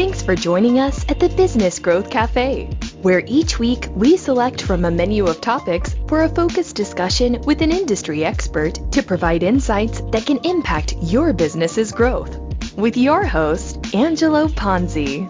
Thanks 0.00 0.22
for 0.22 0.34
joining 0.34 0.78
us 0.78 1.04
at 1.10 1.20
the 1.20 1.28
Business 1.28 1.78
Growth 1.78 2.08
Cafe, 2.08 2.70
where 3.02 3.22
each 3.26 3.58
week 3.58 3.86
we 3.94 4.16
select 4.16 4.62
from 4.62 4.86
a 4.86 4.90
menu 4.90 5.26
of 5.26 5.42
topics 5.42 5.94
for 6.08 6.22
a 6.22 6.28
focused 6.30 6.74
discussion 6.74 7.38
with 7.42 7.60
an 7.60 7.70
industry 7.70 8.24
expert 8.24 8.78
to 8.92 9.02
provide 9.02 9.42
insights 9.42 10.00
that 10.12 10.24
can 10.24 10.38
impact 10.38 10.94
your 11.02 11.34
business's 11.34 11.92
growth. 11.92 12.34
With 12.76 12.96
your 12.96 13.26
host, 13.26 13.94
Angelo 13.94 14.48
Ponzi. 14.48 15.28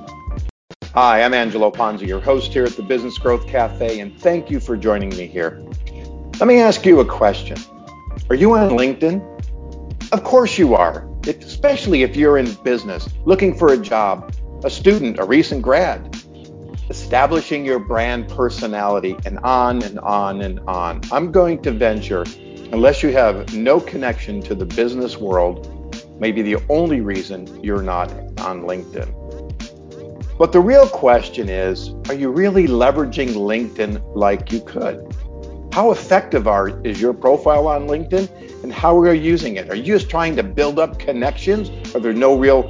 Hi, 0.95 1.25
I'm 1.25 1.35
Angelo 1.35 1.73
Ponzi, 1.73 2.07
your 2.07 2.21
host 2.21 2.53
here 2.53 2.63
at 2.63 2.77
the 2.77 2.85
Business 2.85 3.19
Growth 3.19 3.49
Cafe, 3.49 3.99
and 3.99 4.17
thank 4.21 4.53
you 4.53 4.61
for 4.61 4.77
joining 4.77 5.09
me 5.09 5.27
here. 5.27 5.61
Let 6.39 6.47
me 6.47 6.61
ask 6.61 6.87
you 6.87 7.01
a 7.01 7.05
question. 7.05 7.59
Are 8.29 8.37
you 8.37 8.53
on 8.53 8.71
LinkedIn? 8.71 10.13
Of 10.13 10.23
course 10.23 10.59
you 10.59 10.77
are, 10.77 11.09
especially 11.27 12.05
if 12.05 12.15
you're 12.15 12.39
in 12.39 12.55
business, 12.63 13.09
looking 13.25 13.53
for 13.57 13.73
a 13.73 13.77
job, 13.77 14.33
a 14.65 14.71
student, 14.71 15.19
a 15.19 15.25
recent 15.25 15.63
grad, 15.63 16.17
establishing 16.91 17.65
your 17.65 17.79
brand 17.79 18.29
personality, 18.29 19.17
and 19.25 19.39
on 19.39 19.83
and 19.83 19.99
on 20.01 20.43
and 20.43 20.61
on. 20.61 21.01
I'm 21.11 21.33
going 21.33 21.63
to 21.63 21.71
venture, 21.71 22.25
unless 22.73 23.03
you 23.03 23.11
have 23.13 23.55
no 23.55 23.81
connection 23.81 24.43
to 24.43 24.55
the 24.55 24.67
business 24.67 25.17
world, 25.17 25.67
maybe 26.21 26.43
the 26.43 26.59
only 26.69 27.01
reason 27.01 27.63
you're 27.65 27.83
not 27.83 28.11
on 28.41 28.63
LinkedIn. 28.63 29.17
But 30.37 30.53
the 30.53 30.61
real 30.61 30.89
question 30.89 31.49
is 31.49 31.95
are 32.09 32.15
you 32.15 32.31
really 32.31 32.67
leveraging 32.67 33.31
LinkedIn 33.31 34.15
like 34.15 34.53
you 34.53 34.61
could? 34.61 35.15
How 35.73 35.93
effective 35.93 36.49
are, 36.49 36.85
is 36.85 37.01
your 37.01 37.15
profile 37.15 37.69
on 37.69 37.87
LinkedIn 37.87 38.63
and 38.63 38.73
how 38.73 38.99
are 38.99 39.15
you 39.15 39.21
using 39.23 39.57
it? 39.57 39.71
Are 39.71 39.75
you 39.75 39.85
just 39.85 40.11
trying 40.11 40.37
to 40.37 40.43
build 40.43 40.79
up 40.79 40.99
connections? 40.99 41.71
Are 41.95 42.01
there 42.01 42.13
no 42.13 42.37
real 42.37 42.65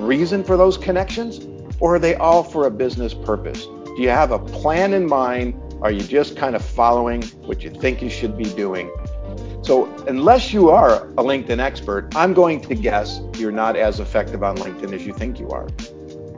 reason 0.00 0.44
for 0.44 0.56
those 0.56 0.76
connections? 0.76 1.46
Or 1.80 1.96
are 1.96 1.98
they 1.98 2.14
all 2.16 2.42
for 2.42 2.66
a 2.66 2.70
business 2.70 3.14
purpose? 3.14 3.64
Do 3.64 3.96
you 3.98 4.10
have 4.10 4.32
a 4.32 4.38
plan 4.38 4.92
in 4.94 5.06
mind? 5.06 5.60
Are 5.82 5.90
you 5.90 6.02
just 6.02 6.36
kind 6.36 6.54
of 6.54 6.64
following 6.64 7.22
what 7.46 7.62
you 7.62 7.70
think 7.70 8.02
you 8.02 8.10
should 8.10 8.36
be 8.36 8.44
doing? 8.44 8.90
So, 9.62 9.86
unless 10.06 10.52
you 10.52 10.70
are 10.70 11.06
a 11.10 11.22
LinkedIn 11.22 11.58
expert, 11.58 12.14
I'm 12.16 12.34
going 12.34 12.60
to 12.62 12.74
guess 12.74 13.20
you're 13.36 13.52
not 13.52 13.76
as 13.76 14.00
effective 14.00 14.42
on 14.42 14.56
LinkedIn 14.56 14.92
as 14.92 15.06
you 15.06 15.12
think 15.12 15.38
you 15.38 15.48
are. 15.50 15.68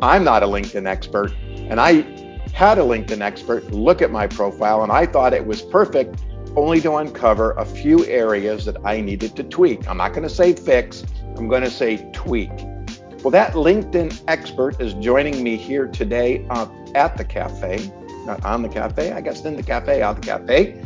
I'm 0.02 0.24
not 0.24 0.42
a 0.42 0.46
LinkedIn 0.46 0.86
expert, 0.86 1.32
and 1.56 1.80
I 1.80 2.02
had 2.52 2.78
a 2.78 2.82
LinkedIn 2.82 3.20
expert 3.20 3.70
look 3.70 4.02
at 4.02 4.10
my 4.10 4.26
profile, 4.26 4.82
and 4.82 4.92
I 4.92 5.06
thought 5.06 5.32
it 5.32 5.46
was 5.46 5.62
perfect, 5.62 6.20
only 6.56 6.80
to 6.80 6.96
uncover 6.96 7.52
a 7.52 7.64
few 7.64 8.04
areas 8.06 8.64
that 8.64 8.76
I 8.84 9.00
needed 9.00 9.36
to 9.36 9.44
tweak. 9.44 9.88
I'm 9.88 9.96
not 9.96 10.12
going 10.12 10.24
to 10.24 10.34
say 10.34 10.52
fix, 10.52 11.04
I'm 11.36 11.48
going 11.48 11.62
to 11.62 11.70
say 11.70 12.10
tweak. 12.12 12.50
Well, 13.22 13.30
that 13.30 13.52
LinkedIn 13.52 14.20
expert 14.26 14.80
is 14.80 14.94
joining 14.94 15.44
me 15.44 15.54
here 15.56 15.86
today 15.86 16.44
uh, 16.50 16.66
at 16.96 17.16
the 17.16 17.24
cafe, 17.24 17.88
not 18.26 18.44
on 18.44 18.62
the 18.62 18.68
cafe, 18.68 19.12
I 19.12 19.20
guess 19.20 19.44
in 19.44 19.54
the 19.54 19.62
cafe, 19.62 20.02
out 20.02 20.20
the 20.20 20.26
cafe. 20.26 20.84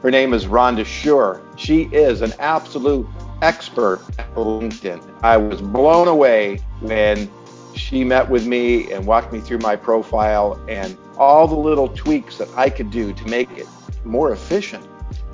Her 0.00 0.12
name 0.12 0.34
is 0.34 0.46
Rhonda 0.46 0.86
Sher. 0.86 1.42
She 1.56 1.86
is 1.86 2.22
an 2.22 2.32
absolute 2.38 3.08
expert 3.42 4.04
at 4.20 4.32
LinkedIn. 4.36 5.02
I 5.24 5.36
was 5.36 5.60
blown 5.60 6.06
away 6.06 6.58
when 6.78 7.28
she 7.74 8.04
met 8.04 8.30
with 8.30 8.46
me 8.46 8.92
and 8.92 9.04
walked 9.04 9.32
me 9.32 9.40
through 9.40 9.58
my 9.58 9.74
profile 9.74 10.64
and 10.68 10.96
all 11.16 11.48
the 11.48 11.56
little 11.56 11.88
tweaks 11.88 12.38
that 12.38 12.48
I 12.56 12.70
could 12.70 12.92
do 12.92 13.12
to 13.12 13.24
make 13.26 13.50
it 13.58 13.66
more 14.04 14.30
efficient. 14.30 14.86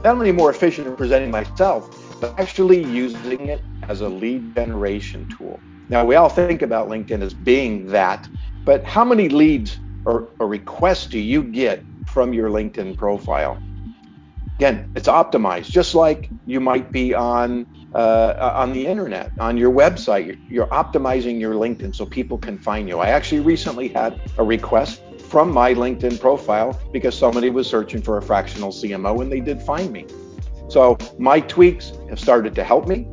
Not 0.02 0.14
only 0.14 0.32
more 0.32 0.48
efficient 0.48 0.86
in 0.86 0.96
presenting 0.96 1.30
myself, 1.30 2.18
but 2.18 2.40
actually 2.40 2.82
using 2.82 3.48
it 3.48 3.60
as 3.82 4.00
a 4.00 4.08
lead 4.08 4.54
generation 4.54 5.28
tool. 5.28 5.60
Now, 5.88 6.04
we 6.04 6.14
all 6.14 6.28
think 6.28 6.62
about 6.62 6.88
LinkedIn 6.88 7.22
as 7.22 7.34
being 7.34 7.86
that, 7.88 8.28
but 8.64 8.84
how 8.84 9.04
many 9.04 9.28
leads 9.28 9.78
or, 10.04 10.30
or 10.40 10.48
requests 10.48 11.08
do 11.08 11.18
you 11.18 11.42
get 11.42 11.84
from 12.06 12.32
your 12.32 12.48
LinkedIn 12.48 12.96
profile? 12.96 13.58
Again, 14.58 14.86
it's 14.94 15.08
optimized, 15.08 15.70
just 15.70 15.94
like 15.94 16.30
you 16.46 16.60
might 16.60 16.92
be 16.92 17.14
on 17.14 17.66
uh, 17.94 18.52
on 18.56 18.72
the 18.72 18.86
internet, 18.86 19.32
on 19.38 19.56
your 19.56 19.72
website. 19.72 20.26
You're, 20.26 20.36
you're 20.48 20.66
optimizing 20.66 21.38
your 21.40 21.54
LinkedIn 21.54 21.94
so 21.94 22.06
people 22.06 22.38
can 22.38 22.58
find 22.58 22.88
you. 22.88 22.98
I 22.98 23.08
actually 23.08 23.40
recently 23.40 23.88
had 23.88 24.20
a 24.38 24.44
request 24.44 25.02
from 25.28 25.52
my 25.52 25.74
LinkedIn 25.74 26.20
profile 26.20 26.80
because 26.92 27.16
somebody 27.16 27.50
was 27.50 27.68
searching 27.68 28.02
for 28.02 28.18
a 28.18 28.22
fractional 28.22 28.70
CMO 28.70 29.22
and 29.22 29.30
they 29.30 29.40
did 29.40 29.62
find 29.62 29.92
me. 29.92 30.06
So 30.68 30.96
my 31.18 31.40
tweaks 31.40 31.92
have 32.08 32.18
started 32.18 32.54
to 32.56 32.64
help 32.64 32.88
me. 32.88 33.06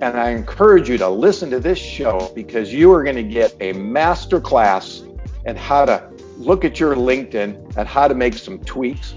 And 0.00 0.18
I 0.18 0.30
encourage 0.30 0.88
you 0.88 0.98
to 0.98 1.08
listen 1.08 1.50
to 1.50 1.60
this 1.60 1.78
show 1.78 2.30
because 2.34 2.72
you 2.72 2.92
are 2.92 3.04
going 3.04 3.16
to 3.16 3.22
get 3.22 3.54
a 3.60 3.72
master 3.72 4.40
class 4.40 5.02
in 5.46 5.56
how 5.56 5.84
to 5.84 6.10
look 6.36 6.64
at 6.64 6.80
your 6.80 6.96
LinkedIn 6.96 7.76
and 7.76 7.88
how 7.88 8.08
to 8.08 8.14
make 8.14 8.34
some 8.34 8.58
tweaks 8.60 9.14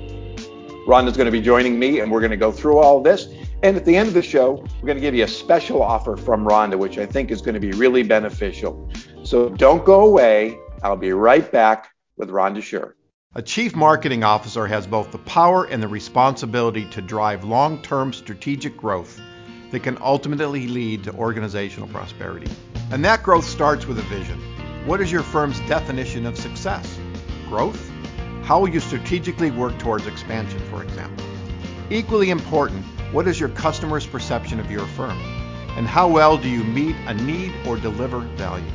Rhonda's 0.88 1.17
going 1.17 1.25
to 1.25 1.33
be 1.33 1.41
joining 1.41 1.77
me, 1.77 1.99
and 1.99 2.09
we're 2.09 2.21
going 2.21 2.31
to 2.31 2.38
go 2.38 2.49
through 2.49 2.77
all 2.77 3.01
this. 3.01 3.27
And 3.61 3.75
at 3.75 3.83
the 3.83 3.93
end 3.93 4.07
of 4.07 4.13
the 4.13 4.21
show, 4.21 4.53
we're 4.53 4.85
going 4.85 4.95
to 4.95 5.01
give 5.01 5.13
you 5.13 5.25
a 5.25 5.27
special 5.27 5.83
offer 5.83 6.15
from 6.15 6.45
Rhonda, 6.45 6.77
which 6.77 6.97
I 6.97 7.05
think 7.05 7.29
is 7.29 7.41
going 7.41 7.55
to 7.55 7.59
be 7.59 7.71
really 7.71 8.03
beneficial. 8.03 8.89
So 9.23 9.49
don't 9.49 9.83
go 9.83 10.05
away. 10.05 10.57
I'll 10.83 10.95
be 10.95 11.11
right 11.11 11.51
back 11.51 11.89
with 12.15 12.29
Rhonda 12.29 12.63
Sher. 12.63 12.95
A 13.35 13.41
chief 13.41 13.75
marketing 13.75 14.23
officer 14.23 14.65
has 14.65 14.88
both 14.88 15.11
the 15.11 15.17
power 15.17 15.65
and 15.65 15.83
the 15.83 15.89
responsibility 15.89 16.89
to 16.91 17.01
drive 17.01 17.44
long 17.44 17.81
term 17.81 18.13
strategic 18.13 18.77
growth 18.77 19.19
that 19.72 19.83
can 19.83 19.97
ultimately 20.01 20.67
lead 20.67 21.03
to 21.03 21.13
organizational 21.13 21.88
prosperity. 21.89 22.50
And 22.91 23.03
that 23.05 23.23
growth 23.23 23.45
starts 23.45 23.85
with 23.85 24.00
a 24.00 24.03
vision. 24.03 24.39
What 24.85 25.01
is 25.01 25.11
your 25.11 25.23
firm's 25.23 25.59
definition 25.61 26.25
of 26.25 26.38
success? 26.38 26.97
Growth? 27.50 27.91
How 28.44 28.59
will 28.59 28.69
you 28.69 28.79
strategically 28.79 29.51
work 29.51 29.77
towards 29.77 30.07
expansion, 30.07 30.59
for 30.69 30.83
example? 30.83 31.25
Equally 31.89 32.29
important, 32.29 32.85
what 33.11 33.27
is 33.27 33.39
your 33.39 33.50
customer's 33.50 34.06
perception 34.06 34.59
of 34.59 34.72
your 34.72 34.85
firm? 34.88 35.17
And 35.75 35.85
how 35.85 36.07
well 36.07 36.38
do 36.38 36.47
you 36.47 36.63
meet 36.63 36.95
a 37.07 37.13
need 37.13 37.53
or 37.67 37.77
deliver 37.77 38.19
value? 38.19 38.72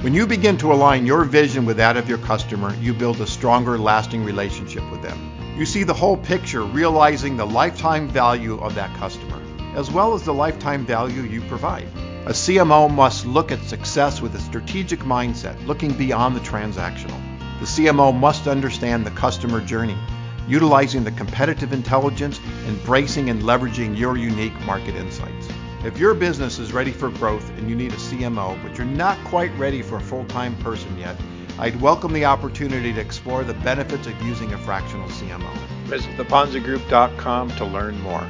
When 0.00 0.14
you 0.14 0.28
begin 0.28 0.56
to 0.58 0.72
align 0.72 1.04
your 1.04 1.24
vision 1.24 1.66
with 1.66 1.76
that 1.78 1.96
of 1.96 2.08
your 2.08 2.18
customer, 2.18 2.72
you 2.76 2.94
build 2.94 3.20
a 3.20 3.26
stronger, 3.26 3.76
lasting 3.76 4.24
relationship 4.24 4.88
with 4.92 5.02
them. 5.02 5.18
You 5.58 5.66
see 5.66 5.82
the 5.82 5.92
whole 5.92 6.16
picture, 6.16 6.62
realizing 6.62 7.36
the 7.36 7.44
lifetime 7.44 8.06
value 8.08 8.60
of 8.60 8.76
that 8.76 8.96
customer, 8.96 9.27
as 9.74 9.90
well 9.90 10.14
as 10.14 10.22
the 10.22 10.34
lifetime 10.34 10.84
value 10.84 11.22
you 11.22 11.40
provide. 11.42 11.88
A 12.26 12.32
CMO 12.32 12.92
must 12.92 13.26
look 13.26 13.50
at 13.50 13.62
success 13.62 14.20
with 14.20 14.34
a 14.34 14.40
strategic 14.40 15.00
mindset, 15.00 15.66
looking 15.66 15.92
beyond 15.92 16.36
the 16.36 16.40
transactional. 16.40 17.18
The 17.60 17.66
CMO 17.66 18.14
must 18.14 18.46
understand 18.46 19.06
the 19.06 19.10
customer 19.12 19.60
journey, 19.60 19.96
utilizing 20.46 21.04
the 21.04 21.12
competitive 21.12 21.72
intelligence, 21.72 22.40
embracing 22.66 23.30
and 23.30 23.42
leveraging 23.42 23.96
your 23.96 24.16
unique 24.16 24.58
market 24.66 24.94
insights. 24.94 25.48
If 25.84 25.96
your 25.96 26.14
business 26.14 26.58
is 26.58 26.72
ready 26.72 26.90
for 26.90 27.08
growth 27.08 27.48
and 27.56 27.68
you 27.70 27.76
need 27.76 27.92
a 27.92 27.96
CMO, 27.96 28.60
but 28.62 28.76
you're 28.76 28.86
not 28.86 29.16
quite 29.24 29.56
ready 29.56 29.80
for 29.80 29.96
a 29.96 30.00
full 30.00 30.24
time 30.26 30.56
person 30.56 30.98
yet, 30.98 31.16
I'd 31.58 31.80
welcome 31.80 32.12
the 32.12 32.24
opportunity 32.24 32.92
to 32.92 33.00
explore 33.00 33.42
the 33.42 33.54
benefits 33.54 34.06
of 34.06 34.20
using 34.22 34.52
a 34.52 34.58
fractional 34.58 35.08
CMO. 35.08 35.52
Visit 35.86 36.16
theponzigroup.com 36.16 37.50
to 37.56 37.64
learn 37.64 38.00
more. 38.00 38.28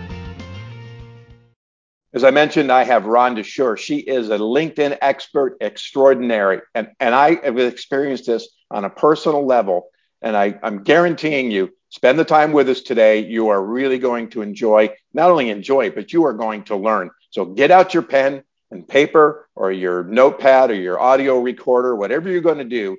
As 2.15 2.25
I 2.25 2.31
mentioned, 2.31 2.73
I 2.73 2.85
have 2.85 3.03
Rhonda 3.03 3.45
Sher. 3.45 3.77
She 3.77 3.99
is 3.99 4.31
a 4.31 4.39
LinkedIn 4.39 4.97
expert 5.03 5.59
extraordinary. 5.61 6.63
And, 6.75 6.89
and 6.99 7.15
I 7.15 7.37
have 7.45 7.59
experienced 7.59 8.27
this 8.27 8.49
on 8.71 8.85
a 8.85 8.91
personal 8.91 9.45
level. 9.45 9.89
And 10.23 10.37
I, 10.37 10.59
I'm 10.63 10.83
guaranteeing 10.83 11.51
you, 11.51 11.71
spend 11.91 12.19
the 12.19 12.25
time 12.25 12.53
with 12.53 12.69
us 12.71 12.81
today. 12.81 13.27
You 13.27 13.49
are 13.49 13.63
really 13.63 13.99
going 13.99 14.31
to 14.31 14.43
enjoy, 14.43 14.95
not 15.13 15.31
only 15.31 15.51
enjoy, 15.51 15.91
but 15.91 16.13
you 16.13 16.25
are 16.25 16.33
going 16.33 16.65
to 16.65 16.77
learn. 16.77 17.11
So 17.31 17.45
get 17.45 17.71
out 17.71 17.93
your 17.93 18.03
pen 18.03 18.43
and 18.71 18.89
paper 18.89 19.47
or 19.55 19.71
your 19.71 20.03
notepad 20.05 20.71
or 20.71 20.75
your 20.75 20.99
audio 20.99 21.39
recorder, 21.41 21.95
whatever 21.95 22.31
you're 22.31 22.41
going 22.41 22.59
to 22.59 22.65
do. 22.65 22.97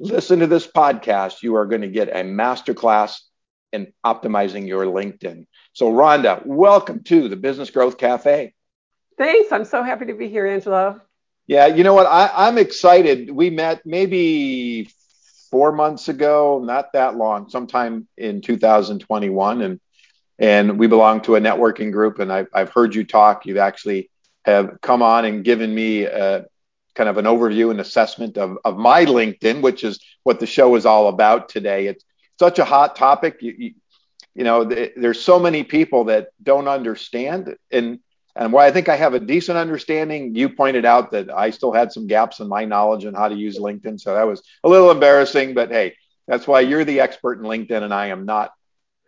Listen 0.00 0.40
to 0.40 0.46
this 0.48 0.66
podcast. 0.66 1.42
You 1.42 1.56
are 1.56 1.66
going 1.66 1.82
to 1.82 1.88
get 1.88 2.08
a 2.08 2.22
masterclass 2.22 3.20
in 3.72 3.92
optimizing 4.04 4.66
your 4.66 4.84
LinkedIn. 4.84 5.46
So, 5.72 5.92
Rhonda, 5.92 6.44
welcome 6.44 7.02
to 7.04 7.28
the 7.28 7.36
Business 7.36 7.70
Growth 7.70 7.98
Cafe. 7.98 8.54
Thanks. 9.16 9.52
I'm 9.52 9.64
so 9.64 9.82
happy 9.82 10.06
to 10.06 10.14
be 10.14 10.28
here, 10.28 10.46
Angelo. 10.46 11.00
Yeah, 11.46 11.66
you 11.66 11.82
know 11.82 11.94
what? 11.94 12.06
I, 12.06 12.48
am 12.48 12.58
excited. 12.58 13.30
We 13.30 13.50
met 13.50 13.84
maybe 13.84 14.90
four 15.50 15.72
months 15.72 16.08
ago, 16.08 16.60
not 16.62 16.92
that 16.92 17.16
long, 17.16 17.48
sometime 17.48 18.06
in 18.16 18.42
2021, 18.42 19.62
and 19.62 19.80
and 20.40 20.78
we 20.78 20.86
belong 20.86 21.22
to 21.22 21.34
a 21.34 21.40
networking 21.40 21.90
group. 21.90 22.18
And 22.18 22.32
I've 22.32 22.48
I've 22.52 22.70
heard 22.70 22.94
you 22.94 23.04
talk. 23.04 23.46
You've 23.46 23.56
actually 23.56 24.10
have 24.44 24.80
come 24.82 25.02
on 25.02 25.24
and 25.24 25.42
given 25.42 25.74
me 25.74 26.04
a, 26.04 26.46
kind 26.94 27.08
of 27.08 27.16
an 27.16 27.24
overview 27.24 27.70
and 27.70 27.80
assessment 27.80 28.36
of 28.36 28.58
of 28.64 28.76
my 28.76 29.04
LinkedIn, 29.04 29.62
which 29.62 29.84
is 29.84 30.00
what 30.24 30.40
the 30.40 30.46
show 30.46 30.74
is 30.76 30.84
all 30.84 31.08
about 31.08 31.48
today. 31.48 31.86
It's 31.86 32.04
such 32.38 32.58
a 32.58 32.64
hot 32.64 32.96
topic. 32.96 33.38
You, 33.40 33.54
you, 33.58 33.74
you 34.34 34.44
know, 34.44 34.68
th- 34.68 34.92
there's 34.96 35.20
so 35.20 35.38
many 35.38 35.64
people 35.64 36.04
that 36.04 36.28
don't 36.42 36.68
understand, 36.68 37.56
and 37.70 37.98
And 38.38 38.52
why 38.52 38.68
I 38.68 38.72
think 38.72 38.88
I 38.88 38.96
have 38.96 39.14
a 39.14 39.20
decent 39.20 39.58
understanding, 39.58 40.36
you 40.36 40.48
pointed 40.48 40.84
out 40.84 41.10
that 41.10 41.28
I 41.28 41.50
still 41.50 41.72
had 41.72 41.90
some 41.90 42.06
gaps 42.06 42.38
in 42.38 42.46
my 42.46 42.64
knowledge 42.66 43.04
on 43.04 43.14
how 43.14 43.28
to 43.28 43.34
use 43.34 43.58
LinkedIn. 43.58 43.98
So 43.98 44.14
that 44.14 44.26
was 44.28 44.42
a 44.62 44.68
little 44.68 44.92
embarrassing, 44.92 45.54
but 45.54 45.70
hey, 45.70 45.96
that's 46.28 46.46
why 46.46 46.60
you're 46.60 46.84
the 46.84 47.00
expert 47.00 47.40
in 47.40 47.44
LinkedIn 47.44 47.82
and 47.82 47.92
I 47.92 48.06
am 48.08 48.26
not. 48.26 48.52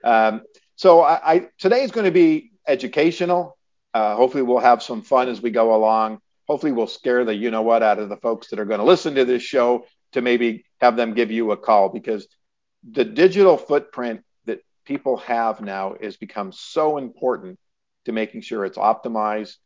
Um, 0.02 0.42
so 0.74 1.02
I, 1.02 1.32
I 1.32 1.48
today 1.58 1.84
is 1.84 1.92
going 1.92 2.06
to 2.06 2.10
be 2.10 2.50
educational. 2.66 3.56
Uh, 3.94 4.16
hopefully, 4.16 4.42
we'll 4.42 4.58
have 4.58 4.82
some 4.82 5.02
fun 5.02 5.28
as 5.28 5.40
we 5.40 5.50
go 5.50 5.74
along. 5.74 6.18
Hopefully, 6.48 6.72
we'll 6.72 6.88
scare 6.88 7.24
the 7.24 7.34
you 7.34 7.50
know 7.50 7.62
what 7.62 7.82
out 7.82 8.00
of 8.00 8.08
the 8.08 8.16
folks 8.16 8.48
that 8.48 8.58
are 8.58 8.64
going 8.66 8.80
to 8.80 8.86
listen 8.86 9.14
to 9.14 9.24
this 9.24 9.42
show 9.44 9.86
to 10.12 10.22
maybe 10.22 10.64
have 10.80 10.96
them 10.96 11.14
give 11.14 11.30
you 11.30 11.52
a 11.52 11.56
call 11.56 11.88
because 11.90 12.26
the 12.88 13.04
digital 13.04 13.56
footprint 13.56 14.22
that 14.46 14.60
people 14.84 15.18
have 15.18 15.60
now 15.60 15.94
has 16.00 16.16
become 16.16 16.52
so 16.52 16.98
important 16.98 17.58
to 18.06 18.12
making 18.12 18.40
sure 18.40 18.64
it's 18.64 18.78
optimized 18.78 19.56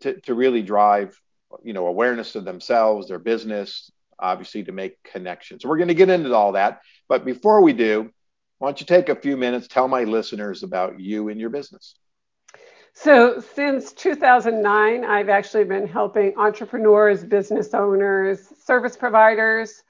to, 0.00 0.20
to 0.22 0.34
really 0.34 0.62
drive 0.62 1.20
you 1.62 1.72
know 1.72 1.86
awareness 1.86 2.34
of 2.34 2.44
themselves 2.44 3.08
their 3.08 3.18
business 3.18 3.90
obviously 4.18 4.64
to 4.64 4.72
make 4.72 5.02
connections. 5.02 5.64
We're 5.64 5.76
going 5.76 5.88
to 5.88 5.94
get 5.94 6.08
into 6.08 6.34
all 6.34 6.52
that. 6.52 6.80
But 7.06 7.24
before 7.24 7.60
we 7.62 7.72
do 7.72 8.10
why 8.58 8.68
don't 8.68 8.80
you 8.80 8.86
take 8.86 9.08
a 9.08 9.14
few 9.14 9.36
minutes 9.36 9.68
tell 9.68 9.88
my 9.88 10.04
listeners 10.04 10.62
about 10.62 10.98
you 10.98 11.28
and 11.28 11.38
your 11.38 11.50
business. 11.50 11.94
So 12.94 13.40
since 13.40 13.92
2009 13.92 15.04
i've 15.04 15.28
actually 15.28 15.64
been 15.64 15.86
helping 15.86 16.36
entrepreneurs 16.36 17.22
business 17.22 17.74
owners 17.74 18.40
service 18.64 18.96
providers 18.96 19.82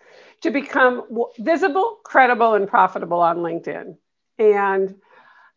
to 0.43 0.51
become 0.51 1.05
visible 1.39 1.99
credible 2.05 2.55
and 2.55 2.69
profitable 2.69 3.21
on 3.21 3.39
linkedin. 3.39 3.97
And 4.39 4.95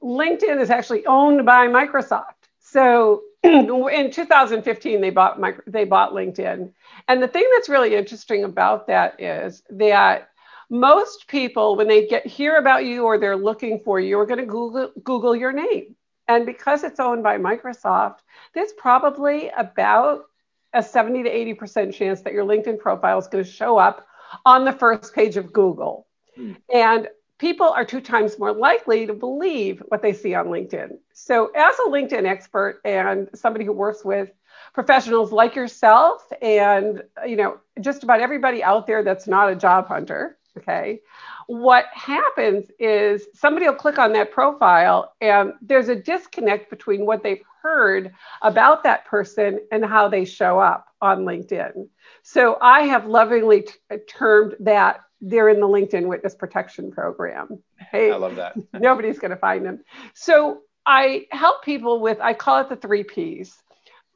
linkedin 0.02 0.62
is 0.62 0.70
actually 0.70 1.06
owned 1.06 1.46
by 1.46 1.68
microsoft. 1.68 2.26
So 2.60 3.24
in 3.44 4.12
2015, 4.12 5.02
they 5.02 5.10
bought 5.10 5.40
my, 5.40 5.54
they 5.66 5.86
bought 5.86 6.12
LinkedIn, 6.12 6.72
and 7.08 7.24
the 7.24 7.28
thing 7.28 7.48
that's 7.54 7.70
really 7.70 7.96
interesting 7.96 8.44
about 8.44 8.88
that 8.88 9.22
is 9.22 9.64
that 9.70 10.30
most 10.70 11.28
people, 11.28 11.76
when 11.76 11.88
they 11.88 12.06
get 12.06 12.28
hear 12.28 12.58
about 12.58 12.86
you 12.86 13.06
or 13.06 13.18
they're 13.18 13.38
looking 13.38 13.80
for 13.80 14.00
you, 14.00 14.20
are 14.20 14.26
going 14.26 14.40
to 14.40 14.46
Google 14.46 14.92
Google 15.04 15.36
your 15.36 15.54
name, 15.54 15.96
and 16.28 16.46
because 16.46 16.84
it's 16.84 17.00
owned 17.00 17.24
by 17.24 17.38
Microsoft, 17.38 18.18
there's 18.54 18.74
probably 18.74 19.50
about 19.58 20.26
a 20.74 20.84
70 20.84 21.24
to 21.24 21.30
80 21.30 21.54
percent 21.54 21.94
chance 21.96 22.22
that 22.22 22.34
your 22.34 22.46
LinkedIn 22.46 22.78
profile 22.78 23.18
is 23.18 23.28
going 23.28 23.44
to 23.44 23.50
show 23.50 23.78
up 23.78 24.06
on 24.46 24.66
the 24.66 24.74
first 24.74 25.14
page 25.14 25.38
of 25.38 25.54
Google. 25.54 26.08
Hmm. 26.36 26.54
And 26.74 27.08
people 27.38 27.70
are 27.70 27.86
two 27.86 28.02
times 28.02 28.38
more 28.38 28.54
likely 28.54 29.06
to 29.08 29.14
believe 29.14 29.82
what 29.88 30.02
they 30.02 30.14
see 30.14 30.36
on 30.36 30.48
LinkedIn. 30.48 30.98
So, 31.14 31.52
as 31.56 31.76
a 31.80 31.90
LinkedIn 31.90 32.26
expert 32.26 32.82
and 32.86 33.30
somebody 33.34 33.66
who 33.66 33.74
works 33.74 34.06
with 34.06 34.30
professionals 34.74 35.32
like 35.32 35.56
yourself 35.56 36.32
and 36.42 37.02
you 37.26 37.36
know 37.36 37.60
just 37.82 38.04
about 38.04 38.20
everybody 38.20 38.62
out 38.62 38.86
there 38.86 39.04
that's 39.04 39.28
not 39.28 39.52
a 39.52 39.56
job 39.56 39.88
hunter, 39.88 40.38
okay? 40.58 41.00
What 41.48 41.86
happens 41.94 42.70
is 42.78 43.28
somebody 43.34 43.66
will 43.66 43.76
click 43.76 43.98
on 43.98 44.14
that 44.14 44.32
profile 44.32 45.14
and 45.22 45.54
there's 45.62 45.90
a 45.90 45.96
disconnect 45.96 46.70
between 46.70 47.06
what 47.06 47.24
they've 47.24 47.42
heard 47.62 48.14
about 48.42 48.84
that 48.84 49.06
person 49.06 49.60
and 49.72 49.86
how 49.86 50.08
they 50.08 50.26
show 50.26 50.60
up 50.60 50.88
on 51.02 51.20
LinkedIn. 51.20 51.88
So 52.24 52.58
I 52.62 52.82
have 52.84 53.06
lovingly 53.06 53.64
t- 53.64 53.74
termed 54.08 54.56
that 54.62 55.02
they're 55.22 55.50
in 55.50 55.60
the 55.60 55.68
LinkedIn 55.68 56.08
Witness 56.08 56.36
Protection 56.36 56.92
Program. 56.92 57.62
Hey, 57.92 58.12
I 58.12 58.16
love 58.16 58.36
that. 58.38 58.56
nobody's 58.74 59.20
going 59.20 59.32
to 59.32 59.38
find 59.38 59.66
them. 59.66 59.84
So 60.14 60.62
I 60.86 61.26
help 61.32 61.64
people 61.64 62.00
with, 62.00 62.20
I 62.22 62.34
call 62.34 62.62
it 62.62 62.70
the 62.70 62.76
three 62.76 63.04
P's. 63.04 63.56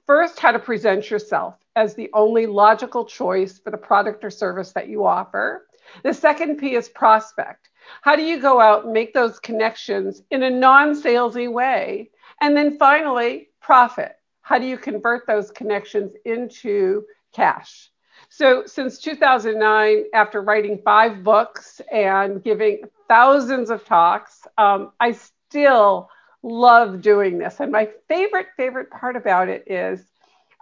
First, 0.05 0.39
how 0.39 0.51
to 0.51 0.59
present 0.59 1.09
yourself 1.09 1.55
as 1.75 1.95
the 1.95 2.09
only 2.13 2.45
logical 2.45 3.05
choice 3.05 3.59
for 3.59 3.71
the 3.71 3.77
product 3.77 4.23
or 4.23 4.29
service 4.29 4.71
that 4.73 4.89
you 4.89 5.05
offer. 5.05 5.65
The 6.03 6.13
second 6.13 6.57
P 6.57 6.75
is 6.75 6.89
prospect. 6.89 7.69
How 8.01 8.15
do 8.15 8.23
you 8.23 8.39
go 8.39 8.59
out 8.59 8.85
and 8.85 8.93
make 8.93 9.13
those 9.13 9.39
connections 9.39 10.21
in 10.31 10.43
a 10.43 10.49
non 10.49 10.93
salesy 10.93 11.51
way? 11.51 12.09
And 12.41 12.55
then 12.55 12.77
finally, 12.77 13.49
profit. 13.61 14.15
How 14.41 14.59
do 14.59 14.65
you 14.65 14.77
convert 14.77 15.25
those 15.25 15.51
connections 15.51 16.13
into 16.25 17.05
cash? 17.33 17.89
So, 18.29 18.65
since 18.65 18.99
2009, 18.99 20.05
after 20.13 20.41
writing 20.41 20.81
five 20.83 21.23
books 21.23 21.81
and 21.91 22.43
giving 22.43 22.81
thousands 23.07 23.69
of 23.69 23.85
talks, 23.85 24.41
um, 24.57 24.91
I 24.99 25.13
still 25.13 26.09
love 26.41 27.01
doing 27.01 27.37
this. 27.37 27.59
And 27.59 27.71
my 27.71 27.89
favorite, 28.07 28.47
favorite 28.57 28.89
part 28.91 29.15
about 29.15 29.49
it 29.49 29.63
is 29.67 30.03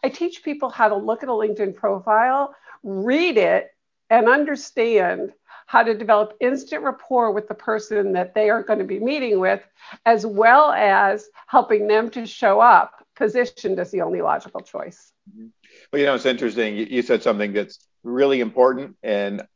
I 0.03 0.09
teach 0.09 0.43
people 0.43 0.69
how 0.69 0.89
to 0.89 0.95
look 0.95 1.23
at 1.23 1.29
a 1.29 1.33
LinkedIn 1.33 1.75
profile, 1.75 2.55
read 2.83 3.37
it, 3.37 3.71
and 4.09 4.27
understand 4.27 5.33
how 5.71 5.81
to 5.81 5.93
develop 5.93 6.35
instant 6.41 6.83
rapport 6.83 7.31
with 7.31 7.47
the 7.47 7.53
person 7.53 8.11
that 8.11 8.35
they 8.35 8.49
are 8.49 8.61
going 8.61 8.79
to 8.79 8.85
be 8.85 8.99
meeting 8.99 9.39
with, 9.39 9.61
as 10.05 10.25
well 10.25 10.73
as 10.73 11.29
helping 11.47 11.87
them 11.87 12.09
to 12.09 12.25
show 12.25 12.59
up 12.59 13.05
positioned 13.15 13.79
as 13.79 13.89
the 13.89 14.01
only 14.01 14.21
logical 14.21 14.59
choice. 14.59 15.13
Mm-hmm. 15.29 15.47
Well, 15.89 15.99
you 16.01 16.05
know, 16.07 16.15
it's 16.15 16.25
interesting. 16.25 16.75
You 16.75 17.01
said 17.01 17.23
something 17.23 17.53
that's 17.53 17.79
really 18.03 18.41
important, 18.41 18.97
and 19.01 19.47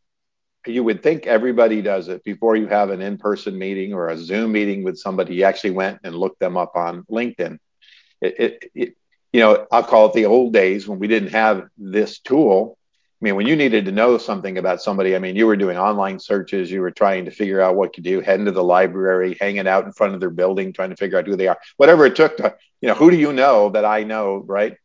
you 0.66 0.86
would 0.86 1.04
think 1.04 1.28
everybody 1.28 1.82
does 1.82 2.08
it 2.08 2.24
before 2.24 2.56
you 2.56 2.68
have 2.68 2.92
an 2.92 3.02
in-person 3.02 3.58
meeting 3.58 3.94
or 3.94 4.08
a 4.08 4.18
Zoom 4.18 4.54
meeting 4.54 4.86
with 4.86 4.98
somebody. 4.98 5.36
You 5.36 5.44
actually 5.44 5.72
went 5.72 6.00
and 6.06 6.16
looked 6.16 6.40
them 6.40 6.56
up 6.56 6.78
on 6.78 7.04
LinkedIn. 7.12 7.58
It, 8.22 8.40
it, 8.40 8.72
it, 8.74 8.98
you 9.34 9.42
know, 9.42 9.68
I'll 9.70 9.84
call 9.84 10.06
it 10.06 10.14
the 10.14 10.28
old 10.28 10.54
days 10.54 10.88
when 10.88 11.00
we 11.00 11.08
didn't 11.08 11.34
have 11.34 11.68
this 11.78 12.20
tool. 12.20 12.78
I 13.22 13.26
mean, 13.26 13.36
when 13.36 13.48
you 13.48 13.56
needed 13.56 13.86
to 13.86 13.92
know 13.94 14.18
something 14.18 14.58
about 14.58 14.82
somebody, 14.82 15.16
I 15.16 15.20
mean, 15.20 15.38
you 15.38 15.48
were 15.48 15.56
doing 15.56 15.78
online 15.78 16.20
searches, 16.20 16.70
you 16.70 16.82
were 16.82 16.92
trying 16.92 17.26
to 17.26 17.32
figure 17.32 17.62
out 17.62 17.76
what 17.76 17.94
to 17.94 18.02
do, 18.02 18.20
heading 18.20 18.46
to 18.46 18.52
the 18.52 18.64
library, 18.64 19.38
hanging 19.40 19.68
out 19.68 19.86
in 19.86 19.94
front 19.94 20.14
of 20.14 20.20
their 20.20 20.30
building, 20.30 20.74
trying 20.74 20.90
to 20.90 20.98
figure 20.98 21.18
out 21.18 21.26
who 21.26 21.38
they 21.38 21.48
are, 21.48 21.58
whatever 21.78 22.06
it 22.06 22.18
took 22.18 22.36
to, 22.38 22.56
you 22.82 22.90
know, 22.90 22.94
who 22.94 23.10
do 23.10 23.18
you 23.18 23.32
know 23.32 23.70
that 23.70 23.86
I 23.86 24.04
know, 24.04 24.44
right? 24.46 24.76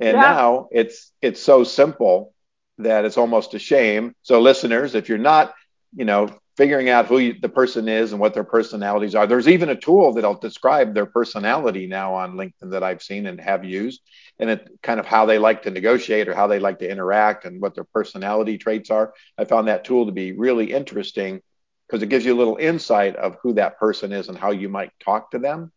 And 0.00 0.16
yeah. 0.16 0.20
now 0.20 0.68
it's 0.72 1.12
it's 1.20 1.42
so 1.42 1.62
simple 1.62 2.34
that 2.78 3.04
it's 3.04 3.18
almost 3.18 3.54
a 3.54 3.58
shame. 3.58 4.14
So 4.22 4.40
listeners, 4.40 4.94
if 4.94 5.08
you're 5.08 5.18
not, 5.18 5.54
you 5.94 6.06
know, 6.06 6.30
figuring 6.56 6.88
out 6.88 7.06
who 7.06 7.18
you, 7.18 7.34
the 7.40 7.48
person 7.48 7.88
is 7.88 8.12
and 8.12 8.20
what 8.20 8.34
their 8.34 8.44
personalities 8.44 9.14
are, 9.14 9.26
there's 9.26 9.48
even 9.48 9.68
a 9.70 9.76
tool 9.76 10.12
that'll 10.12 10.34
describe 10.34 10.94
their 10.94 11.06
personality 11.06 11.86
now 11.86 12.14
on 12.14 12.34
LinkedIn 12.34 12.70
that 12.70 12.82
I've 12.82 13.02
seen 13.02 13.26
and 13.26 13.40
have 13.40 13.64
used, 13.64 14.00
and 14.38 14.50
it 14.50 14.68
kind 14.82 15.00
of 15.00 15.06
how 15.06 15.26
they 15.26 15.38
like 15.38 15.62
to 15.62 15.70
negotiate 15.70 16.28
or 16.28 16.34
how 16.34 16.46
they 16.46 16.58
like 16.58 16.78
to 16.78 16.90
interact 16.90 17.44
and 17.44 17.60
what 17.60 17.74
their 17.74 17.84
personality 17.84 18.58
traits 18.58 18.90
are. 18.90 19.12
I 19.36 19.44
found 19.44 19.68
that 19.68 19.84
tool 19.84 20.06
to 20.06 20.12
be 20.12 20.32
really 20.32 20.72
interesting 20.72 21.40
because 21.88 22.02
it 22.02 22.08
gives 22.08 22.24
you 22.24 22.34
a 22.34 22.38
little 22.38 22.56
insight 22.56 23.16
of 23.16 23.36
who 23.42 23.54
that 23.54 23.78
person 23.78 24.12
is 24.12 24.28
and 24.28 24.38
how 24.38 24.52
you 24.52 24.68
might 24.68 24.92
talk 25.00 25.32
to 25.32 25.38
them. 25.38 25.72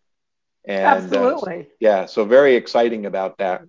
And, 0.65 1.03
Absolutely. 1.03 1.59
Uh, 1.61 1.63
yeah, 1.79 2.05
so 2.05 2.25
very 2.25 2.55
exciting 2.55 3.05
about 3.05 3.37
that. 3.37 3.61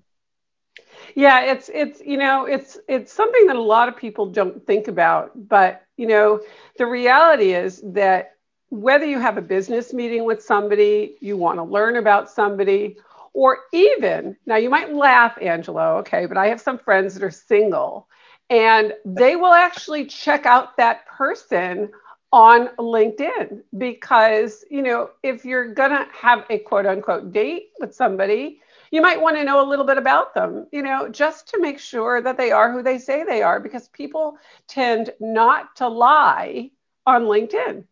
Yeah, 1.14 1.52
it's 1.52 1.70
it's 1.72 2.00
you 2.00 2.16
know 2.16 2.44
it's 2.44 2.78
it's 2.88 3.12
something 3.12 3.46
that 3.46 3.56
a 3.56 3.62
lot 3.62 3.88
of 3.88 3.96
people 3.96 4.26
don't 4.26 4.66
think 4.66 4.88
about, 4.88 5.30
but 5.34 5.82
you 5.98 6.06
know 6.08 6.40
the 6.78 6.86
reality 6.86 7.54
is 7.54 7.82
that 7.94 8.32
whether 8.70 9.06
you 9.06 9.20
have 9.20 9.38
a 9.38 9.42
business 9.42 9.94
meeting 9.94 10.24
with 10.24 10.42
somebody, 10.42 11.16
you 11.20 11.36
want 11.36 11.58
to 11.58 11.64
learn 11.64 11.96
about 11.96 12.30
somebody, 12.30 12.96
or 13.34 13.60
even 13.72 14.36
now 14.46 14.56
you 14.56 14.70
might 14.70 14.94
laugh, 14.94 15.38
Angelo, 15.42 15.98
okay, 15.98 16.26
but 16.26 16.38
I 16.38 16.48
have 16.48 16.60
some 16.60 16.78
friends 16.78 17.14
that 17.14 17.24
are 17.24 17.30
single, 17.30 18.08
and 18.50 18.94
they 19.04 19.36
will 19.36 19.54
actually 19.54 20.06
check 20.06 20.46
out 20.46 20.76
that 20.78 21.06
person 21.06 21.90
on 22.32 22.68
LinkedIn 22.78 23.62
because 23.78 24.64
you 24.70 24.82
know 24.82 25.10
if 25.22 25.44
you're 25.44 25.74
gonna 25.74 26.06
have 26.12 26.44
a 26.50 26.58
quote 26.58 26.86
unquote 26.86 27.32
date 27.32 27.70
with 27.80 27.94
somebody 27.94 28.60
you 28.90 29.02
might 29.02 29.20
want 29.20 29.36
to 29.36 29.44
know 29.44 29.66
a 29.66 29.68
little 29.68 29.84
bit 29.84 29.98
about 29.98 30.34
them, 30.34 30.66
you 30.72 30.82
know, 30.82 31.08
just 31.08 31.48
to 31.48 31.60
make 31.60 31.78
sure 31.78 32.22
that 32.22 32.36
they 32.36 32.50
are 32.50 32.72
who 32.72 32.82
they 32.82 32.98
say 32.98 33.24
they 33.24 33.42
are, 33.42 33.60
because 33.60 33.88
people 33.88 34.38
tend 34.66 35.10
not 35.20 35.76
to 35.76 35.88
lie 35.88 36.70
on 37.06 37.24
LinkedIn. 37.24 37.84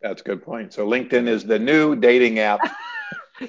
That's 0.00 0.22
a 0.22 0.24
good 0.24 0.42
point. 0.42 0.72
So 0.72 0.86
LinkedIn 0.86 1.28
is 1.28 1.44
the 1.44 1.58
new 1.58 1.94
dating 1.96 2.38
app. 2.38 2.60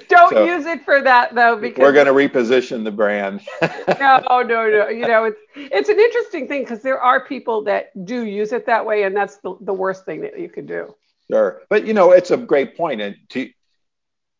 Don't 0.08 0.32
so 0.32 0.46
use 0.46 0.64
it 0.64 0.84
for 0.84 1.02
that 1.02 1.34
though, 1.34 1.56
because 1.56 1.82
we're 1.82 1.92
going 1.92 2.06
to 2.06 2.12
reposition 2.12 2.82
the 2.82 2.90
brand. 2.90 3.42
no, 4.00 4.22
no, 4.28 4.42
no. 4.42 4.88
You 4.88 5.06
know, 5.06 5.24
it's 5.24 5.40
it's 5.54 5.90
an 5.90 5.98
interesting 5.98 6.48
thing 6.48 6.62
because 6.62 6.80
there 6.80 6.98
are 6.98 7.26
people 7.26 7.62
that 7.64 8.06
do 8.06 8.24
use 8.24 8.52
it 8.52 8.64
that 8.66 8.86
way, 8.86 9.02
and 9.02 9.14
that's 9.14 9.36
the, 9.36 9.54
the 9.60 9.72
worst 9.74 10.06
thing 10.06 10.22
that 10.22 10.38
you 10.38 10.48
could 10.48 10.66
do. 10.66 10.94
Sure, 11.30 11.60
but 11.68 11.86
you 11.86 11.92
know, 11.92 12.12
it's 12.12 12.30
a 12.30 12.38
great 12.38 12.74
point, 12.74 13.02
and 13.02 13.16
to 13.30 13.50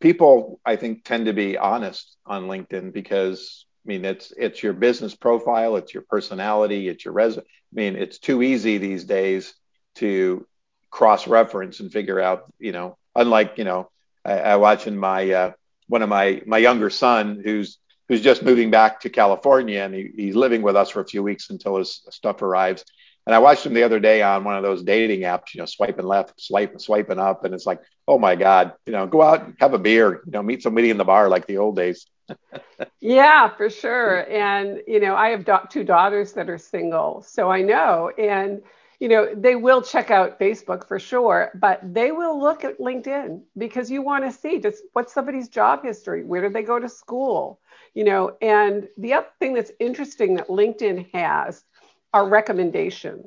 people 0.03 0.61
I 0.67 0.77
think 0.77 1.05
tend 1.05 1.27
to 1.27 1.33
be 1.33 1.57
honest 1.57 2.17
on 2.27 2.45
LinkedIn 2.45 2.93
because 2.93 3.65
I 3.87 3.89
mean 3.89 4.05
it's 4.05 4.33
it's 4.37 4.63
your 4.63 4.75
business 4.75 5.15
profile, 5.15 5.77
it's 5.77 5.95
your 5.95 6.03
personality, 6.03 6.89
it's 6.89 7.05
your 7.05 7.15
resume. 7.15 7.45
I 7.45 7.75
mean 7.75 7.97
it's 7.97 8.19
too 8.19 8.43
easy 8.43 8.77
these 8.77 9.05
days 9.05 9.55
to 9.97 10.47
cross 10.91 11.27
reference 11.27 11.81
and 11.81 11.91
figure 11.91 12.21
out 12.21 12.53
you 12.59 12.73
know 12.73 12.99
unlike 13.15 13.57
you 13.57 13.65
know 13.65 13.91
I, 14.25 14.39
I 14.41 14.57
watching 14.57 14.97
my 14.97 15.31
uh, 15.31 15.53
one 15.87 16.03
of 16.03 16.09
my 16.09 16.43
my 16.47 16.59
younger 16.59 16.91
son 16.91 17.41
who's 17.43 17.79
who's 18.09 18.21
just 18.21 18.43
moving 18.43 18.71
back 18.71 19.01
to 19.01 19.09
California 19.09 19.81
and 19.81 19.95
he, 19.95 20.11
he's 20.17 20.35
living 20.37 20.63
with 20.63 20.77
us 20.77 20.91
for 20.91 21.01
a 21.01 21.07
few 21.07 21.23
weeks 21.23 21.49
until 21.49 21.77
his 21.77 22.03
stuff 22.11 22.43
arrives. 22.43 22.85
And 23.26 23.35
I 23.35 23.38
watched 23.38 23.64
him 23.64 23.75
the 23.75 23.85
other 23.85 24.00
day 24.00 24.23
on 24.23 24.45
one 24.45 24.57
of 24.57 24.62
those 24.62 24.83
dating 24.83 25.21
apps, 25.21 25.55
you 25.55 25.61
know, 25.61 25.67
swiping 25.67 26.07
left, 26.07 26.41
swiping, 26.41 26.79
swiping 26.79 27.19
up, 27.19 27.45
and 27.45 27.55
it's 27.55 27.67
like, 27.67 27.81
oh 28.09 28.19
my 28.19 28.35
God, 28.35 28.73
you 28.85 28.93
know, 28.93 29.07
go 29.07 29.23
out, 29.23 29.52
have 29.61 29.75
a 29.75 29.79
beer, 29.79 30.23
you 30.26 30.33
know, 30.33 30.43
meet 30.43 30.62
somebody 30.62 30.91
in 30.91 30.97
the 30.97 31.05
bar 31.05 31.29
like 31.29 31.47
the 31.47 31.59
old 31.59 31.76
days. 31.76 32.07
yeah, 33.00 33.49
for 33.55 33.71
sure. 33.71 34.31
And 34.31 34.83
you 34.87 35.00
know, 35.00 35.14
I 35.14 35.29
have 35.29 35.45
do- 35.45 35.69
two 35.71 35.85
daughters 35.85 36.33
that 36.33 36.50
are 36.50 36.59
single, 36.59 37.23
so 37.23 37.50
I 37.50 37.62
know. 37.62 38.11
And 38.19 38.62
you 38.99 39.09
know, 39.09 39.35
they 39.35 39.57
will 39.57 39.83
check 39.83 40.12
out 40.12 40.38
Facebook 40.38 40.87
for 40.87 41.00
sure, 41.00 41.50
but 41.57 41.81
they 41.83 42.12
will 42.12 42.41
look 42.41 42.62
at 42.64 42.79
LinkedIn 42.79 43.43
because 43.59 43.91
you 43.91 44.00
want 44.00 44.25
to 44.25 44.31
see 44.31 44.61
just 44.61 44.85
what's 44.93 45.12
somebody's 45.12 45.49
job 45.49 45.83
history, 45.83 46.23
where 46.23 46.41
did 46.41 46.52
they 46.52 46.62
go 46.62 46.79
to 46.79 46.88
school, 46.88 47.59
you 47.95 48.05
know. 48.05 48.37
And 48.41 48.88
the 48.97 49.14
other 49.14 49.26
thing 49.41 49.55
that's 49.55 49.73
interesting 49.81 50.37
that 50.37 50.47
LinkedIn 50.47 51.12
has 51.12 51.64
are 52.12 52.28
recommendations. 52.28 53.26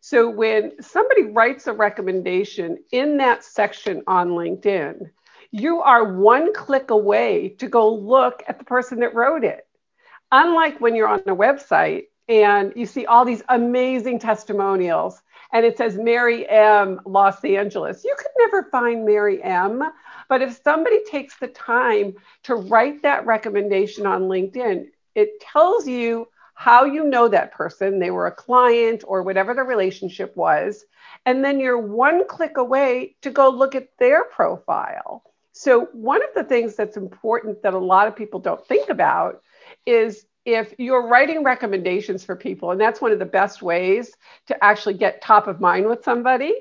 So 0.00 0.30
when 0.30 0.80
somebody 0.80 1.24
writes 1.24 1.66
a 1.66 1.72
recommendation 1.72 2.78
in 2.92 3.16
that 3.18 3.44
section 3.44 4.02
on 4.06 4.30
LinkedIn, 4.30 5.10
you 5.50 5.80
are 5.80 6.12
one 6.14 6.52
click 6.54 6.90
away 6.90 7.50
to 7.58 7.68
go 7.68 7.92
look 7.92 8.42
at 8.46 8.58
the 8.58 8.64
person 8.64 9.00
that 9.00 9.14
wrote 9.14 9.44
it. 9.44 9.66
Unlike 10.30 10.80
when 10.80 10.94
you're 10.94 11.08
on 11.08 11.20
a 11.20 11.34
website 11.34 12.04
and 12.28 12.72
you 12.76 12.84
see 12.86 13.06
all 13.06 13.24
these 13.24 13.42
amazing 13.48 14.18
testimonials 14.18 15.22
and 15.52 15.64
it 15.64 15.78
says 15.78 15.96
Mary 15.96 16.46
M. 16.48 17.00
Los 17.06 17.42
Angeles. 17.42 18.04
You 18.04 18.14
could 18.18 18.30
never 18.38 18.64
find 18.70 19.06
Mary 19.06 19.42
M. 19.42 19.82
But 20.28 20.42
if 20.42 20.60
somebody 20.62 21.02
takes 21.04 21.38
the 21.38 21.48
time 21.48 22.14
to 22.44 22.54
write 22.54 23.02
that 23.02 23.24
recommendation 23.24 24.06
on 24.06 24.22
LinkedIn, 24.24 24.88
it 25.14 25.40
tells 25.40 25.88
you 25.88 26.28
how 26.58 26.84
you 26.84 27.04
know 27.04 27.28
that 27.28 27.52
person. 27.52 28.00
They 28.00 28.10
were 28.10 28.26
a 28.26 28.32
client 28.32 29.04
or 29.06 29.22
whatever 29.22 29.54
the 29.54 29.62
relationship 29.62 30.36
was. 30.36 30.84
And 31.24 31.44
then 31.44 31.60
you're 31.60 31.78
one 31.78 32.26
click 32.26 32.56
away 32.56 33.14
to 33.22 33.30
go 33.30 33.48
look 33.48 33.76
at 33.76 33.90
their 34.00 34.24
profile. 34.24 35.22
So, 35.52 35.86
one 35.92 36.20
of 36.20 36.30
the 36.34 36.42
things 36.42 36.74
that's 36.74 36.96
important 36.96 37.62
that 37.62 37.74
a 37.74 37.78
lot 37.78 38.08
of 38.08 38.16
people 38.16 38.40
don't 38.40 38.66
think 38.66 38.90
about 38.90 39.40
is 39.86 40.26
if 40.44 40.74
you're 40.78 41.06
writing 41.06 41.44
recommendations 41.44 42.24
for 42.24 42.34
people, 42.34 42.72
and 42.72 42.80
that's 42.80 43.00
one 43.00 43.12
of 43.12 43.20
the 43.20 43.24
best 43.24 43.62
ways 43.62 44.12
to 44.48 44.64
actually 44.64 44.94
get 44.94 45.22
top 45.22 45.46
of 45.46 45.60
mind 45.60 45.86
with 45.86 46.02
somebody, 46.02 46.52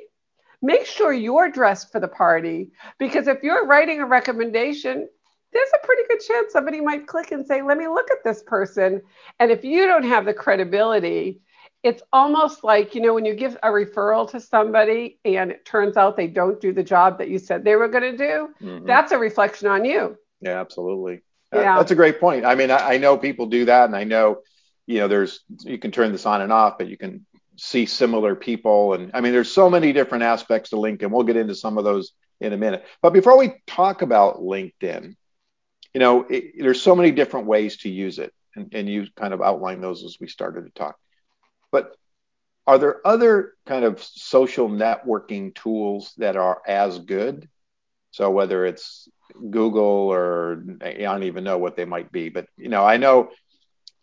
make 0.62 0.86
sure 0.86 1.12
you're 1.12 1.50
dressed 1.50 1.92
for 1.92 2.00
the 2.00 2.08
party. 2.08 2.72
Because 3.00 3.26
if 3.26 3.42
you're 3.42 3.66
writing 3.66 4.00
a 4.02 4.06
recommendation, 4.06 5.10
there's 5.54 5.70
a 5.74 5.86
pretty 5.86 6.04
good 6.08 6.20
chance 6.20 6.54
somebody 6.54 6.82
might 6.82 7.08
click 7.08 7.32
and 7.32 7.46
say, 7.46 7.62
let 7.62 7.78
me 7.78 7.88
look 7.88 8.12
at 8.12 8.24
this 8.24 8.44
person. 8.44 9.02
And 9.40 9.52
if 9.52 9.64
you 9.64 9.86
don't 9.88 10.04
have 10.04 10.26
the 10.26 10.34
credibility, 10.34 11.40
it's 11.84 12.02
almost 12.12 12.64
like, 12.64 12.96
you 12.96 13.02
know, 13.02 13.14
when 13.14 13.26
you 13.26 13.34
give 13.34 13.56
a 13.64 13.70
referral 13.70 14.30
to 14.32 14.40
somebody 14.40 15.20
and 15.24 15.52
it 15.52 15.66
turns 15.66 15.96
out 15.96 16.18
they 16.18 16.28
don't 16.28 16.60
do 16.60 16.74
the 16.74 16.84
job 16.84 17.20
that 17.20 17.30
you 17.30 17.40
said 17.40 17.64
they 17.64 17.76
were 17.76 17.88
going 17.88 18.04
to 18.04 18.18
do, 18.18 18.50
mm-hmm. 18.62 18.86
that's 18.86 19.12
a 19.12 19.18
reflection 19.18 19.68
on 19.68 19.86
you. 19.86 20.18
Yeah, 20.42 20.60
absolutely. 20.60 21.22
Yeah. 21.54 21.78
That's 21.78 21.92
a 21.92 21.96
great 21.96 22.20
point. 22.20 22.46
I 22.46 22.56
mean, 22.56 22.72
I, 22.72 22.96
I 22.96 22.98
know 22.98 23.18
people 23.18 23.46
do 23.46 23.66
that, 23.66 23.86
and 23.86 23.96
I 23.96 24.04
know, 24.04 24.42
you 24.86 25.00
know, 25.00 25.08
there's 25.08 25.40
you 25.60 25.78
can 25.78 25.92
turn 25.92 26.12
this 26.12 26.26
on 26.26 26.42
and 26.42 26.52
off, 26.52 26.78
but 26.78 26.88
you 26.88 26.98
can 26.98 27.26
see 27.56 27.86
similar 27.86 28.36
people, 28.36 28.94
and 28.94 29.12
I 29.14 29.22
mean, 29.22 29.32
there's 29.32 29.52
so 29.52 29.70
many 29.70 29.94
different 29.94 30.26
aspects 30.26 30.72
to 30.72 30.76
LinkedIn. 30.76 31.10
We'll 31.10 31.24
get 31.24 31.38
into 31.38 31.56
some 31.56 31.78
of 31.78 31.86
those 31.86 32.12
in 32.42 32.54
a 32.54 32.58
minute. 32.58 32.86
But 33.02 33.14
before 33.14 33.38
we 33.38 33.54
talk 33.66 34.02
about 34.02 34.42
LinkedIn, 34.42 35.16
you 35.94 36.00
know, 36.00 36.26
it, 36.30 36.54
there's 36.60 36.82
so 36.82 36.96
many 36.96 37.12
different 37.12 37.48
ways 37.48 37.78
to 37.78 37.90
use 37.90 38.20
it, 38.20 38.34
and, 38.56 38.74
and 38.74 38.90
you 38.90 39.08
kind 39.16 39.34
of 39.34 39.42
outlined 39.42 39.84
those 39.84 40.04
as 40.04 40.18
we 40.20 40.28
started 40.28 40.66
to 40.66 40.72
talk. 40.72 40.98
But 41.72 41.96
are 42.66 42.78
there 42.78 43.06
other 43.06 43.54
kind 43.66 43.86
of 43.86 44.04
social 44.04 44.70
networking 44.70 45.56
tools 45.56 46.14
that 46.18 46.36
are 46.36 46.62
as 46.68 47.00
good? 47.00 47.48
So 48.12 48.30
whether 48.30 48.66
it's 48.66 49.08
Google 49.50 49.84
or 49.84 50.64
I 50.82 50.94
don't 50.94 51.24
even 51.24 51.44
know 51.44 51.58
what 51.58 51.76
they 51.76 51.86
might 51.86 52.12
be. 52.12 52.30
But 52.30 52.48
you 52.58 52.70
know, 52.70 52.86
I 52.86 52.98
know 52.98 53.30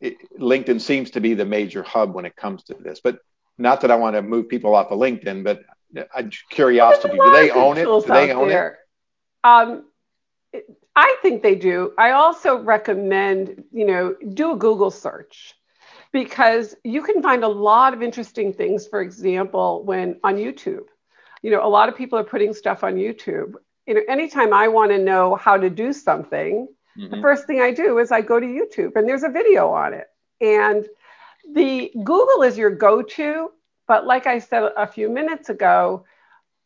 it, 0.01 0.17
LinkedIn 0.39 0.81
seems 0.81 1.13
to 1.13 1.21
be 1.21 1.35
the 1.35 1.45
major 1.45 1.83
hub 1.83 2.15
when 2.15 2.25
it 2.25 2.37
comes 2.37 2.65
to 2.65 2.75
this. 2.75 3.01
But 3.03 3.19
not 3.59 3.83
that 3.83 3.91
I 3.91 3.97
want 3.97 4.17
to 4.17 4.23
move 4.23 4.49
people 4.49 4.75
off 4.75 4.91
of 4.91 4.99
LinkedIn, 4.99 5.45
but 5.45 5.63
uh, 5.97 6.23
curiosity: 6.51 7.17
do 7.17 7.31
they 7.33 7.51
own 7.51 7.79
it? 7.79 7.85
Do 7.85 8.03
they 8.07 8.33
own 8.33 8.49
there. 8.49 8.79
it? 9.45 9.47
Um, 9.47 9.85
I 10.97 11.17
think 11.23 11.43
they 11.43 11.55
do. 11.55 11.93
I 11.99 12.13
also 12.13 12.59
recommend, 12.59 13.65
you 13.73 13.87
know, 13.87 14.15
do 14.35 14.53
a 14.53 14.57
Google 14.57 14.91
search 14.91 15.55
because 16.13 16.77
you 16.85 17.03
can 17.03 17.21
find 17.23 17.43
a 17.43 17.49
lot 17.49 17.95
of 17.95 18.03
interesting 18.03 18.53
things. 18.53 18.87
For 18.87 19.01
example, 19.01 19.85
when 19.85 20.21
on 20.23 20.37
YouTube, 20.37 20.85
you 21.43 21.51
know, 21.51 21.67
a 21.67 21.69
lot 21.69 21.89
of 21.89 21.97
people 21.97 22.19
are 22.19 22.25
putting 22.25 22.55
stuff 22.55 22.85
on 22.85 22.95
YouTube 22.95 23.55
you 23.87 23.95
know, 23.95 24.01
anytime 24.09 24.53
I 24.53 24.69
want 24.69 24.91
to 24.93 24.99
know 24.99 25.35
how 25.35 25.57
to 25.57 25.69
do 25.69 25.93
something, 25.93 26.69
mm-hmm. 26.99 27.15
the 27.15 27.21
first 27.21 27.47
thing 27.47 27.61
I 27.61 27.71
do 27.71 27.99
is 27.99 28.11
I 28.11 28.21
go 28.21 28.41
to 28.41 28.47
YouTube 28.47 28.97
and 28.97 29.09
there's 29.09 29.23
a 29.23 29.29
video 29.29 29.69
on 29.69 29.95
it. 29.95 30.07
And 30.41 30.87
the 31.53 31.93
Google 32.03 32.43
is 32.43 32.57
your 32.57 32.71
go 32.71 33.03
to, 33.03 33.51
but 33.87 34.07
like 34.07 34.27
I 34.27 34.39
said 34.39 34.71
a 34.77 34.87
few 34.87 35.11
minutes 35.11 35.51
ago, 35.51 36.05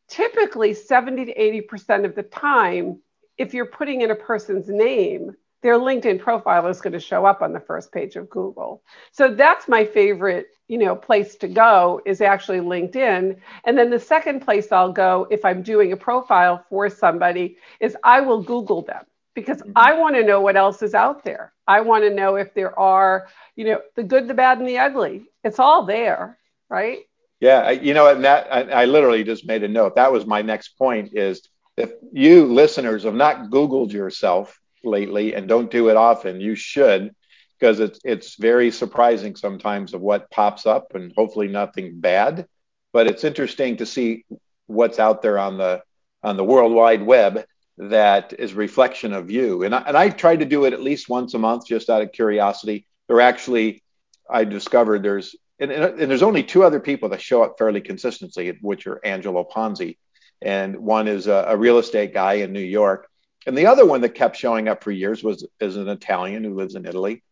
typically 0.09 0.75
70 0.75 1.27
to 1.27 1.35
80% 1.35 2.05
of 2.05 2.15
the 2.15 2.23
time, 2.23 3.01
if 3.39 3.55
you're 3.55 3.67
putting 3.67 4.03
in 4.03 4.11
a 4.11 4.17
person's 4.17 4.69
name, 4.69 5.35
their 5.63 5.79
LinkedIn 5.79 6.21
profile 6.21 6.67
is 6.69 6.81
going 6.81 6.93
to 6.93 7.01
show 7.01 7.25
up 7.25 7.43
on 7.43 7.53
the 7.53 7.61
first 7.61 7.91
page 7.91 8.17
of 8.17 8.31
Google. 8.31 8.83
So 9.11 9.35
that's 9.35 9.67
my 9.67 9.85
favorite, 9.85 10.49
you 10.69 10.79
know, 10.79 10.95
place 10.95 11.35
to 11.37 11.49
go 11.49 12.01
is 12.07 12.21
actually 12.21 12.61
LinkedIn. 12.61 13.37
And 13.65 13.79
then 13.79 13.91
the 13.91 13.99
second 13.99 14.41
place 14.41 14.71
I'll 14.71 14.93
go 14.93 15.27
if 15.31 15.45
I'm 15.45 15.63
doing 15.63 15.93
a 15.93 15.97
profile 15.97 16.65
for 16.69 16.89
somebody 16.89 17.57
is 17.81 17.97
I 18.05 18.21
will 18.21 18.43
Google 18.43 18.83
them 18.83 19.05
because 19.35 19.59
mm-hmm. 19.59 19.73
I 19.75 19.95
want 19.95 20.15
to 20.15 20.25
know 20.25 20.41
what 20.41 20.57
else 20.57 20.83
is 20.83 20.95
out 20.95 21.25
there. 21.25 21.53
I 21.67 21.81
want 21.81 22.05
to 22.05 22.15
know 22.15 22.37
if 22.37 22.55
there 22.55 22.79
are, 22.79 23.29
you 23.57 23.65
know, 23.65 23.81
the 23.97 24.05
good, 24.05 24.29
the 24.29 24.35
bad, 24.35 24.59
and 24.59 24.69
the 24.69 24.79
ugly. 24.79 25.27
It's 25.43 25.59
all 25.59 25.85
there, 25.85 26.39
right? 26.69 27.01
Yeah, 27.41 27.71
you 27.71 27.95
know, 27.95 28.09
and 28.09 28.25
that 28.25 28.53
I, 28.53 28.83
I 28.83 28.85
literally 28.87 29.23
just 29.23 29.47
made 29.47 29.63
a 29.63 29.69
note. 29.69 29.95
That 29.97 30.13
was 30.13 30.27
my 30.27 30.43
next 30.43 30.79
point 30.79 31.17
is 31.17 31.49
if 31.79 31.93
you 32.13 32.47
listeners 32.47 33.05
have 33.05 33.15
not 33.15 33.51
Googled 33.51 33.93
yourself 33.93 34.59
lately 34.83 35.35
and 35.35 35.49
don't 35.49 35.71
do 35.71 35.89
it 35.89 35.97
often, 35.97 36.41
you 36.41 36.55
should 36.55 37.15
because 37.59 37.81
it's 37.81 38.01
it's 38.05 38.37
very 38.37 38.71
surprising 38.71 39.35
sometimes 39.37 39.95
of 39.95 40.01
what 40.01 40.31
pops 40.31 40.67
up 40.67 40.95
and 40.95 41.13
hopefully 41.17 41.49
nothing 41.49 42.01
bad. 42.01 42.47
But 42.93 43.07
it's 43.07 43.25
interesting 43.25 43.77
to 43.79 43.87
see 43.87 44.25
what's 44.67 44.99
out 44.99 45.23
there 45.23 45.39
on 45.39 45.59
the 45.59 45.83
on 46.23 46.37
the 46.37 46.45
World 46.45 46.73
Wide 46.73 47.03
Web 47.03 47.45
that 47.79 48.35
is 48.39 48.55
reflection 48.55 49.13
of 49.13 49.31
you. 49.31 49.63
And 49.63 49.73
I, 49.73 49.79
and 49.87 49.97
I 49.97 50.09
try 50.11 50.35
to 50.35 50.45
do 50.45 50.65
it 50.65 50.73
at 50.73 50.83
least 50.83 51.09
once 51.09 51.35
a 51.35 51.39
month 51.39 51.67
just 51.67 51.91
out 51.91 52.03
of 52.03 52.11
curiosity. 52.13 52.87
There 53.07 53.21
actually 53.21 53.83
I 54.29 54.45
discovered 54.45 55.03
there's 55.03 55.37
and, 55.61 55.73
and 55.73 56.11
there's 56.11 56.23
only 56.23 56.43
two 56.43 56.63
other 56.63 56.81
people 56.81 57.09
that 57.11 57.23
show 57.23 57.43
up 57.43 57.57
fairly 57.59 57.81
consistently, 57.81 58.57
which 58.63 58.87
are 58.87 59.05
Angelo 59.05 59.45
Ponzi, 59.45 59.97
and 60.43 60.77
one 60.79 61.09
is 61.09 61.27
a, 61.27 61.47
a 61.49 61.57
real 61.57 61.79
estate 61.79 62.15
guy 62.15 62.35
in 62.35 62.53
New 62.53 62.61
York, 62.61 63.09
and 63.47 63.57
the 63.57 63.67
other 63.67 63.87
one 63.87 64.03
that 64.03 64.11
kept 64.11 64.37
showing 64.37 64.69
up 64.69 64.85
for 64.85 64.91
years 64.91 65.23
was 65.23 65.47
is 65.61 65.77
an 65.77 65.89
Italian 65.89 66.45
who 66.45 66.55
lives 66.55 66.75
in 66.75 66.87
Italy. 66.87 67.23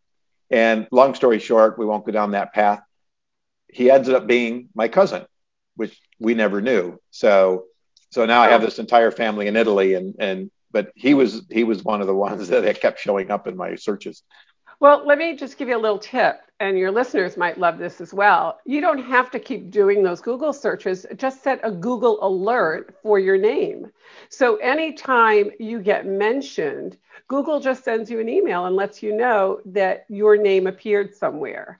And 0.50 0.86
long 0.92 1.14
story 1.14 1.38
short, 1.38 1.78
we 1.78 1.86
won't 1.86 2.06
go 2.06 2.12
down 2.12 2.32
that 2.32 2.54
path. 2.54 2.80
He 3.68 3.90
ended 3.90 4.14
up 4.14 4.26
being 4.26 4.68
my 4.74 4.88
cousin, 4.88 5.26
which 5.74 5.98
we 6.18 6.34
never 6.34 6.60
knew. 6.60 6.98
So 7.10 7.64
so 8.10 8.24
now 8.24 8.42
I 8.42 8.48
have 8.48 8.62
this 8.62 8.78
entire 8.78 9.10
family 9.10 9.46
in 9.46 9.56
Italy 9.56 9.94
and 9.94 10.14
and 10.18 10.50
but 10.70 10.92
he 10.94 11.14
was 11.14 11.46
he 11.50 11.64
was 11.64 11.82
one 11.82 12.00
of 12.00 12.06
the 12.06 12.14
ones 12.26 12.48
that 12.48 12.80
kept 12.80 13.00
showing 13.00 13.30
up 13.30 13.46
in 13.46 13.56
my 13.56 13.74
searches. 13.74 14.22
Well, 14.80 15.04
let 15.06 15.18
me 15.18 15.36
just 15.36 15.56
give 15.58 15.68
you 15.68 15.76
a 15.76 15.78
little 15.78 15.98
tip, 15.98 16.40
and 16.60 16.78
your 16.78 16.90
listeners 16.90 17.36
might 17.36 17.58
love 17.58 17.78
this 17.78 18.00
as 18.00 18.12
well. 18.12 18.58
You 18.64 18.80
don't 18.80 18.98
have 19.02 19.30
to 19.30 19.38
keep 19.38 19.70
doing 19.70 20.02
those 20.02 20.20
Google 20.20 20.52
searches, 20.52 21.06
just 21.16 21.42
set 21.42 21.60
a 21.62 21.70
Google 21.70 22.18
alert 22.24 22.94
for 23.02 23.18
your 23.18 23.36
name. 23.38 23.90
So 24.28 24.56
anytime 24.56 25.50
you 25.58 25.80
get 25.80 26.06
mentioned, 26.06 26.96
Google 27.28 27.60
just 27.60 27.84
sends 27.84 28.10
you 28.10 28.20
an 28.20 28.28
email 28.28 28.66
and 28.66 28.76
lets 28.76 29.02
you 29.02 29.14
know 29.16 29.60
that 29.66 30.04
your 30.08 30.36
name 30.36 30.66
appeared 30.66 31.14
somewhere. 31.14 31.78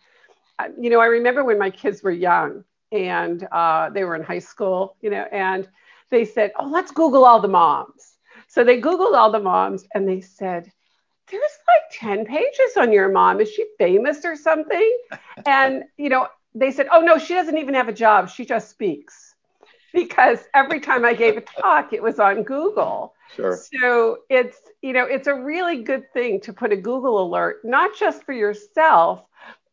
You 0.79 0.91
know, 0.91 1.01
I 1.01 1.07
remember 1.07 1.45
when 1.45 1.59
my 1.59 1.71
kids 1.71 2.03
were 2.03 2.11
young 2.11 2.65
and 2.93 3.47
uh, 3.53 3.91
they 3.91 4.05
were 4.05 4.15
in 4.17 4.23
high 4.23 4.39
school, 4.39 4.97
you 5.01 5.11
know, 5.11 5.27
and 5.33 5.69
they 6.11 6.25
said, 6.25 6.53
Oh, 6.59 6.67
let's 6.67 6.91
Google 6.93 7.25
all 7.25 7.41
the 7.41 7.49
moms. 7.49 8.19
So 8.49 8.65
they 8.65 8.81
Googled 8.81 9.17
all 9.17 9.31
the 9.31 9.41
moms 9.41 9.87
and 9.95 10.09
they 10.09 10.21
said, 10.21 10.71
there's 11.31 11.43
like 11.43 12.17
10 12.17 12.27
pages 12.27 12.77
on 12.77 12.93
your 12.93 13.11
mom. 13.11 13.41
Is 13.41 13.51
she 13.51 13.67
famous 13.79 14.25
or 14.25 14.37
something? 14.37 14.99
and, 15.47 15.85
you 15.97 16.09
know, 16.09 16.29
they 16.55 16.71
said, 16.71 16.89
oh, 16.93 17.01
no, 17.01 17.19
she 17.19 17.35
doesn't 17.35 17.59
even 17.59 17.75
have 17.75 17.89
a 17.89 17.93
job. 17.93 18.31
She 18.31 18.45
just 18.45 18.71
speaks. 18.71 19.27
because 19.97 20.41
every 20.55 20.81
time 20.81 21.05
I 21.05 21.15
gave 21.15 21.37
a 21.37 21.41
talk, 21.41 21.93
it 21.93 22.03
was 22.03 22.19
on 22.19 22.43
Google. 22.43 23.15
Sure. 23.35 23.59
So 23.81 24.19
it's, 24.29 24.59
you 24.83 24.93
know, 24.93 25.05
it's 25.05 25.27
a 25.27 25.35
really 25.35 25.83
good 25.83 26.13
thing 26.13 26.41
to 26.43 26.53
put 26.53 26.73
a 26.73 26.77
Google 26.77 27.23
alert, 27.23 27.65
not 27.65 27.97
just 27.99 28.23
for 28.25 28.33
yourself, 28.33 29.25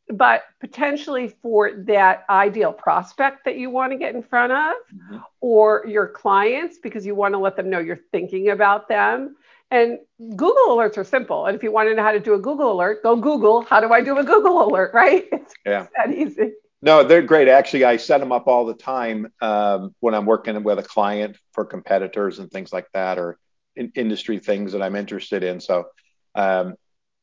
but 0.10 0.44
potentially 0.60 1.28
for 1.42 1.72
that 1.86 2.26
ideal 2.30 2.72
prospect 2.72 3.46
that 3.46 3.58
you 3.58 3.70
want 3.70 3.92
to 3.92 3.98
get 3.98 4.16
in 4.16 4.24
front 4.24 4.52
of 4.52 4.74
mm-hmm. 4.96 5.18
or 5.42 5.86
your 5.88 6.08
clients 6.08 6.78
because 6.82 7.06
you 7.06 7.16
want 7.16 7.34
to 7.34 7.38
let 7.38 7.56
them 7.56 7.70
know 7.70 7.80
you're 7.80 8.00
thinking 8.12 8.50
about 8.50 8.88
them. 8.88 9.36
And 9.74 9.98
Google 10.36 10.68
alerts 10.68 11.00
are 11.00 11.04
simple. 11.04 11.48
And 11.48 11.56
if 11.56 11.64
you 11.64 11.72
want 11.72 11.90
to 11.90 11.96
know 11.96 12.04
how 12.04 12.12
to 12.12 12.20
do 12.20 12.36
a 12.36 12.40
Google 12.40 12.74
alert, 12.74 13.02
go 13.02 13.16
Google, 13.16 13.64
how 13.64 13.82
do 13.82 13.92
I 13.92 14.02
do 14.02 14.16
a 14.20 14.24
Google 14.24 14.64
alert, 14.64 14.94
right? 14.94 15.26
It's 15.32 15.52
yeah. 15.66 15.88
that 15.98 16.14
easy. 16.14 16.52
No, 16.84 17.04
they're 17.04 17.24
great. 17.24 17.48
Actually, 17.48 17.86
I 17.86 17.98
set 17.98 18.20
them 18.20 18.32
up 18.32 18.46
all 18.46 18.68
the 18.68 18.76
time 18.76 19.34
um, 19.42 19.96
when 20.00 20.14
I'm 20.14 20.28
working 20.28 20.62
with 20.62 20.78
a 20.78 20.84
client 20.84 21.38
for 21.54 21.66
competitors 21.66 22.38
and 22.38 22.52
things 22.52 22.72
like 22.72 22.86
that, 22.94 23.18
or 23.18 23.40
in 23.76 23.92
industry 23.96 24.38
things 24.38 24.74
that 24.74 24.84
I'm 24.84 24.96
interested 24.96 25.42
in. 25.42 25.60
So, 25.60 25.88
um, 26.36 26.76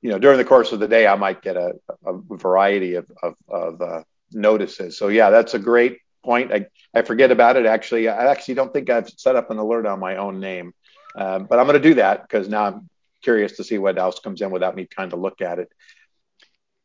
you 0.02 0.10
know, 0.10 0.18
during 0.18 0.38
the 0.38 0.44
course 0.44 0.72
of 0.72 0.80
the 0.80 0.88
day, 0.88 1.06
I 1.06 1.14
might 1.14 1.42
get 1.42 1.56
a, 1.56 1.74
a 2.04 2.18
variety 2.36 2.94
of, 2.94 3.06
of, 3.22 3.34
of 3.48 3.80
uh, 3.80 4.02
notices. 4.32 4.98
So, 4.98 5.06
yeah, 5.06 5.30
that's 5.30 5.54
a 5.54 5.58
great 5.60 5.98
point. 6.24 6.52
I, 6.52 6.66
I 6.94 7.02
forget 7.02 7.30
about 7.30 7.56
it. 7.56 7.66
Actually, 7.66 8.08
I 8.08 8.28
actually 8.28 8.54
don't 8.54 8.72
think 8.72 8.90
I've 8.90 9.08
set 9.10 9.36
up 9.36 9.52
an 9.52 9.58
alert 9.58 9.86
on 9.86 10.00
my 10.00 10.16
own 10.16 10.40
name, 10.40 10.72
um, 11.14 11.46
but 11.46 11.58
I'm 11.58 11.66
going 11.66 11.80
to 11.80 11.88
do 11.88 11.94
that 11.94 12.22
because 12.22 12.48
now 12.48 12.64
I'm 12.64 12.88
curious 13.22 13.56
to 13.56 13.64
see 13.64 13.78
what 13.78 13.98
else 13.98 14.20
comes 14.20 14.40
in 14.40 14.50
without 14.50 14.76
me 14.76 14.86
trying 14.86 15.10
to 15.10 15.16
look 15.16 15.40
at 15.40 15.58
it. 15.58 15.70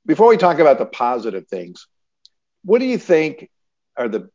Before 0.05 0.27
we 0.27 0.37
talk 0.37 0.59
about 0.59 0.77
the 0.77 0.85
positive 0.85 1.47
things, 1.47 1.87
what 2.63 2.79
do 2.79 2.85
you 2.85 2.97
think 2.97 3.49
are 3.97 4.07
the 4.07 4.29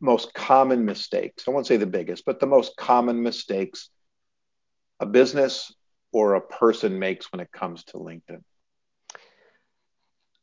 most 0.00 0.34
common 0.34 0.84
mistakes? 0.84 1.44
I 1.46 1.50
won't 1.50 1.66
say 1.66 1.76
the 1.76 1.86
biggest, 1.86 2.24
but 2.24 2.40
the 2.40 2.46
most 2.46 2.76
common 2.76 3.22
mistakes 3.22 3.88
a 5.00 5.06
business 5.06 5.72
or 6.12 6.34
a 6.34 6.40
person 6.40 6.98
makes 6.98 7.32
when 7.32 7.40
it 7.40 7.50
comes 7.50 7.84
to 7.84 7.98
LinkedIn? 7.98 8.42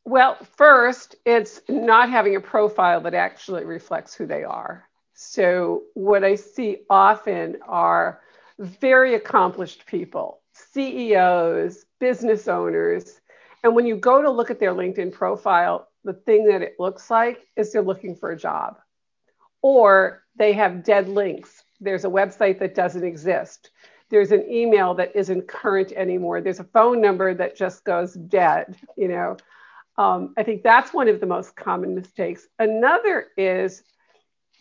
Well, 0.03 0.37
first, 0.57 1.15
it's 1.25 1.61
not 1.69 2.09
having 2.09 2.35
a 2.35 2.41
profile 2.41 3.01
that 3.01 3.13
actually 3.13 3.63
reflects 3.63 4.15
who 4.15 4.25
they 4.25 4.43
are. 4.43 4.87
So, 5.13 5.83
what 5.93 6.23
I 6.23 6.35
see 6.35 6.77
often 6.89 7.57
are 7.67 8.21
very 8.59 9.15
accomplished 9.15 9.85
people, 9.85 10.41
CEOs, 10.53 11.85
business 11.99 12.47
owners. 12.47 13.19
And 13.63 13.75
when 13.75 13.85
you 13.85 13.95
go 13.95 14.21
to 14.21 14.29
look 14.29 14.51
at 14.51 14.59
their 14.59 14.73
LinkedIn 14.73 15.13
profile, 15.13 15.87
the 16.03 16.13
thing 16.13 16.45
that 16.45 16.61
it 16.61 16.75
looks 16.79 17.09
like 17.09 17.47
is 17.55 17.71
they're 17.71 17.81
looking 17.81 18.15
for 18.15 18.31
a 18.31 18.37
job 18.37 18.77
or 19.61 20.23
they 20.37 20.53
have 20.53 20.83
dead 20.83 21.09
links. 21.09 21.63
There's 21.81 22.05
a 22.05 22.09
website 22.09 22.59
that 22.59 22.75
doesn't 22.75 23.03
exist. 23.03 23.71
There's 24.09 24.31
an 24.31 24.49
email 24.49 24.95
that 24.95 25.15
isn't 25.15 25.47
current 25.47 25.91
anymore. 25.91 26.41
There's 26.41 26.59
a 26.59 26.65
phone 26.65 27.01
number 27.01 27.33
that 27.33 27.55
just 27.55 27.83
goes 27.83 28.13
dead, 28.13 28.75
you 28.97 29.07
know. 29.07 29.37
Um, 29.97 30.33
I 30.37 30.43
think 30.43 30.63
that's 30.63 30.93
one 30.93 31.09
of 31.09 31.19
the 31.19 31.25
most 31.25 31.55
common 31.55 31.93
mistakes. 31.93 32.47
Another 32.57 33.27
is 33.37 33.83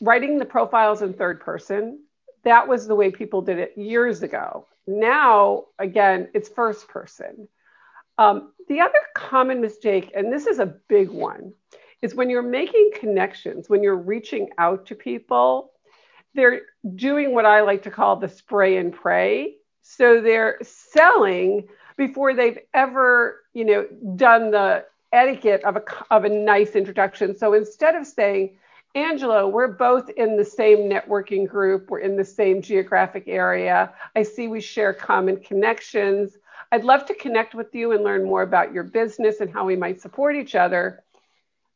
writing 0.00 0.38
the 0.38 0.44
profiles 0.44 1.00
in 1.00 1.14
third 1.14 1.40
person. 1.40 2.00
That 2.44 2.68
was 2.68 2.86
the 2.86 2.94
way 2.94 3.10
people 3.10 3.42
did 3.42 3.58
it 3.58 3.76
years 3.76 4.22
ago. 4.22 4.66
Now, 4.86 5.64
again, 5.78 6.28
it's 6.34 6.48
first 6.48 6.88
person. 6.88 7.48
Um, 8.16 8.52
the 8.68 8.80
other 8.80 8.98
common 9.14 9.60
mistake, 9.60 10.12
and 10.14 10.32
this 10.32 10.46
is 10.46 10.58
a 10.58 10.74
big 10.88 11.08
one, 11.10 11.52
is 12.02 12.14
when 12.14 12.30
you're 12.30 12.42
making 12.42 12.90
connections, 12.94 13.68
when 13.68 13.82
you're 13.82 13.96
reaching 13.96 14.50
out 14.58 14.86
to 14.86 14.94
people, 14.94 15.72
they're 16.34 16.62
doing 16.94 17.34
what 17.34 17.44
I 17.44 17.62
like 17.62 17.82
to 17.84 17.90
call 17.90 18.16
the 18.16 18.28
spray 18.28 18.76
and 18.76 18.92
pray. 18.92 19.54
So 19.82 20.20
they're 20.20 20.58
selling 20.62 21.68
before 21.96 22.34
they've 22.34 22.58
ever, 22.74 23.42
you 23.54 23.64
know, 23.64 23.86
done 24.16 24.50
the 24.50 24.84
etiquette 25.12 25.64
of 25.64 25.76
a 25.76 25.82
of 26.10 26.24
a 26.24 26.28
nice 26.28 26.72
introduction. 26.76 27.36
So 27.36 27.54
instead 27.54 27.94
of 27.94 28.06
saying, 28.06 28.58
Angelo, 28.94 29.48
we're 29.48 29.68
both 29.68 30.08
in 30.10 30.36
the 30.36 30.44
same 30.44 30.88
networking 30.90 31.46
group, 31.46 31.90
we're 31.90 32.00
in 32.00 32.16
the 32.16 32.24
same 32.24 32.62
geographic 32.62 33.24
area. 33.26 33.92
I 34.16 34.22
see 34.22 34.48
we 34.48 34.60
share 34.60 34.92
common 34.92 35.38
connections. 35.38 36.36
I'd 36.72 36.84
love 36.84 37.06
to 37.06 37.14
connect 37.14 37.54
with 37.54 37.74
you 37.74 37.92
and 37.92 38.02
learn 38.02 38.24
more 38.24 38.42
about 38.42 38.72
your 38.72 38.84
business 38.84 39.40
and 39.40 39.52
how 39.52 39.64
we 39.64 39.76
might 39.76 40.00
support 40.00 40.36
each 40.36 40.54
other. 40.54 41.04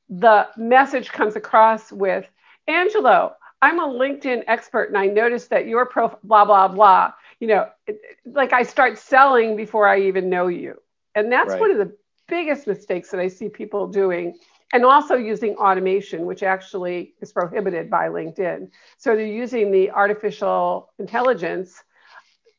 The 0.08 0.48
message 0.56 1.10
comes 1.10 1.36
across 1.36 1.92
with 1.92 2.28
Angelo, 2.66 3.34
I'm 3.62 3.78
a 3.78 3.86
LinkedIn 3.86 4.42
expert 4.48 4.88
and 4.88 4.98
I 4.98 5.06
noticed 5.06 5.50
that 5.50 5.68
your 5.68 5.86
profile, 5.86 6.18
blah, 6.24 6.44
blah, 6.44 6.68
blah. 6.68 7.12
You 7.38 7.46
know, 7.46 7.68
it, 7.86 8.00
like 8.26 8.52
I 8.52 8.64
start 8.64 8.98
selling 8.98 9.56
before 9.56 9.86
I 9.86 10.00
even 10.02 10.28
know 10.28 10.48
you. 10.48 10.80
And 11.14 11.30
that's 11.30 11.50
right. 11.50 11.60
one 11.60 11.70
of 11.70 11.78
the 11.78 11.96
biggest 12.28 12.66
mistakes 12.66 13.10
that 13.10 13.20
I 13.20 13.28
see 13.28 13.48
people 13.48 13.86
doing. 13.86 14.38
And 14.72 14.84
also 14.84 15.16
using 15.16 15.56
automation, 15.56 16.24
which 16.24 16.42
actually 16.42 17.14
is 17.20 17.30
prohibited 17.30 17.90
by 17.90 18.08
LinkedIn. 18.08 18.70
So 18.96 19.14
they're 19.14 19.26
using 19.26 19.70
the 19.70 19.90
artificial 19.90 20.90
intelligence 20.98 21.82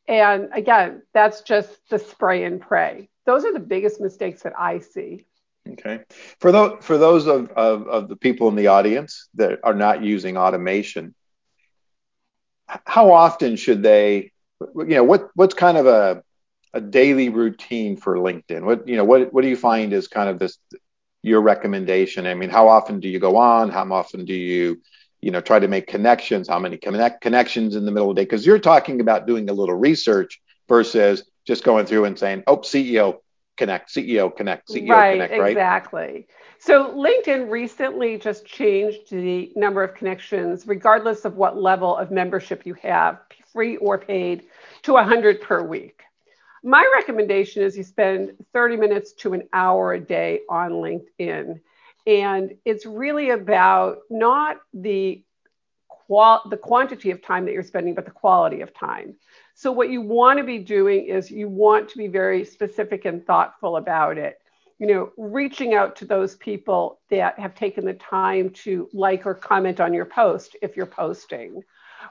and 0.07 0.49
again, 0.53 1.03
that's 1.13 1.41
just 1.41 1.69
the 1.89 1.99
spray 1.99 2.43
and 2.43 2.59
pray. 2.59 3.09
Those 3.25 3.45
are 3.45 3.53
the 3.53 3.59
biggest 3.59 4.01
mistakes 4.01 4.43
that 4.43 4.53
I 4.57 4.79
see. 4.79 5.25
Okay. 5.67 6.01
For 6.39 6.51
those 6.51 6.83
for 6.83 6.97
those 6.97 7.25
of, 7.25 7.49
of, 7.51 7.87
of 7.87 8.09
the 8.09 8.17
people 8.17 8.49
in 8.49 8.55
the 8.55 8.67
audience 8.67 9.29
that 9.35 9.59
are 9.63 9.73
not 9.73 10.03
using 10.03 10.35
automation, 10.35 11.15
how 12.67 13.13
often 13.13 13.55
should 13.55 13.81
they 13.81 14.31
you 14.59 14.85
know 14.85 15.03
what 15.05 15.29
what's 15.35 15.53
kind 15.53 15.77
of 15.77 15.85
a 15.85 16.21
a 16.73 16.81
daily 16.81 17.29
routine 17.29 17.95
for 17.95 18.17
LinkedIn? 18.17 18.63
What 18.63 18.89
you 18.89 18.97
know 18.97 19.05
what 19.05 19.33
what 19.33 19.41
do 19.41 19.47
you 19.47 19.55
find 19.55 19.93
is 19.93 20.09
kind 20.09 20.29
of 20.29 20.37
this 20.37 20.57
your 21.23 21.41
recommendation? 21.41 22.27
I 22.27 22.35
mean, 22.35 22.49
how 22.49 22.67
often 22.67 22.99
do 22.99 23.09
you 23.09 23.19
go 23.19 23.37
on? 23.37 23.69
How 23.69 23.91
often 23.91 24.25
do 24.25 24.33
you 24.33 24.81
you 25.21 25.31
know 25.31 25.41
try 25.41 25.57
to 25.57 25.67
make 25.67 25.87
connections? 25.87 26.47
How 26.47 26.59
many 26.59 26.77
connect 26.77 27.21
connections 27.21 27.75
in 27.75 27.85
the 27.85 27.91
middle 27.91 28.11
of 28.11 28.15
the 28.15 28.21
day? 28.21 28.25
Because 28.25 28.45
you're 28.45 28.59
talking 28.59 29.01
about 29.01 29.25
doing 29.25 29.49
a 29.49 29.53
little 29.53 29.75
research 29.75 30.41
versus 30.67 31.23
just 31.45 31.63
going 31.63 31.85
through 31.85 32.05
and 32.05 32.17
saying 32.17 32.43
oh 32.47 32.57
ceo 32.57 33.19
connect 33.57 33.93
ceo 33.93 34.35
connect 34.35 34.69
ceo 34.69 34.89
right, 34.89 35.13
connect 35.13 35.39
right? 35.39 35.51
exactly. 35.51 36.27
So 36.59 36.93
linkedin 36.93 37.49
recently 37.49 38.17
just 38.17 38.45
changed 38.45 39.09
the 39.09 39.51
number 39.55 39.83
of 39.83 39.95
connections 39.95 40.67
regardless 40.67 41.25
of 41.25 41.35
what 41.35 41.57
level 41.57 41.95
of 41.95 42.11
membership 42.11 42.65
you 42.65 42.73
have 42.75 43.19
free 43.51 43.77
or 43.77 43.97
paid 43.97 44.43
to 44.83 44.93
100 44.93 45.41
per 45.41 45.61
week 45.63 46.03
my 46.63 46.89
recommendation 46.95 47.61
is 47.63 47.77
you 47.77 47.83
spend 47.83 48.31
30 48.53 48.77
minutes 48.77 49.13
to 49.13 49.33
an 49.33 49.47
hour 49.53 49.93
a 49.93 49.99
day 49.99 50.41
on 50.49 50.71
linkedin 50.71 51.59
and 52.05 52.55
it's 52.65 52.85
really 52.85 53.29
about 53.29 53.99
not 54.09 54.57
the 54.73 55.23
qual 55.87 56.41
the 56.49 56.57
quantity 56.57 57.11
of 57.11 57.21
time 57.21 57.45
that 57.45 57.53
you're 57.53 57.63
spending, 57.63 57.93
but 57.93 58.05
the 58.05 58.11
quality 58.11 58.61
of 58.61 58.73
time. 58.73 59.15
So 59.55 59.71
what 59.71 59.89
you 59.89 60.01
want 60.01 60.37
to 60.39 60.43
be 60.43 60.59
doing 60.59 61.05
is 61.07 61.31
you 61.31 61.47
want 61.47 61.89
to 61.89 61.97
be 61.97 62.07
very 62.07 62.43
specific 62.43 63.05
and 63.05 63.25
thoughtful 63.25 63.77
about 63.77 64.17
it. 64.17 64.39
You 64.79 64.87
know, 64.87 65.11
reaching 65.17 65.75
out 65.75 65.95
to 65.97 66.05
those 66.05 66.35
people 66.35 66.99
that 67.09 67.39
have 67.39 67.55
taken 67.55 67.85
the 67.85 67.93
time 67.93 68.49
to 68.65 68.89
like 68.91 69.25
or 69.25 69.33
comment 69.33 69.79
on 69.79 69.93
your 69.93 70.05
post 70.05 70.57
if 70.61 70.75
you're 70.75 70.85
posting. 70.85 71.63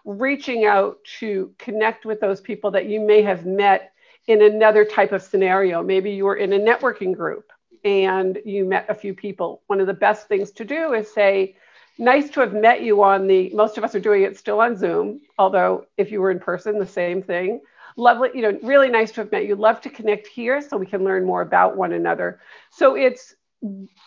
Reaching 0.07 0.65
out 0.65 0.97
to 1.19 1.53
connect 1.59 2.07
with 2.07 2.21
those 2.21 2.41
people 2.41 2.71
that 2.71 2.87
you 2.87 3.01
may 3.01 3.21
have 3.23 3.45
met 3.45 3.93
in 4.27 4.43
another 4.43 4.85
type 4.85 5.13
of 5.13 5.23
scenario. 5.23 5.83
Maybe 5.83 6.13
you 6.13 6.25
were 6.25 6.37
in 6.37 6.53
a 6.53 6.59
networking 6.59 7.15
group 7.15 7.51
and 7.85 8.39
you 8.45 8.65
met 8.65 8.87
a 8.89 8.95
few 8.95 9.15
people, 9.15 9.63
one 9.67 9.81
of 9.81 9.87
the 9.87 9.95
best 9.95 10.29
things 10.29 10.53
to 10.53 10.65
do 10.65 10.93
is 10.93 11.13
say, 11.13 11.57
nice 11.99 12.31
to 12.31 12.41
have 12.41 12.55
met 12.55 12.83
you 12.83 13.03
on 13.03 13.27
the, 13.27 13.51
most 13.55 13.77
of 13.77 13.85
us 13.85 13.95
are 13.95 14.01
doing 14.01 14.23
it 14.23 14.39
still 14.39 14.61
on 14.61 14.77
Zoom, 14.77 15.21
although 15.39 15.85
if 15.97 16.11
you 16.11 16.21
were 16.21 16.31
in 16.31 16.39
person, 16.39 16.79
the 16.79 16.87
same 16.87 17.23
thing. 17.23 17.61
Lovely, 17.97 18.31
you 18.35 18.43
know, 18.43 18.59
really 18.63 18.89
nice 18.89 19.11
to 19.13 19.21
have 19.23 19.33
met 19.33 19.47
you. 19.47 19.55
Love 19.57 19.81
to 19.83 19.91
connect 19.91 20.27
here 20.27 20.63
so 20.63 20.77
we 20.77 20.87
can 20.87 21.05
learn 21.05 21.27
more 21.27 21.43
about 21.43 21.77
one 21.77 21.93
another. 21.93 22.41
So 22.71 22.95
it's 22.95 23.35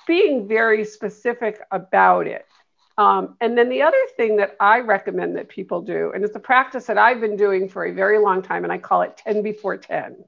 being 0.07 0.47
very 0.47 0.83
specific 0.83 1.59
about 1.71 2.27
it. 2.27 2.45
Um, 2.97 3.35
and 3.41 3.57
then 3.57 3.69
the 3.69 3.81
other 3.81 3.97
thing 4.15 4.37
that 4.37 4.55
I 4.59 4.79
recommend 4.79 5.35
that 5.35 5.49
people 5.49 5.81
do, 5.81 6.11
and 6.13 6.23
it's 6.23 6.35
a 6.35 6.39
practice 6.39 6.85
that 6.85 6.97
I've 6.97 7.19
been 7.19 7.35
doing 7.35 7.67
for 7.67 7.85
a 7.85 7.93
very 7.93 8.19
long 8.19 8.41
time, 8.41 8.63
and 8.63 8.71
I 8.71 8.77
call 8.77 9.01
it 9.01 9.17
10 9.17 9.41
before 9.41 9.77
10. 9.77 10.23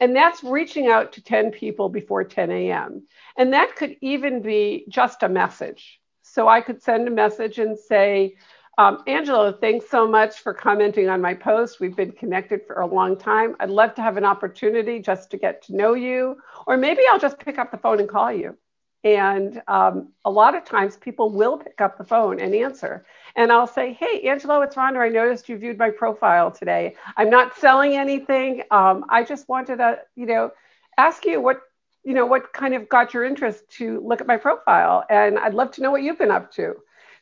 And 0.00 0.14
that's 0.14 0.44
reaching 0.44 0.88
out 0.88 1.12
to 1.14 1.22
10 1.22 1.50
people 1.50 1.88
before 1.88 2.22
10 2.22 2.50
a.m. 2.50 3.06
And 3.36 3.52
that 3.54 3.76
could 3.76 3.96
even 4.02 4.42
be 4.42 4.84
just 4.88 5.22
a 5.22 5.28
message. 5.28 6.00
So 6.22 6.48
I 6.48 6.60
could 6.60 6.82
send 6.82 7.08
a 7.08 7.10
message 7.10 7.58
and 7.58 7.78
say, 7.78 8.36
um, 8.78 9.02
Angelo, 9.06 9.52
thanks 9.52 9.88
so 9.88 10.06
much 10.06 10.40
for 10.40 10.52
commenting 10.52 11.08
on 11.08 11.22
my 11.22 11.32
post. 11.32 11.80
We've 11.80 11.96
been 11.96 12.12
connected 12.12 12.60
for 12.66 12.82
a 12.82 12.86
long 12.86 13.16
time. 13.16 13.56
I'd 13.58 13.70
love 13.70 13.94
to 13.94 14.02
have 14.02 14.18
an 14.18 14.24
opportunity 14.24 14.98
just 14.98 15.30
to 15.30 15.38
get 15.38 15.62
to 15.62 15.76
know 15.76 15.94
you. 15.94 16.36
Or 16.66 16.76
maybe 16.76 17.00
I'll 17.10 17.18
just 17.18 17.38
pick 17.38 17.58
up 17.58 17.70
the 17.70 17.78
phone 17.78 18.00
and 18.00 18.08
call 18.08 18.30
you. 18.30 18.56
And 19.04 19.62
um, 19.68 20.12
a 20.24 20.30
lot 20.30 20.56
of 20.56 20.64
times 20.64 20.96
people 20.96 21.30
will 21.30 21.58
pick 21.58 21.80
up 21.80 21.96
the 21.96 22.04
phone 22.04 22.40
and 22.40 22.54
answer. 22.54 23.06
And 23.36 23.52
I'll 23.52 23.66
say, 23.66 23.92
Hey, 23.92 24.22
Angelo, 24.28 24.62
it's 24.62 24.74
Rhonda. 24.74 24.98
I 24.98 25.08
noticed 25.08 25.48
you 25.48 25.56
viewed 25.58 25.78
my 25.78 25.90
profile 25.90 26.50
today. 26.50 26.96
I'm 27.16 27.30
not 27.30 27.56
selling 27.56 27.96
anything. 27.96 28.62
Um, 28.70 29.04
I 29.08 29.22
just 29.22 29.48
wanted 29.48 29.76
to, 29.76 30.00
you 30.16 30.26
know, 30.26 30.50
ask 30.98 31.24
you 31.24 31.40
what, 31.40 31.60
you 32.04 32.14
know, 32.14 32.26
what 32.26 32.52
kind 32.52 32.74
of 32.74 32.88
got 32.88 33.14
your 33.14 33.24
interest 33.24 33.68
to 33.70 34.00
look 34.00 34.20
at 34.20 34.26
my 34.26 34.36
profile. 34.36 35.04
And 35.08 35.38
I'd 35.38 35.54
love 35.54 35.70
to 35.72 35.82
know 35.82 35.90
what 35.90 36.02
you've 36.02 36.18
been 36.18 36.30
up 36.30 36.52
to. 36.52 36.74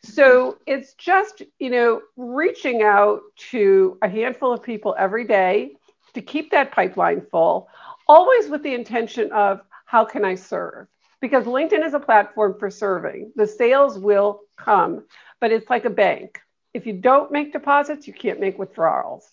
So 0.05 0.59
it's 0.67 0.93
just, 0.95 1.43
you 1.59 1.71
know, 1.71 2.03
reaching 2.17 2.83
out 2.83 3.23
to 3.51 3.97
a 4.03 4.09
handful 4.09 4.53
of 4.53 4.63
people 4.63 4.95
every 4.99 5.25
day 5.25 5.73
to 6.13 6.21
keep 6.21 6.51
that 6.51 6.73
pipeline 6.73 7.23
full, 7.31 7.69
always 8.07 8.49
with 8.49 8.63
the 8.63 8.75
intention 8.75 9.33
of 9.33 9.63
how 9.87 10.05
can 10.05 10.25
I 10.25 10.35
serve? 10.35 10.89
Because 11.25 11.47
LinkedIn 11.47 11.83
is 11.83 11.95
a 11.95 11.99
platform 11.99 12.55
for 12.59 12.69
serving. 12.69 13.33
The 13.35 13.47
sales 13.47 13.99
will 13.99 14.43
come, 14.59 15.07
but 15.41 15.53
it's 15.53 15.71
like 15.71 15.87
a 15.87 15.91
bank. 15.91 16.39
If 16.75 16.85
you 16.85 16.93
don't 16.93 17.33
make 17.33 17.51
deposits, 17.51 18.07
you 18.07 18.13
can't 18.13 18.41
make 18.41 18.59
withdrawals. 18.59 19.27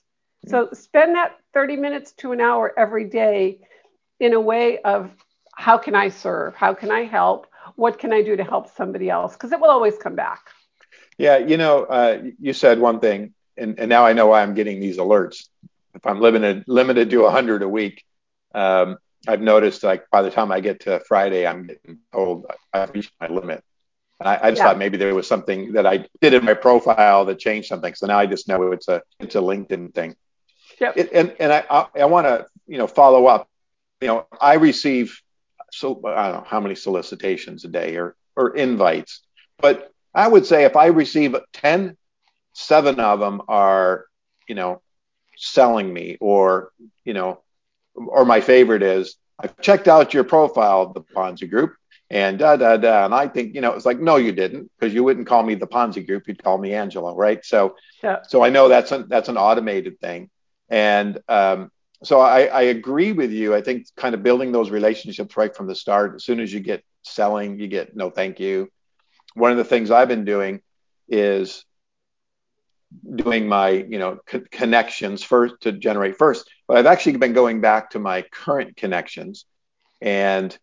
So 0.47 0.69
spend 0.71 1.15
that 1.15 1.35
30 1.53 1.75
minutes 1.75 2.13
to 2.19 2.31
an 2.31 2.39
hour 2.39 2.71
every 2.77 3.09
day 3.09 3.59
in 4.21 4.31
a 4.31 4.39
way 4.39 4.79
of 4.79 5.11
how 5.53 5.77
can 5.77 5.93
I 5.93 6.07
serve? 6.07 6.55
How 6.55 6.73
can 6.73 6.91
I 6.91 7.03
help? 7.03 7.47
What 7.75 7.99
can 7.99 8.13
I 8.13 8.21
do 8.21 8.37
to 8.37 8.43
help 8.45 8.73
somebody 8.73 9.09
else? 9.09 9.33
Because 9.33 9.51
it 9.51 9.59
will 9.59 9.69
always 9.69 9.97
come 9.97 10.15
back. 10.15 10.45
Yeah, 11.17 11.39
you 11.39 11.57
know, 11.57 11.83
uh, 11.83 12.23
you 12.39 12.53
said 12.53 12.79
one 12.79 13.01
thing, 13.01 13.33
and, 13.57 13.77
and 13.77 13.89
now 13.89 14.05
I 14.05 14.13
know 14.13 14.27
why 14.27 14.43
I'm 14.43 14.53
getting 14.53 14.79
these 14.79 14.95
alerts. 14.95 15.49
If 15.93 16.07
I'm 16.07 16.21
limited 16.21 16.63
limited 16.67 17.09
to 17.09 17.23
100 17.23 17.63
a 17.63 17.67
week, 17.67 18.05
um, 18.55 18.97
I've 19.27 19.41
noticed 19.41 19.83
like 19.83 20.09
by 20.09 20.21
the 20.21 20.31
time 20.31 20.51
I 20.51 20.59
get 20.59 20.81
to 20.81 20.99
Friday, 21.07 21.45
I'm 21.45 21.67
getting 21.67 21.99
told 22.11 22.45
I've 22.73 22.91
reached 22.91 23.11
my 23.19 23.27
limit. 23.27 23.63
And 24.19 24.29
I, 24.29 24.39
I 24.41 24.49
just 24.51 24.59
yeah. 24.59 24.65
thought 24.65 24.77
maybe 24.77 24.97
there 24.97 25.15
was 25.15 25.27
something 25.27 25.73
that 25.73 25.85
I 25.85 26.05
did 26.21 26.33
in 26.33 26.45
my 26.45 26.53
profile 26.53 27.25
that 27.25 27.39
changed 27.39 27.67
something. 27.67 27.93
So 27.93 28.07
now 28.07 28.19
I 28.19 28.25
just 28.25 28.47
know 28.47 28.71
it's 28.71 28.87
a 28.87 29.01
it's 29.19 29.35
a 29.35 29.39
LinkedIn 29.39 29.93
thing. 29.93 30.15
Yep. 30.79 30.97
It, 30.97 31.09
and 31.13 31.35
and 31.39 31.51
I 31.51 31.63
I, 31.69 31.87
I 32.01 32.05
want 32.05 32.27
to 32.27 32.47
you 32.67 32.77
know 32.77 32.87
follow 32.87 33.27
up. 33.27 33.47
You 33.99 34.07
know 34.07 34.27
I 34.39 34.55
receive 34.55 35.19
so 35.71 36.01
I 36.05 36.31
don't 36.31 36.41
know 36.41 36.47
how 36.47 36.59
many 36.59 36.75
solicitations 36.75 37.65
a 37.65 37.67
day 37.67 37.97
or 37.97 38.15
or 38.35 38.55
invites, 38.55 39.21
but 39.59 39.91
I 40.13 40.27
would 40.27 40.45
say 40.45 40.65
if 40.65 40.75
I 40.75 40.87
receive 40.87 41.35
10, 41.53 41.97
seven 42.53 42.99
of 42.99 43.19
them 43.19 43.41
are 43.47 44.05
you 44.47 44.55
know 44.55 44.81
selling 45.37 45.91
me 45.91 46.17
or 46.19 46.71
you 47.05 47.13
know 47.13 47.41
or 48.07 48.25
my 48.25 48.41
favorite 48.41 48.83
is 48.83 49.15
I've 49.39 49.59
checked 49.61 49.87
out 49.87 50.13
your 50.13 50.23
profile, 50.23 50.83
of 50.83 50.93
the 50.93 51.01
Ponzi 51.01 51.49
Group, 51.49 51.75
and 52.09 52.37
da 52.37 52.55
da 52.55 52.77
da. 52.77 53.05
And 53.05 53.13
I 53.13 53.27
think 53.27 53.55
you 53.55 53.61
know 53.61 53.73
it's 53.73 53.85
like 53.85 53.99
no, 53.99 54.17
you 54.17 54.31
didn't, 54.31 54.71
because 54.79 54.93
you 54.93 55.03
wouldn't 55.03 55.27
call 55.27 55.43
me 55.43 55.55
the 55.55 55.67
Ponzi 55.67 56.05
Group, 56.05 56.27
you'd 56.27 56.43
call 56.43 56.57
me 56.57 56.73
Angelo, 56.73 57.15
right? 57.15 57.43
So 57.43 57.75
yeah. 58.03 58.19
so 58.27 58.43
I 58.43 58.49
know 58.49 58.67
that's 58.67 58.91
an 58.91 59.07
that's 59.09 59.29
an 59.29 59.37
automated 59.37 59.99
thing, 59.99 60.29
and 60.69 61.19
um, 61.27 61.71
so 62.03 62.19
I, 62.19 62.45
I 62.45 62.61
agree 62.63 63.11
with 63.11 63.31
you. 63.31 63.53
I 63.55 63.61
think 63.61 63.87
kind 63.95 64.15
of 64.15 64.23
building 64.23 64.51
those 64.51 64.69
relationships 64.69 65.37
right 65.37 65.55
from 65.55 65.67
the 65.67 65.75
start. 65.75 66.15
As 66.15 66.23
soon 66.23 66.39
as 66.39 66.51
you 66.51 66.59
get 66.59 66.83
selling, 67.03 67.59
you 67.59 67.67
get 67.67 67.95
no 67.95 68.09
thank 68.09 68.39
you. 68.39 68.69
One 69.33 69.51
of 69.51 69.57
the 69.57 69.63
things 69.63 69.91
I've 69.91 70.07
been 70.07 70.25
doing 70.25 70.61
is 71.07 71.63
doing 73.15 73.47
my 73.47 73.69
you 73.69 73.99
know 73.99 74.19
co- 74.25 74.43
connections 74.51 75.23
first 75.23 75.55
to 75.61 75.71
generate 75.71 76.17
first. 76.17 76.49
But 76.67 76.77
i've 76.77 76.85
actually 76.85 77.17
been 77.17 77.33
going 77.33 77.61
back 77.61 77.91
to 77.91 77.99
my 77.99 78.23
current 78.23 78.77
connections 78.77 79.45
and 80.01 80.57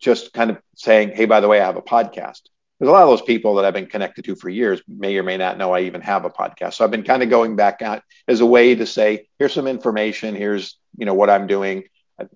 just 0.00 0.32
kind 0.32 0.50
of 0.50 0.58
saying 0.74 1.10
hey 1.10 1.24
by 1.24 1.40
the 1.40 1.48
way 1.48 1.60
i 1.60 1.66
have 1.66 1.76
a 1.76 1.82
podcast. 1.82 2.42
There's 2.78 2.88
a 2.88 2.92
lot 2.92 3.04
of 3.04 3.08
those 3.08 3.22
people 3.22 3.56
that 3.56 3.64
i've 3.64 3.74
been 3.74 3.86
connected 3.86 4.24
to 4.24 4.34
for 4.36 4.48
years 4.48 4.82
may 4.88 5.16
or 5.16 5.22
may 5.22 5.36
not 5.36 5.58
know 5.58 5.72
i 5.72 5.80
even 5.80 6.00
have 6.00 6.24
a 6.24 6.30
podcast. 6.30 6.74
So 6.74 6.84
i've 6.84 6.90
been 6.90 7.04
kind 7.04 7.22
of 7.22 7.30
going 7.30 7.56
back 7.56 7.82
out 7.82 8.02
as 8.28 8.40
a 8.40 8.46
way 8.46 8.74
to 8.74 8.86
say 8.86 9.28
here's 9.38 9.52
some 9.52 9.66
information. 9.66 10.34
Here's 10.34 10.78
you 10.96 11.06
know 11.06 11.14
what 11.14 11.30
i'm 11.30 11.46
doing. 11.46 11.84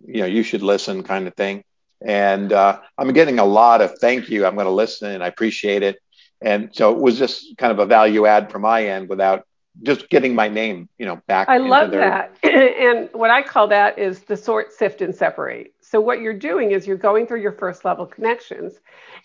You 0.06 0.20
know 0.20 0.26
you 0.26 0.42
should 0.42 0.62
listen 0.62 1.02
kind 1.02 1.26
of 1.26 1.34
thing. 1.34 1.64
And 2.04 2.52
uh, 2.52 2.80
i'm 2.98 3.12
getting 3.12 3.38
a 3.38 3.44
lot 3.44 3.80
of 3.80 3.98
thank 3.98 4.28
you. 4.28 4.44
I'm 4.44 4.54
going 4.54 4.66
to 4.66 4.70
listen 4.70 5.10
and 5.12 5.22
i 5.22 5.28
appreciate 5.28 5.82
it 5.82 5.98
and 6.40 6.70
so 6.72 6.92
it 6.92 7.00
was 7.00 7.18
just 7.18 7.56
kind 7.56 7.72
of 7.72 7.78
a 7.78 7.86
value 7.86 8.26
add 8.26 8.50
from 8.50 8.62
my 8.62 8.86
end 8.86 9.08
without 9.08 9.46
just 9.82 10.08
getting 10.08 10.34
my 10.34 10.48
name, 10.48 10.88
you 10.98 11.06
know, 11.06 11.20
back. 11.26 11.48
I 11.48 11.58
love 11.58 11.90
their... 11.90 12.00
that. 12.00 12.38
and 12.44 13.08
what 13.12 13.30
I 13.30 13.42
call 13.42 13.68
that 13.68 13.98
is 13.98 14.20
the 14.20 14.36
sort, 14.36 14.72
sift, 14.72 15.02
and 15.02 15.14
separate. 15.14 15.74
So 15.80 16.00
what 16.00 16.20
you're 16.20 16.34
doing 16.34 16.72
is 16.72 16.86
you're 16.86 16.96
going 16.96 17.26
through 17.26 17.42
your 17.42 17.52
first 17.52 17.84
level 17.84 18.06
connections. 18.06 18.74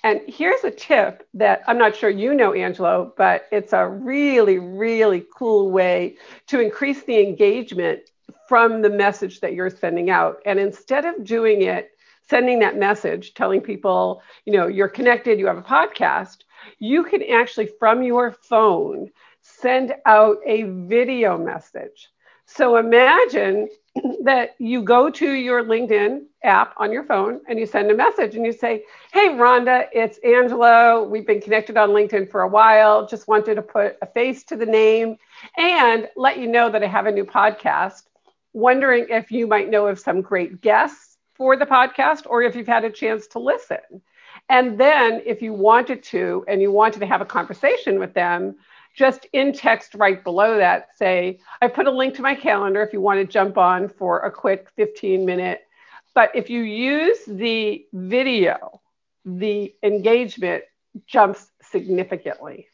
And 0.04 0.22
here's 0.28 0.64
a 0.64 0.72
tip 0.72 1.28
that 1.34 1.62
I'm 1.68 1.78
not 1.78 1.96
sure 1.96 2.10
you 2.10 2.34
know, 2.34 2.54
Angelo, 2.54 3.14
but 3.18 3.46
it's 3.52 3.74
a 3.74 3.88
really, 3.88 4.60
really 4.60 5.26
cool 5.36 5.72
way 5.72 6.18
to 6.48 6.60
increase 6.60 7.04
the 7.04 7.20
engagement 7.20 8.02
from 8.48 8.82
the 8.82 8.90
message 8.90 9.40
that 9.40 9.54
you're 9.54 9.70
sending 9.70 10.10
out. 10.10 10.42
And 10.46 10.60
instead 10.60 11.06
of 11.06 11.24
doing 11.24 11.62
it, 11.62 11.91
sending 12.32 12.60
that 12.60 12.78
message, 12.78 13.34
telling 13.34 13.60
people, 13.62 14.24
you 14.46 14.54
know, 14.54 14.68
you're 14.68 14.88
connected, 14.88 15.38
you 15.38 15.48
have 15.48 15.58
a 15.58 15.62
podcast, 15.62 16.38
you 16.80 17.04
can 17.04 17.22
actually, 17.24 17.70
from 17.78 18.02
your 18.02 18.32
phone, 18.32 19.10
send 19.42 19.94
out 20.06 20.38
a 20.48 20.64
video 20.64 21.38
message. 21.38 22.10
So 22.46 22.78
imagine 22.78 23.68
that 24.24 24.56
you 24.60 24.82
go 24.82 25.10
to 25.10 25.32
your 25.32 25.64
LinkedIn 25.66 26.22
app 26.44 26.74
on 26.78 26.94
your 26.94 27.04
phone 27.04 27.42
and 27.50 27.60
you 27.60 27.66
send 27.66 27.92
a 27.92 27.96
message 27.96 28.36
and 28.36 28.46
you 28.46 28.54
say, 28.54 28.84
Hey, 29.12 29.30
Rhonda, 29.30 29.88
it's 29.92 30.18
Angelo. 30.20 31.04
We've 31.04 31.28
been 31.28 31.42
connected 31.42 31.76
on 31.76 31.90
LinkedIn 31.90 32.32
for 32.32 32.44
a 32.44 32.48
while. 32.48 33.06
Just 33.08 33.28
wanted 33.28 33.56
to 33.56 33.62
put 33.62 33.98
a 34.02 34.06
face 34.06 34.44
to 34.46 34.56
the 34.56 34.66
name 34.66 35.18
and 35.58 36.08
let 36.16 36.38
you 36.38 36.48
know 36.48 36.70
that 36.70 36.84
I 36.84 36.88
have 36.88 37.08
a 37.08 37.12
new 37.12 37.26
podcast. 37.26 38.04
Wondering 38.54 39.08
if 39.10 39.32
you 39.32 39.48
might 39.48 39.70
know 39.70 39.88
of 39.88 40.00
some 40.00 40.22
great 40.22 40.62
guests 40.62 41.11
for 41.42 41.58
the 41.58 41.66
podcast 41.66 42.28
or 42.30 42.44
if 42.44 42.56
you've 42.56 42.68
had 42.68 42.84
a 42.84 42.90
chance 42.92 43.26
to 43.26 43.40
listen. 43.40 43.80
And 44.48 44.80
then 44.80 45.24
if 45.26 45.42
you 45.42 45.54
wanted 45.54 46.04
to 46.04 46.46
and 46.48 46.62
you 46.62 46.72
wanted 46.72 47.00
to 47.00 47.08
have 47.08 47.20
a 47.20 47.26
conversation 47.26 47.98
with 47.98 48.14
them, 48.14 48.58
just 48.96 49.26
in 49.34 49.52
text 49.52 49.96
right 49.96 50.24
below 50.24 50.58
that, 50.58 50.90
say, 50.96 51.40
I 51.60 51.68
put 51.68 51.88
a 51.88 51.92
link 51.92 52.14
to 52.18 52.22
my 52.22 52.36
calendar 52.36 52.84
if 52.84 52.94
you 52.94 53.02
want 53.02 53.22
to 53.22 53.26
jump 53.26 53.58
on 53.58 53.90
for 53.90 54.20
a 54.20 54.30
quick 54.30 54.68
15 54.76 55.26
minute. 55.26 55.62
But 56.14 56.30
if 56.36 56.48
you 56.52 56.62
use 56.62 57.18
the 57.26 57.88
video, 57.92 58.80
the 59.26 59.74
engagement 59.82 60.66
jumps 61.08 61.50
significantly. 61.64 62.68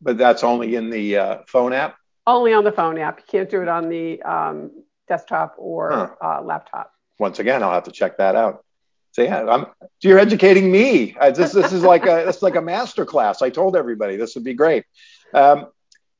But 0.00 0.18
that's 0.18 0.44
only 0.44 0.76
in 0.76 0.88
the 0.88 1.16
uh, 1.16 1.38
phone 1.48 1.72
app? 1.72 1.96
Only 2.28 2.52
on 2.52 2.62
the 2.62 2.70
phone 2.70 2.96
app. 2.96 3.18
You 3.18 3.24
can't 3.26 3.50
do 3.50 3.60
it 3.60 3.66
on 3.66 3.88
the 3.88 4.22
um, 4.22 4.70
desktop 5.08 5.56
or 5.58 5.90
huh. 5.90 6.38
uh, 6.38 6.42
laptop. 6.42 6.92
Once 7.18 7.38
again, 7.38 7.62
I'll 7.62 7.72
have 7.72 7.84
to 7.84 7.92
check 7.92 8.18
that 8.18 8.36
out. 8.36 8.64
So 9.12 9.22
yeah, 9.22 9.44
I'm, 9.44 9.66
you're 10.02 10.18
educating 10.18 10.72
me. 10.72 11.16
this 11.34 11.52
this 11.52 11.72
is 11.72 11.82
like 11.84 12.04
a 12.06 12.28
is 12.28 12.42
like 12.42 12.56
a 12.56 12.62
master 12.62 13.06
class. 13.06 13.42
I 13.42 13.50
told 13.50 13.76
everybody 13.76 14.16
this 14.16 14.34
would 14.34 14.42
be 14.42 14.54
great. 14.54 14.84
Um, 15.32 15.66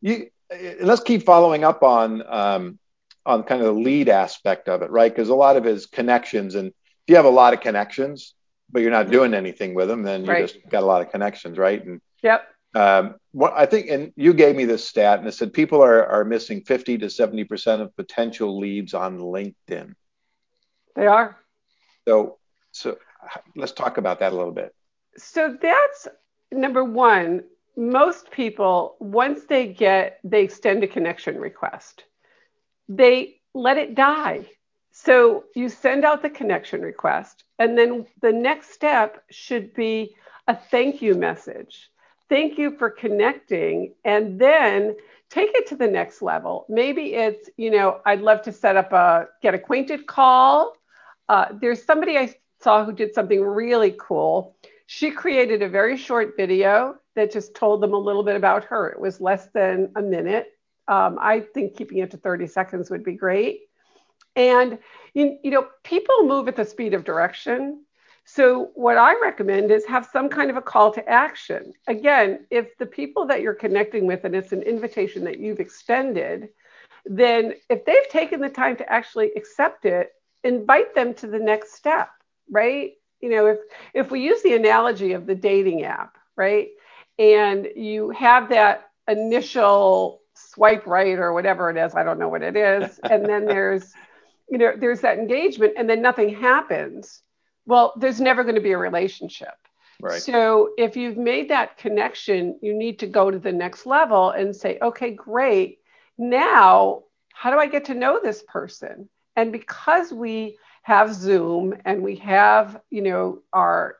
you, 0.00 0.28
let's 0.80 1.02
keep 1.02 1.24
following 1.24 1.64
up 1.64 1.82
on 1.82 2.22
um, 2.26 2.78
on 3.26 3.42
kind 3.42 3.60
of 3.62 3.74
the 3.74 3.80
lead 3.80 4.08
aspect 4.08 4.68
of 4.68 4.82
it, 4.82 4.90
right? 4.90 5.12
Because 5.12 5.28
a 5.28 5.34
lot 5.34 5.56
of 5.56 5.64
his 5.64 5.86
connections, 5.86 6.54
and 6.54 6.68
if 6.68 6.74
you 7.08 7.16
have 7.16 7.24
a 7.24 7.30
lot 7.30 7.52
of 7.52 7.60
connections, 7.60 8.34
but 8.70 8.82
you're 8.82 8.90
not 8.90 9.10
doing 9.10 9.34
anything 9.34 9.74
with 9.74 9.88
them, 9.88 10.02
then 10.02 10.24
you 10.24 10.30
right. 10.30 10.46
just 10.46 10.58
got 10.68 10.82
a 10.82 10.86
lot 10.86 11.02
of 11.02 11.10
connections, 11.10 11.58
right? 11.58 11.84
And 11.84 12.00
yep. 12.22 12.46
Um, 12.76 13.16
what 13.32 13.54
I 13.56 13.66
think, 13.66 13.88
and 13.88 14.12
you 14.16 14.34
gave 14.34 14.56
me 14.56 14.64
this 14.64 14.86
stat, 14.86 15.20
and 15.20 15.28
it 15.28 15.32
said 15.32 15.52
people 15.52 15.82
are 15.82 16.06
are 16.06 16.24
missing 16.24 16.62
50 16.62 16.98
to 16.98 17.10
70 17.10 17.44
percent 17.44 17.82
of 17.82 17.96
potential 17.96 18.58
leads 18.58 18.94
on 18.94 19.18
LinkedIn. 19.18 19.94
They 20.94 21.06
are. 21.06 21.36
So, 22.06 22.38
so 22.72 22.98
let's 23.56 23.72
talk 23.72 23.98
about 23.98 24.20
that 24.20 24.32
a 24.32 24.36
little 24.36 24.52
bit. 24.52 24.74
So 25.16 25.56
that's 25.60 26.08
number 26.52 26.84
one 26.84 27.44
most 27.76 28.30
people, 28.30 28.96
once 29.00 29.44
they 29.48 29.66
get, 29.66 30.20
they 30.22 30.44
extend 30.44 30.84
a 30.84 30.88
connection 30.88 31.38
request, 31.38 32.04
they 32.88 33.40
let 33.54 33.78
it 33.78 33.94
die. 33.94 34.46
So 34.92 35.44
you 35.56 35.68
send 35.68 36.04
out 36.04 36.22
the 36.22 36.30
connection 36.30 36.82
request, 36.82 37.44
and 37.58 37.76
then 37.76 38.06
the 38.20 38.32
next 38.32 38.72
step 38.72 39.24
should 39.30 39.74
be 39.74 40.14
a 40.46 40.54
thank 40.54 41.02
you 41.02 41.14
message. 41.14 41.90
Thank 42.28 42.58
you 42.58 42.76
for 42.76 42.90
connecting, 42.90 43.94
and 44.04 44.38
then 44.38 44.94
take 45.30 45.50
it 45.54 45.66
to 45.68 45.76
the 45.76 45.88
next 45.88 46.22
level. 46.22 46.64
Maybe 46.68 47.14
it's, 47.14 47.50
you 47.56 47.70
know, 47.70 48.00
I'd 48.06 48.20
love 48.20 48.42
to 48.42 48.52
set 48.52 48.76
up 48.76 48.92
a 48.92 49.28
get 49.42 49.54
acquainted 49.54 50.06
call. 50.06 50.74
Uh, 51.28 51.46
there's 51.60 51.82
somebody 51.82 52.18
I 52.18 52.34
saw 52.62 52.84
who 52.84 52.92
did 52.92 53.14
something 53.14 53.42
really 53.42 53.94
cool. 53.98 54.56
She 54.86 55.10
created 55.10 55.62
a 55.62 55.68
very 55.68 55.96
short 55.96 56.34
video 56.36 56.96
that 57.14 57.32
just 57.32 57.54
told 57.54 57.80
them 57.80 57.94
a 57.94 57.98
little 57.98 58.22
bit 58.22 58.36
about 58.36 58.64
her. 58.64 58.90
It 58.90 59.00
was 59.00 59.20
less 59.20 59.48
than 59.54 59.92
a 59.96 60.02
minute. 60.02 60.52
Um, 60.88 61.18
I 61.20 61.40
think 61.40 61.76
keeping 61.76 61.98
it 61.98 62.10
to 62.10 62.16
30 62.16 62.46
seconds 62.46 62.90
would 62.90 63.04
be 63.04 63.14
great. 63.14 63.60
And 64.36 64.78
you, 65.14 65.38
you 65.42 65.50
know, 65.50 65.68
people 65.84 66.26
move 66.26 66.48
at 66.48 66.56
the 66.56 66.64
speed 66.64 66.92
of 66.92 67.04
direction. 67.04 67.84
So, 68.26 68.70
what 68.74 68.96
I 68.96 69.18
recommend 69.20 69.70
is 69.70 69.84
have 69.84 70.08
some 70.10 70.28
kind 70.28 70.50
of 70.50 70.56
a 70.56 70.62
call 70.62 70.90
to 70.92 71.08
action. 71.08 71.72
Again, 71.86 72.46
if 72.50 72.76
the 72.78 72.86
people 72.86 73.26
that 73.26 73.42
you're 73.42 73.54
connecting 73.54 74.06
with 74.06 74.24
and 74.24 74.34
it's 74.34 74.52
an 74.52 74.62
invitation 74.62 75.24
that 75.24 75.38
you've 75.38 75.60
extended, 75.60 76.48
then 77.04 77.54
if 77.68 77.84
they've 77.84 78.08
taken 78.08 78.40
the 78.40 78.48
time 78.48 78.76
to 78.76 78.92
actually 78.92 79.30
accept 79.36 79.84
it, 79.84 80.12
invite 80.44 80.94
them 80.94 81.14
to 81.14 81.26
the 81.26 81.38
next 81.38 81.74
step, 81.74 82.10
right? 82.50 82.92
You 83.20 83.30
know, 83.30 83.46
if 83.46 83.58
if 83.94 84.10
we 84.10 84.20
use 84.20 84.42
the 84.42 84.54
analogy 84.54 85.12
of 85.12 85.26
the 85.26 85.34
dating 85.34 85.84
app, 85.84 86.16
right? 86.36 86.68
And 87.18 87.68
you 87.76 88.10
have 88.10 88.50
that 88.50 88.90
initial 89.08 90.20
swipe 90.34 90.86
right 90.86 91.18
or 91.18 91.32
whatever 91.32 91.70
it 91.70 91.76
is, 91.76 91.94
I 91.94 92.02
don't 92.02 92.18
know 92.18 92.28
what 92.28 92.42
it 92.42 92.56
is, 92.56 93.00
and 93.10 93.24
then 93.24 93.46
there's 93.46 93.92
you 94.50 94.58
know, 94.58 94.72
there's 94.76 95.00
that 95.00 95.18
engagement 95.18 95.72
and 95.76 95.88
then 95.88 96.02
nothing 96.02 96.28
happens. 96.28 97.22
Well, 97.64 97.94
there's 97.96 98.20
never 98.20 98.42
going 98.42 98.56
to 98.56 98.60
be 98.60 98.72
a 98.72 98.78
relationship. 98.78 99.54
Right. 100.02 100.20
So 100.20 100.70
if 100.76 100.96
you've 100.96 101.16
made 101.16 101.48
that 101.48 101.78
connection, 101.78 102.58
you 102.60 102.74
need 102.74 102.98
to 102.98 103.06
go 103.06 103.30
to 103.30 103.38
the 103.38 103.52
next 103.52 103.86
level 103.86 104.30
and 104.30 104.54
say, 104.54 104.78
okay, 104.82 105.12
great 105.12 105.78
now 106.18 107.02
how 107.32 107.50
do 107.50 107.58
I 107.58 107.66
get 107.66 107.86
to 107.86 107.94
know 107.94 108.20
this 108.22 108.42
person? 108.46 109.08
And 109.36 109.52
because 109.52 110.12
we 110.12 110.58
have 110.82 111.14
Zoom 111.14 111.74
and 111.84 112.02
we 112.02 112.16
have, 112.16 112.80
you 112.90 113.02
know, 113.02 113.42
our 113.52 113.96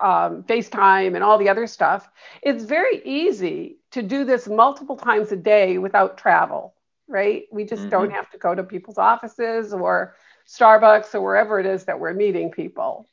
um, 0.00 0.42
FaceTime 0.44 1.14
and 1.14 1.22
all 1.22 1.38
the 1.38 1.48
other 1.48 1.66
stuff, 1.66 2.08
it's 2.42 2.64
very 2.64 3.02
easy 3.04 3.78
to 3.92 4.02
do 4.02 4.24
this 4.24 4.48
multiple 4.48 4.96
times 4.96 5.32
a 5.32 5.36
day 5.36 5.78
without 5.78 6.18
travel, 6.18 6.74
right? 7.06 7.44
We 7.52 7.64
just 7.64 7.82
mm-hmm. 7.82 7.90
don't 7.90 8.10
have 8.10 8.30
to 8.30 8.38
go 8.38 8.54
to 8.54 8.62
people's 8.62 8.98
offices 8.98 9.72
or 9.72 10.14
Starbucks 10.46 11.14
or 11.14 11.20
wherever 11.20 11.60
it 11.60 11.66
is 11.66 11.84
that 11.84 12.00
we're 12.00 12.14
meeting 12.14 12.50
people. 12.50 13.08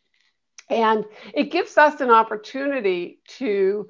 And 0.69 1.05
it 1.33 1.51
gives 1.51 1.77
us 1.77 2.01
an 2.01 2.09
opportunity 2.09 3.19
to 3.37 3.89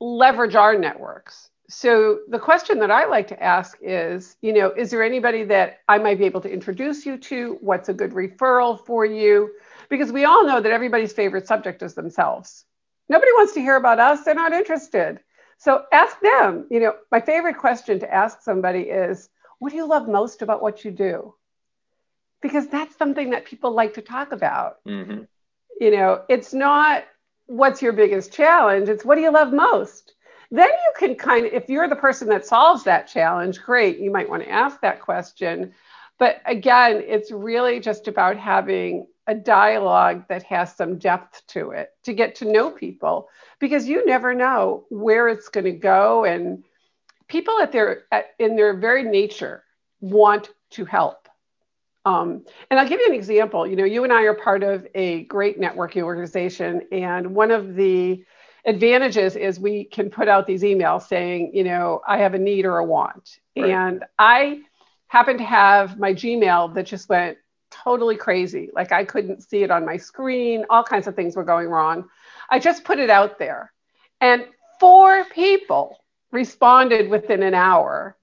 leverage 0.00 0.54
our 0.54 0.78
networks 0.78 1.50
so 1.74 2.20
the 2.28 2.38
question 2.38 2.78
that 2.78 2.92
I 2.92 3.06
like 3.06 3.26
to 3.28 3.42
ask 3.42 3.76
is, 3.82 4.36
you 4.42 4.52
know, 4.52 4.70
is 4.70 4.92
there 4.92 5.02
anybody 5.02 5.42
that 5.44 5.80
I 5.88 5.98
might 5.98 6.20
be 6.20 6.24
able 6.24 6.40
to 6.42 6.48
introduce 6.48 7.04
you 7.04 7.18
to? 7.18 7.58
What's 7.60 7.88
a 7.88 7.92
good 7.92 8.12
referral 8.12 8.86
for 8.86 9.04
you? 9.04 9.50
Because 9.90 10.12
we 10.12 10.24
all 10.24 10.46
know 10.46 10.60
that 10.60 10.70
everybody's 10.70 11.12
favorite 11.12 11.48
subject 11.48 11.82
is 11.82 11.94
themselves. 11.94 12.64
Nobody 13.08 13.32
wants 13.32 13.54
to 13.54 13.60
hear 13.60 13.74
about 13.74 13.98
us, 13.98 14.22
they're 14.22 14.36
not 14.36 14.52
interested. 14.52 15.18
So 15.58 15.82
ask 15.92 16.20
them, 16.20 16.68
you 16.70 16.78
know, 16.78 16.94
my 17.10 17.20
favorite 17.20 17.58
question 17.58 17.98
to 18.00 18.14
ask 18.14 18.40
somebody 18.42 18.82
is, 18.82 19.28
what 19.58 19.70
do 19.70 19.76
you 19.76 19.88
love 19.88 20.06
most 20.06 20.42
about 20.42 20.62
what 20.62 20.84
you 20.84 20.92
do? 20.92 21.34
Because 22.40 22.68
that's 22.68 22.96
something 22.96 23.30
that 23.30 23.46
people 23.46 23.72
like 23.72 23.94
to 23.94 24.02
talk 24.02 24.30
about. 24.30 24.76
Mm-hmm. 24.86 25.22
You 25.80 25.90
know, 25.90 26.22
it's 26.28 26.54
not 26.54 27.02
what's 27.46 27.82
your 27.82 27.92
biggest 27.92 28.32
challenge, 28.32 28.88
it's 28.88 29.04
what 29.04 29.16
do 29.16 29.22
you 29.22 29.32
love 29.32 29.52
most? 29.52 30.13
Then 30.58 30.68
you 30.68 30.92
can 30.98 31.14
kind 31.16 31.46
of, 31.46 31.52
if 31.52 31.68
you're 31.68 31.88
the 31.88 31.96
person 31.96 32.28
that 32.28 32.46
solves 32.46 32.84
that 32.84 33.08
challenge, 33.08 33.62
great, 33.62 33.98
you 33.98 34.10
might 34.10 34.28
want 34.28 34.42
to 34.42 34.50
ask 34.50 34.80
that 34.80 35.00
question. 35.00 35.72
But 36.18 36.40
again, 36.46 37.02
it's 37.06 37.30
really 37.32 37.80
just 37.80 38.06
about 38.08 38.36
having 38.36 39.06
a 39.26 39.34
dialogue 39.34 40.24
that 40.28 40.42
has 40.44 40.76
some 40.76 40.98
depth 40.98 41.42
to 41.48 41.70
it 41.70 41.90
to 42.04 42.12
get 42.12 42.36
to 42.36 42.44
know 42.44 42.70
people 42.70 43.28
because 43.58 43.88
you 43.88 44.04
never 44.06 44.34
know 44.34 44.84
where 44.90 45.28
it's 45.28 45.48
going 45.48 45.64
to 45.64 45.72
go. 45.72 46.24
And 46.24 46.64
people 47.26 47.58
at 47.60 47.72
their, 47.72 48.04
at, 48.12 48.26
in 48.38 48.54
their 48.54 48.76
very 48.76 49.02
nature 49.02 49.64
want 50.00 50.50
to 50.70 50.84
help. 50.84 51.28
Um, 52.04 52.44
and 52.70 52.78
I'll 52.78 52.88
give 52.88 53.00
you 53.00 53.06
an 53.08 53.14
example. 53.14 53.66
You 53.66 53.76
know, 53.76 53.84
you 53.84 54.04
and 54.04 54.12
I 54.12 54.24
are 54.24 54.34
part 54.34 54.62
of 54.62 54.86
a 54.94 55.24
great 55.24 55.58
networking 55.58 56.02
organization, 56.02 56.82
and 56.92 57.34
one 57.34 57.50
of 57.50 57.74
the 57.74 58.22
advantages 58.64 59.36
is 59.36 59.60
we 59.60 59.84
can 59.84 60.10
put 60.10 60.28
out 60.28 60.46
these 60.46 60.62
emails 60.62 61.06
saying, 61.06 61.50
you 61.54 61.64
know, 61.64 62.00
I 62.06 62.18
have 62.18 62.34
a 62.34 62.38
need 62.38 62.64
or 62.64 62.78
a 62.78 62.84
want. 62.84 63.38
Right. 63.56 63.70
And 63.70 64.04
I 64.18 64.62
happen 65.08 65.38
to 65.38 65.44
have 65.44 65.98
my 65.98 66.12
Gmail 66.12 66.74
that 66.74 66.86
just 66.86 67.08
went 67.08 67.38
totally 67.70 68.16
crazy. 68.16 68.70
Like 68.74 68.92
I 68.92 69.04
couldn't 69.04 69.42
see 69.42 69.62
it 69.62 69.70
on 69.70 69.84
my 69.84 69.96
screen, 69.96 70.64
all 70.70 70.84
kinds 70.84 71.06
of 71.06 71.14
things 71.14 71.36
were 71.36 71.44
going 71.44 71.68
wrong. 71.68 72.08
I 72.50 72.58
just 72.58 72.84
put 72.84 72.98
it 72.98 73.10
out 73.10 73.38
there. 73.38 73.72
And 74.20 74.46
four 74.80 75.24
people 75.26 75.98
responded 76.30 77.10
within 77.10 77.42
an 77.42 77.54
hour. 77.54 78.16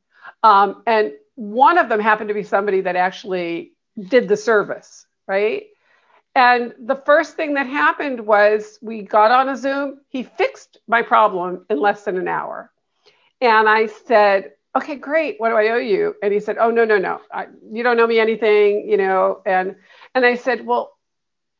Um, 0.43 0.83
and 0.87 1.13
one 1.35 1.77
of 1.77 1.89
them 1.89 1.99
happened 1.99 2.29
to 2.29 2.33
be 2.33 2.43
somebody 2.43 2.81
that 2.81 2.95
actually 2.95 3.73
did 4.09 4.27
the 4.27 4.37
service, 4.37 5.05
right? 5.27 5.65
And 6.33 6.73
the 6.79 7.01
first 7.05 7.35
thing 7.35 7.55
that 7.55 7.67
happened 7.67 8.21
was 8.25 8.79
we 8.81 9.01
got 9.01 9.31
on 9.31 9.49
a 9.49 9.55
Zoom. 9.55 9.99
He 10.07 10.23
fixed 10.23 10.77
my 10.87 11.01
problem 11.01 11.65
in 11.69 11.79
less 11.79 12.03
than 12.03 12.17
an 12.17 12.27
hour. 12.27 12.71
And 13.41 13.67
I 13.67 13.87
said, 13.87 14.51
okay, 14.75 14.95
great. 14.95 15.35
What 15.39 15.49
do 15.49 15.55
I 15.55 15.69
owe 15.69 15.77
you? 15.77 16.15
And 16.23 16.33
he 16.33 16.39
said, 16.39 16.57
oh, 16.57 16.71
no, 16.71 16.85
no, 16.85 16.97
no. 16.97 17.19
I, 17.33 17.47
you 17.71 17.83
don't 17.83 17.99
owe 17.99 18.07
me 18.07 18.19
anything, 18.19 18.87
you 18.87 18.95
know. 18.97 19.41
And, 19.45 19.75
and 20.15 20.25
I 20.25 20.35
said, 20.35 20.65
well, 20.65 20.93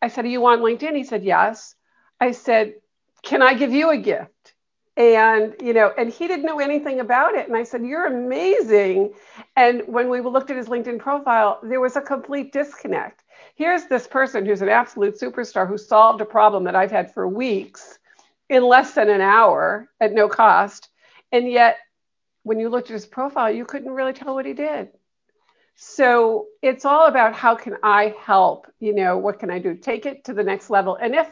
I 0.02 0.08
said, 0.08 0.26
are 0.26 0.30
you 0.30 0.46
on 0.46 0.60
LinkedIn? 0.60 0.96
He 0.96 1.04
said, 1.04 1.24
yes. 1.24 1.76
I 2.20 2.32
said, 2.32 2.76
can 3.24 3.42
I 3.42 3.54
give 3.56 3.74
you 3.74 3.90
a 3.90 3.98
gift? 3.98 4.54
And, 4.96 5.56
you 5.62 5.74
know, 5.74 5.92
and 5.98 6.10
he 6.10 6.28
didn't 6.28 6.46
know 6.46 6.60
anything 6.60 7.00
about 7.00 7.36
it. 7.36 7.48
And 7.48 7.58
I 7.58 7.64
said, 7.64 7.84
you're 7.84 8.06
amazing. 8.06 9.14
And 9.56 9.84
when 9.88 10.10
we 10.10 10.22
looked 10.22 10.50
at 10.50 10.58
his 10.58 10.68
LinkedIn 10.68 11.00
profile, 11.00 11.60
there 11.64 11.80
was 11.82 11.96
a 11.96 12.02
complete 12.02 12.54
disconnect 12.54 13.21
here's 13.56 13.86
this 13.86 14.08
person 14.08 14.46
who's 14.46 14.62
an 14.62 14.70
absolute 14.70 15.20
superstar 15.20 15.68
who 15.68 15.78
solved 15.78 16.22
a 16.22 16.26
problem 16.26 16.64
that 16.66 16.76
I've 16.76 16.92
had 16.92 17.14
for 17.14 17.28
weeks 17.28 18.00
in 18.50 18.64
less 18.64 18.94
than 18.94 19.10
an 19.10 19.22
hour 19.22 19.90
at 20.00 20.14
no 20.14 20.28
cost. 20.28 20.90
And 21.32 21.50
yet, 21.50 21.78
when 22.44 22.60
you 22.60 22.70
looked 22.70 22.90
at 22.90 22.94
his 22.94 23.06
profile, 23.06 23.52
you 23.52 23.66
couldn't 23.66 23.92
really 23.92 24.14
tell 24.14 24.36
what 24.36 24.46
he 24.46 24.54
did. 24.54 24.90
So 25.76 26.48
it's 26.62 26.86
all 26.86 27.08
about 27.08 27.34
how 27.34 27.56
can 27.56 27.78
I 27.82 28.14
help? 28.20 28.68
You 28.80 28.94
know, 28.94 29.18
what 29.18 29.40
can 29.40 29.50
I 29.50 29.60
do? 29.60 29.76
Take 29.76 30.06
it 30.06 30.26
to 30.26 30.34
the 30.34 30.44
next 30.44 30.70
level. 30.70 30.96
And 30.96 31.16
if 31.16 31.28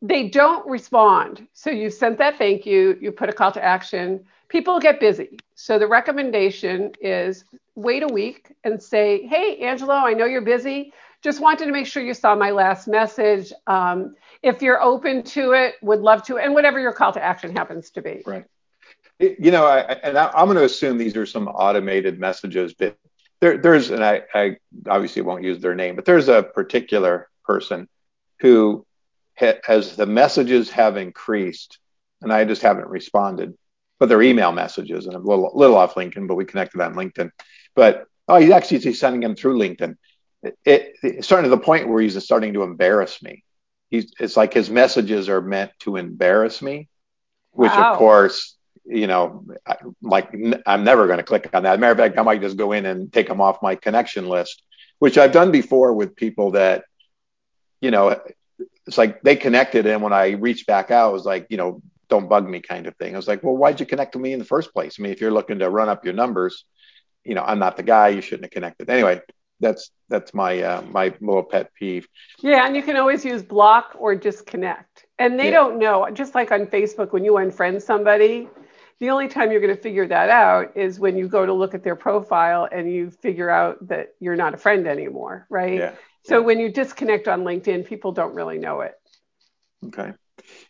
they 0.00 0.28
don't 0.28 0.66
respond, 0.68 1.46
so 1.52 1.70
you 1.70 1.90
sent 1.90 2.18
that 2.18 2.38
thank 2.38 2.66
you, 2.66 2.96
you 3.00 3.10
put 3.10 3.28
a 3.28 3.32
call 3.32 3.52
to 3.52 3.64
action, 3.64 4.24
people 4.48 4.78
get 4.78 5.00
busy. 5.00 5.38
So 5.54 5.78
the 5.78 5.86
recommendation 5.86 6.92
is 7.00 7.44
wait 7.74 8.02
a 8.02 8.12
week 8.12 8.52
and 8.62 8.82
say, 8.82 9.26
hey, 9.26 9.58
Angelo, 9.58 9.94
I 9.94 10.12
know 10.12 10.26
you're 10.26 10.42
busy 10.42 10.92
just 11.24 11.40
wanted 11.40 11.64
to 11.64 11.72
make 11.72 11.86
sure 11.86 12.02
you 12.02 12.12
saw 12.12 12.36
my 12.36 12.50
last 12.50 12.86
message. 12.86 13.50
Um, 13.66 14.14
if 14.42 14.60
you're 14.60 14.80
open 14.80 15.22
to 15.22 15.52
it, 15.52 15.76
would 15.80 16.00
love 16.00 16.22
to, 16.24 16.36
and 16.36 16.52
whatever 16.52 16.78
your 16.78 16.92
call 16.92 17.12
to 17.12 17.24
action 17.24 17.56
happens 17.56 17.90
to 17.92 18.02
be. 18.02 18.22
Right. 18.26 18.44
You 19.18 19.50
know, 19.50 19.64
I, 19.64 19.80
and 19.80 20.18
I, 20.18 20.30
am 20.36 20.46
going 20.46 20.58
to 20.58 20.64
assume 20.64 20.98
these 20.98 21.16
are 21.16 21.24
some 21.24 21.48
automated 21.48 22.20
messages, 22.20 22.74
but 22.74 22.98
there, 23.40 23.56
there's, 23.56 23.90
and 23.90 24.04
I, 24.04 24.22
I 24.34 24.56
obviously 24.86 25.22
won't 25.22 25.44
use 25.44 25.60
their 25.60 25.74
name, 25.74 25.96
but 25.96 26.04
there's 26.04 26.28
a 26.28 26.42
particular 26.42 27.30
person 27.44 27.88
who, 28.40 28.84
ha, 29.38 29.54
as 29.66 29.96
the 29.96 30.06
messages 30.06 30.68
have 30.70 30.98
increased, 30.98 31.78
and 32.20 32.30
I 32.32 32.44
just 32.44 32.60
haven't 32.60 32.88
responded, 32.88 33.54
but 33.98 34.10
they're 34.10 34.20
email 34.20 34.52
messages, 34.52 35.06
and 35.06 35.14
I'm 35.14 35.24
a 35.24 35.28
little, 35.28 35.52
little 35.54 35.78
off 35.78 35.94
LinkedIn, 35.94 36.28
but 36.28 36.34
we 36.34 36.44
connected 36.44 36.82
on 36.82 36.94
LinkedIn. 36.94 37.30
But 37.74 38.04
oh, 38.28 38.36
he's 38.36 38.50
actually 38.50 38.80
he's 38.80 39.00
sending 39.00 39.22
them 39.22 39.36
through 39.36 39.58
LinkedIn 39.58 39.96
it, 40.64 40.94
it's 41.02 41.26
starting 41.26 41.50
to 41.50 41.56
the 41.56 41.62
point 41.62 41.88
where 41.88 42.02
he's 42.02 42.22
starting 42.22 42.54
to 42.54 42.62
embarrass 42.62 43.22
me. 43.22 43.44
He's 43.90 44.12
it's 44.18 44.36
like 44.36 44.52
his 44.52 44.70
messages 44.70 45.28
are 45.28 45.40
meant 45.40 45.72
to 45.80 45.96
embarrass 45.96 46.60
me, 46.62 46.88
which 47.52 47.72
wow. 47.72 47.92
of 47.92 47.98
course, 47.98 48.56
you 48.84 49.06
know, 49.06 49.44
I, 49.66 49.76
like 50.02 50.34
I'm 50.66 50.84
never 50.84 51.06
going 51.06 51.18
to 51.18 51.24
click 51.24 51.48
on 51.52 51.62
that. 51.62 51.78
Matter 51.80 51.92
of 51.92 51.98
fact, 51.98 52.18
I 52.18 52.22
might 52.22 52.40
just 52.40 52.56
go 52.56 52.72
in 52.72 52.86
and 52.86 53.12
take 53.12 53.28
them 53.28 53.40
off 53.40 53.62
my 53.62 53.74
connection 53.74 54.28
list, 54.28 54.62
which 54.98 55.18
I've 55.18 55.32
done 55.32 55.52
before 55.52 55.92
with 55.92 56.16
people 56.16 56.52
that, 56.52 56.84
you 57.80 57.90
know, 57.90 58.20
it's 58.86 58.98
like 58.98 59.22
they 59.22 59.36
connected, 59.36 59.86
and 59.86 60.02
when 60.02 60.12
I 60.12 60.30
reached 60.30 60.66
back 60.66 60.90
out, 60.90 61.10
it 61.10 61.14
was 61.14 61.24
like, 61.24 61.46
you 61.50 61.56
know, 61.56 61.80
don't 62.08 62.28
bug 62.28 62.48
me 62.48 62.60
kind 62.60 62.86
of 62.86 62.96
thing. 62.96 63.14
I 63.14 63.16
was 63.16 63.28
like, 63.28 63.42
well, 63.42 63.56
why'd 63.56 63.80
you 63.80 63.86
connect 63.86 64.12
to 64.12 64.18
me 64.18 64.32
in 64.32 64.38
the 64.38 64.44
first 64.44 64.72
place? 64.72 64.96
I 64.98 65.02
mean, 65.02 65.12
if 65.12 65.20
you're 65.20 65.30
looking 65.30 65.60
to 65.60 65.70
run 65.70 65.88
up 65.88 66.04
your 66.04 66.14
numbers, 66.14 66.64
you 67.24 67.34
know, 67.34 67.42
I'm 67.42 67.58
not 67.58 67.76
the 67.76 67.82
guy. 67.82 68.08
You 68.08 68.20
shouldn't 68.20 68.44
have 68.44 68.50
connected. 68.50 68.90
Anyway, 68.90 69.20
that's 69.60 69.90
that's 70.08 70.34
my 70.34 70.60
uh, 70.60 70.82
my 70.82 71.14
little 71.20 71.42
pet 71.42 71.72
peeve. 71.74 72.06
Yeah, 72.40 72.66
and 72.66 72.76
you 72.76 72.82
can 72.82 72.96
always 72.96 73.24
use 73.24 73.42
block 73.42 73.96
or 73.98 74.14
disconnect. 74.14 75.06
And 75.18 75.38
they 75.38 75.46
yeah. 75.46 75.52
don't 75.52 75.78
know. 75.78 76.08
Just 76.12 76.34
like 76.34 76.50
on 76.50 76.66
Facebook, 76.66 77.12
when 77.12 77.24
you 77.24 77.32
unfriend 77.32 77.82
somebody, 77.82 78.48
the 79.00 79.10
only 79.10 79.28
time 79.28 79.50
you're 79.50 79.60
going 79.60 79.74
to 79.74 79.80
figure 79.80 80.06
that 80.08 80.28
out 80.28 80.76
is 80.76 80.98
when 80.98 81.16
you 81.16 81.28
go 81.28 81.46
to 81.46 81.52
look 81.52 81.74
at 81.74 81.84
their 81.84 81.96
profile 81.96 82.68
and 82.70 82.92
you 82.92 83.10
figure 83.10 83.50
out 83.50 83.88
that 83.88 84.14
you're 84.20 84.36
not 84.36 84.54
a 84.54 84.56
friend 84.56 84.86
anymore, 84.86 85.46
right? 85.48 85.78
Yeah. 85.78 85.94
So 86.24 86.42
when 86.42 86.58
you 86.58 86.72
disconnect 86.72 87.28
on 87.28 87.44
LinkedIn, 87.44 87.86
people 87.86 88.12
don't 88.12 88.34
really 88.34 88.58
know 88.58 88.80
it. 88.80 88.94
Okay. 89.86 90.12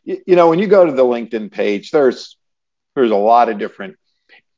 You, 0.04 0.20
you 0.26 0.36
know, 0.36 0.48
when 0.48 0.58
you 0.58 0.66
go 0.66 0.84
to 0.84 0.92
the 0.92 1.04
LinkedIn 1.04 1.52
page, 1.52 1.90
there's 1.90 2.36
there's 2.94 3.10
a 3.10 3.16
lot 3.16 3.48
of 3.48 3.58
different 3.58 3.96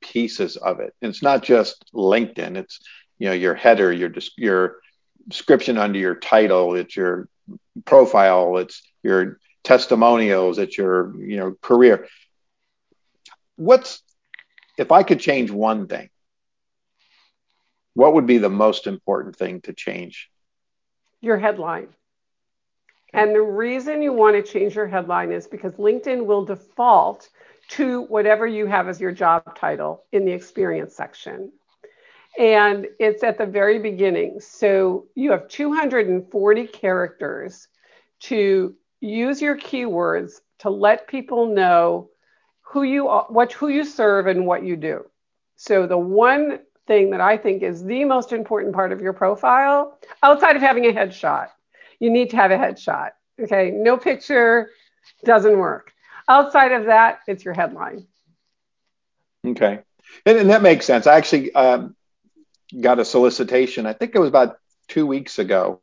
pieces 0.00 0.56
of 0.56 0.80
it. 0.80 0.94
And 1.00 1.10
it's 1.10 1.22
not 1.22 1.42
just 1.42 1.84
LinkedIn. 1.94 2.56
It's 2.56 2.80
you 3.18 3.28
know 3.28 3.34
your 3.34 3.54
header, 3.54 3.92
your 3.92 4.12
your 4.36 4.76
description 5.28 5.78
under 5.78 5.98
your 5.98 6.14
title, 6.14 6.74
it's 6.74 6.96
your 6.96 7.28
profile, 7.84 8.58
it's 8.58 8.82
your 9.02 9.38
testimonials, 9.64 10.58
it's 10.58 10.76
your 10.76 11.16
you 11.20 11.36
know 11.36 11.56
career. 11.60 12.06
What's 13.56 14.02
if 14.78 14.92
I 14.92 15.02
could 15.02 15.20
change 15.20 15.50
one 15.50 15.86
thing, 15.86 16.10
what 17.94 18.14
would 18.14 18.26
be 18.26 18.38
the 18.38 18.50
most 18.50 18.86
important 18.86 19.36
thing 19.36 19.62
to 19.62 19.72
change? 19.72 20.30
Your 21.20 21.38
headline. 21.38 21.88
And 23.14 23.34
the 23.34 23.40
reason 23.40 24.02
you 24.02 24.12
want 24.12 24.36
to 24.36 24.42
change 24.52 24.74
your 24.74 24.86
headline 24.86 25.32
is 25.32 25.46
because 25.46 25.72
LinkedIn 25.74 26.26
will 26.26 26.44
default 26.44 27.30
to 27.68 28.02
whatever 28.02 28.46
you 28.46 28.66
have 28.66 28.88
as 28.88 29.00
your 29.00 29.12
job 29.12 29.56
title 29.56 30.04
in 30.12 30.26
the 30.26 30.32
experience 30.32 30.94
section. 30.94 31.50
And 32.38 32.86
it's 32.98 33.22
at 33.22 33.38
the 33.38 33.46
very 33.46 33.78
beginning. 33.78 34.40
So 34.40 35.06
you 35.14 35.30
have 35.30 35.48
240 35.48 36.66
characters 36.66 37.68
to 38.20 38.74
use 39.00 39.40
your 39.40 39.56
keywords 39.56 40.40
to 40.58 40.70
let 40.70 41.06
people 41.06 41.54
know 41.54 42.10
who 42.62 42.82
you 42.82 43.08
are, 43.08 43.26
what 43.28 43.52
who 43.52 43.68
you 43.68 43.84
serve 43.84 44.26
and 44.26 44.46
what 44.46 44.64
you 44.64 44.76
do. 44.76 45.04
So 45.56 45.86
the 45.86 45.98
one 45.98 46.60
thing 46.86 47.10
that 47.10 47.20
I 47.20 47.36
think 47.36 47.62
is 47.62 47.82
the 47.82 48.04
most 48.04 48.32
important 48.32 48.74
part 48.74 48.92
of 48.92 49.00
your 49.00 49.12
profile, 49.12 49.98
outside 50.22 50.56
of 50.56 50.62
having 50.62 50.86
a 50.86 50.92
headshot, 50.92 51.48
you 51.98 52.10
need 52.10 52.30
to 52.30 52.36
have 52.36 52.50
a 52.50 52.56
headshot. 52.56 53.10
Okay, 53.40 53.70
no 53.70 53.96
picture 53.96 54.70
doesn't 55.24 55.58
work. 55.58 55.92
Outside 56.28 56.72
of 56.72 56.86
that, 56.86 57.20
it's 57.26 57.44
your 57.44 57.54
headline. 57.54 58.06
Okay, 59.46 59.80
and, 60.24 60.38
and 60.38 60.50
that 60.50 60.62
makes 60.62 60.86
sense. 60.86 61.06
I 61.06 61.16
actually 61.16 61.54
um, 61.54 61.95
got 62.80 62.98
a 62.98 63.04
solicitation. 63.04 63.86
I 63.86 63.92
think 63.92 64.14
it 64.14 64.18
was 64.18 64.28
about 64.28 64.56
two 64.88 65.06
weeks 65.06 65.38
ago 65.38 65.80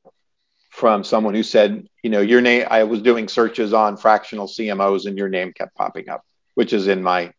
from 0.69 1.03
someone 1.03 1.33
who 1.33 1.43
said, 1.43 1.87
you 2.01 2.09
know, 2.09 2.21
your 2.21 2.41
name. 2.41 2.65
I 2.69 2.83
was 2.83 3.01
doing 3.01 3.27
searches 3.27 3.73
on 3.73 3.97
fractional 3.97 4.47
CMOs, 4.47 5.05
and 5.05 5.17
your 5.17 5.29
name 5.29 5.53
kept 5.53 5.75
popping 5.75 6.09
up, 6.09 6.23
which 6.55 6.73
is 6.73 6.87
in 6.87 7.03
my 7.03 7.33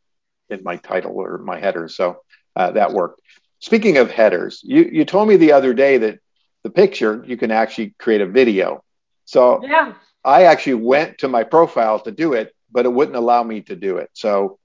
in 0.51 0.63
my 0.63 0.77
title 0.77 1.13
or 1.17 1.39
my 1.39 1.59
header. 1.59 1.89
So 1.89 2.19
uh, 2.57 2.73
that 2.73 2.93
worked. 2.93 3.21
Speaking 3.61 3.97
of 3.97 4.11
headers, 4.11 4.61
you, 4.63 4.85
you 4.93 5.05
told 5.05 5.27
me 5.27 5.37
the 5.37 5.53
other 5.53 5.73
day 5.73 5.99
that 5.99 6.19
the 6.63 6.71
picture 6.71 7.25
you 7.27 7.37
can 7.37 7.51
actually 7.51 7.95
create 7.99 8.21
a 8.21 8.27
video. 8.27 8.85
So 9.25 9.65
yeah. 9.65 9.95
I 10.25 10.45
actually 10.45 10.75
went 10.75 11.19
to 11.19 11.29
my 11.29 11.45
profile 11.45 11.99
to 12.01 12.11
do 12.11 12.35
it, 12.35 12.55
but 12.71 12.85
it 12.85 12.93
wouldn't 12.93 13.17
allow 13.17 13.43
me 13.43 13.63
to 13.63 13.77
do 13.77 13.97
it. 13.99 14.11
So 14.13 14.59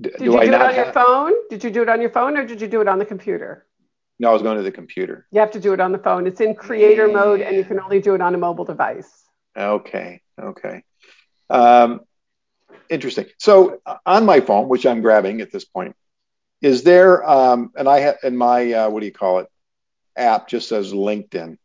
did 0.00 0.16
do 0.18 0.24
you 0.24 0.38
I 0.38 0.46
do 0.46 0.52
it 0.52 0.54
on 0.54 0.74
have... 0.74 0.76
your 0.76 0.92
phone? 0.92 1.32
Did 1.48 1.64
you 1.64 1.70
do 1.70 1.82
it 1.82 1.88
on 1.88 2.00
your 2.00 2.10
phone 2.10 2.36
or 2.36 2.44
did 2.44 2.60
you 2.60 2.68
do 2.68 2.80
it 2.80 2.88
on 2.88 2.98
the 2.98 3.04
computer? 3.04 3.66
No, 4.18 4.30
I 4.30 4.32
was 4.32 4.42
going 4.42 4.56
to 4.56 4.62
the 4.62 4.72
computer. 4.72 5.26
You 5.32 5.40
have 5.40 5.50
to 5.52 5.60
do 5.60 5.72
it 5.72 5.80
on 5.80 5.92
the 5.92 5.98
phone. 5.98 6.26
It's 6.26 6.40
in 6.40 6.54
creator 6.54 7.08
mode 7.08 7.40
and 7.40 7.56
you 7.56 7.64
can 7.64 7.80
only 7.80 8.00
do 8.00 8.14
it 8.14 8.20
on 8.20 8.34
a 8.34 8.38
mobile 8.38 8.64
device. 8.64 9.10
Okay. 9.56 10.20
Okay. 10.40 10.82
Um, 11.50 12.00
interesting. 12.88 13.26
So 13.38 13.80
on 14.06 14.24
my 14.24 14.40
phone, 14.40 14.68
which 14.68 14.86
I'm 14.86 15.00
grabbing 15.00 15.40
at 15.40 15.50
this 15.52 15.64
point, 15.64 15.96
is 16.62 16.82
there, 16.82 17.28
um, 17.28 17.72
and 17.76 17.88
I 17.88 18.00
have 18.00 18.18
in 18.22 18.36
my, 18.36 18.72
uh, 18.72 18.88
what 18.88 19.00
do 19.00 19.06
you 19.06 19.12
call 19.12 19.40
it, 19.40 19.48
app 20.16 20.48
just 20.48 20.68
says 20.68 20.92
LinkedIn. 20.92 21.58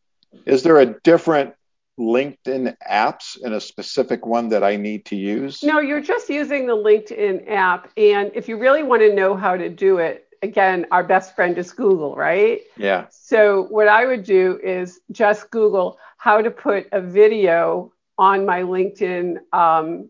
Is 0.45 0.63
there 0.63 0.79
a 0.79 0.85
different 0.85 1.53
LinkedIn 1.99 2.75
apps 2.89 3.37
and 3.43 3.53
a 3.53 3.61
specific 3.61 4.25
one 4.25 4.49
that 4.49 4.63
I 4.63 4.75
need 4.75 5.05
to 5.05 5.15
use? 5.15 5.63
No, 5.63 5.79
you're 5.79 6.01
just 6.01 6.29
using 6.29 6.65
the 6.65 6.75
LinkedIn 6.75 7.49
app. 7.51 7.91
And 7.97 8.31
if 8.33 8.47
you 8.47 8.57
really 8.57 8.83
want 8.83 9.01
to 9.01 9.13
know 9.13 9.35
how 9.35 9.55
to 9.55 9.69
do 9.69 9.97
it, 9.97 10.25
again, 10.41 10.85
our 10.91 11.03
best 11.03 11.35
friend 11.35 11.57
is 11.57 11.71
Google, 11.71 12.15
right? 12.15 12.61
Yeah. 12.77 13.07
So 13.09 13.63
what 13.69 13.87
I 13.87 14.05
would 14.05 14.23
do 14.23 14.59
is 14.63 14.99
just 15.11 15.49
Google 15.51 15.97
how 16.17 16.41
to 16.41 16.51
put 16.51 16.87
a 16.91 17.01
video 17.01 17.93
on 18.17 18.45
my 18.45 18.61
LinkedIn 18.61 19.37
um, 19.53 20.09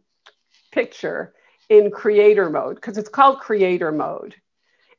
picture 0.72 1.34
in 1.70 1.92
creator 1.92 2.50
mode 2.50 2.76
because 2.76 2.98
it's 2.98 3.10
called 3.10 3.39
creator 3.39 3.92
mode. 3.92 4.36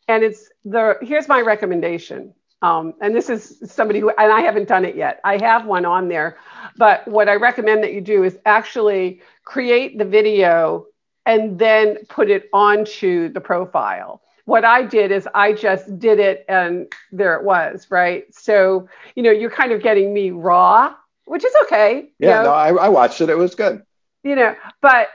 And 0.09 0.23
it's 0.23 0.49
the 0.65 0.97
here's 1.03 1.29
my 1.29 1.41
recommendation. 1.41 2.35
Um, 2.63 2.95
and 3.01 3.15
this 3.15 3.31
is 3.31 3.59
somebody 3.65 4.01
who 4.01 4.11
and 4.11 4.31
i 4.33 4.41
haven't 4.41 4.69
done 4.69 4.85
it 4.85 4.95
yet. 4.95 5.21
I 5.25 5.43
have 5.43 5.67
one 5.67 5.85
on 5.85 6.09
there. 6.09 6.37
But 6.77 7.07
what 7.09 7.29
i 7.29 7.35
recommend 7.35 7.83
that 7.83 7.93
you 7.93 8.01
do 8.01 8.25
is 8.25 8.39
actually 8.47 9.21
create 9.45 9.99
the 9.99 10.05
video 10.05 10.87
and 11.27 11.59
then 11.59 11.99
put 12.09 12.31
it 12.31 12.49
onto 12.53 13.29
the 13.33 13.41
profile 13.41 14.23
what 14.51 14.65
i 14.65 14.83
did 14.83 15.11
is 15.11 15.29
i 15.35 15.53
just 15.53 15.99
did 15.99 16.19
it 16.19 16.45
and 16.49 16.93
there 17.13 17.35
it 17.37 17.45
was 17.45 17.87
right 17.91 18.35
so 18.35 18.89
you 19.15 19.23
know 19.23 19.31
you're 19.31 19.51
kind 19.51 19.73
of 19.73 19.83
getting 19.83 20.13
me 20.13 20.31
raw 20.31 20.93
which 21.25 21.45
is 21.45 21.53
okay 21.63 22.11
yeah 22.19 22.39
you 22.39 22.45
know? 22.45 22.51
no 22.51 22.53
I, 22.53 22.87
I 22.87 22.89
watched 22.89 23.21
it 23.21 23.31
it 23.31 23.39
was 23.39 23.55
good 23.55 23.83
you 24.25 24.35
know 24.35 24.55
but 24.81 25.09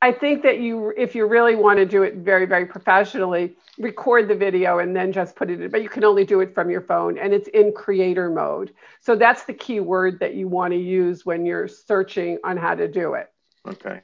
I 0.00 0.12
think 0.12 0.42
that 0.44 0.60
you, 0.60 0.92
if 0.96 1.16
you 1.16 1.26
really 1.26 1.56
want 1.56 1.78
to 1.78 1.84
do 1.84 2.04
it 2.04 2.14
very, 2.18 2.46
very 2.46 2.66
professionally, 2.66 3.56
record 3.78 4.28
the 4.28 4.34
video 4.34 4.78
and 4.78 4.94
then 4.94 5.12
just 5.12 5.34
put 5.34 5.50
it 5.50 5.60
in. 5.60 5.70
But 5.70 5.82
you 5.82 5.88
can 5.88 6.04
only 6.04 6.24
do 6.24 6.40
it 6.40 6.54
from 6.54 6.70
your 6.70 6.82
phone, 6.82 7.18
and 7.18 7.34
it's 7.34 7.48
in 7.48 7.72
creator 7.72 8.30
mode. 8.30 8.72
So 9.00 9.16
that's 9.16 9.42
the 9.44 9.54
key 9.54 9.80
word 9.80 10.20
that 10.20 10.34
you 10.34 10.46
want 10.46 10.72
to 10.72 10.78
use 10.78 11.26
when 11.26 11.44
you're 11.44 11.66
searching 11.66 12.38
on 12.44 12.56
how 12.56 12.76
to 12.76 12.86
do 12.86 13.14
it. 13.14 13.28
Okay. 13.66 14.02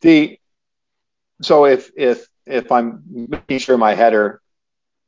The 0.00 0.38
so 1.42 1.66
if 1.66 1.92
if 1.96 2.26
if 2.46 2.70
I'm 2.70 3.02
making 3.08 3.58
sure 3.58 3.76
my 3.76 3.94
header, 3.94 4.40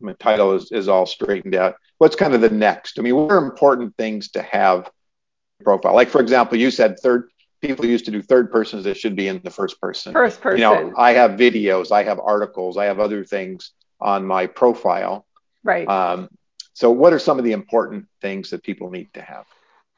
my 0.00 0.12
title 0.14 0.54
is 0.54 0.70
is 0.72 0.88
all 0.88 1.06
straightened 1.06 1.54
out, 1.54 1.76
what's 1.98 2.16
kind 2.16 2.34
of 2.34 2.40
the 2.40 2.50
next? 2.50 2.98
I 2.98 3.02
mean, 3.02 3.16
what 3.16 3.32
are 3.32 3.38
important 3.38 3.96
things 3.96 4.30
to 4.32 4.42
have 4.42 4.90
profile? 5.64 5.94
Like 5.94 6.08
for 6.08 6.20
example, 6.20 6.58
you 6.58 6.70
said 6.70 6.98
third 6.98 7.28
people 7.60 7.84
used 7.84 8.04
to 8.04 8.10
do 8.10 8.22
third 8.22 8.50
persons 8.50 8.84
that 8.84 8.96
should 8.96 9.16
be 9.16 9.28
in 9.28 9.40
the 9.42 9.50
first 9.50 9.80
person. 9.80 10.12
First 10.12 10.40
person. 10.40 10.58
You 10.58 10.64
know, 10.64 10.92
I 10.96 11.12
have 11.12 11.32
videos, 11.32 11.90
I 11.90 12.04
have 12.04 12.20
articles, 12.20 12.76
I 12.76 12.84
have 12.84 13.00
other 13.00 13.24
things 13.24 13.72
on 14.00 14.24
my 14.24 14.46
profile. 14.46 15.26
Right. 15.64 15.88
Um, 15.88 16.28
so, 16.72 16.90
what 16.90 17.12
are 17.12 17.18
some 17.18 17.38
of 17.38 17.44
the 17.44 17.52
important 17.52 18.06
things 18.20 18.50
that 18.50 18.62
people 18.62 18.90
need 18.90 19.12
to 19.14 19.22
have? 19.22 19.46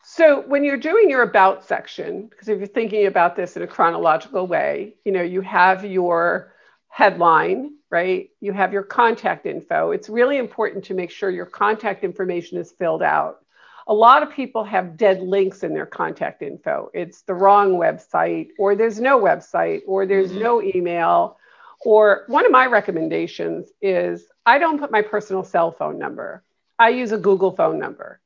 So, 0.03 0.41
when 0.47 0.65
you're 0.65 0.79
doing 0.79 1.11
your 1.11 1.23
about 1.23 1.65
section, 1.65 2.29
because 2.29 2.49
if 2.49 2.59
you're 2.59 2.67
thinking 2.67 3.07
about 3.07 3.37
this 3.37 3.57
in 3.57 3.63
a 3.63 3.67
chronological 3.67 4.47
way, 4.47 4.95
you 5.05 5.13
know, 5.13 5.23
you 5.23 5.43
have 5.43 5.85
your 5.85 6.55
headline, 6.91 7.73
right? 7.91 8.29
You 8.41 8.53
have 8.53 8.73
your 8.73 8.83
contact 8.83 9.47
info. 9.47 9.93
It's 9.93 10.09
really 10.09 10.37
important 10.37 10.85
to 10.85 10.95
make 10.95 11.11
sure 11.11 11.31
your 11.31 11.47
contact 11.47 12.05
information 12.05 12.59
is 12.59 12.71
filled 12.73 13.03
out 13.03 13.41
a 13.91 13.95
lot 13.95 14.23
of 14.23 14.31
people 14.31 14.63
have 14.63 14.97
dead 14.97 15.21
links 15.21 15.65
in 15.65 15.75
their 15.75 15.85
contact 15.85 16.43
info. 16.43 16.91
It's 16.95 17.23
the 17.23 17.35
wrong 17.35 17.73
website, 17.73 18.51
or 18.57 18.77
there's 18.77 19.01
no 19.01 19.19
website, 19.21 19.81
or 19.85 20.07
there's 20.07 20.31
mm-hmm. 20.31 20.43
no 20.43 20.63
email. 20.63 21.37
Or 21.85 22.23
one 22.29 22.47
of 22.47 22.53
my 22.53 22.67
recommendations 22.67 23.69
is 23.83 24.27
I 24.47 24.59
don't 24.59 24.79
put 24.79 24.93
my 24.93 25.03
personal 25.03 25.43
cell 25.43 25.73
phone 25.73 25.99
number, 25.99 26.45
I 26.79 26.91
use 26.91 27.11
a 27.11 27.19
Google 27.19 27.51
phone 27.51 27.81
number. 27.81 28.21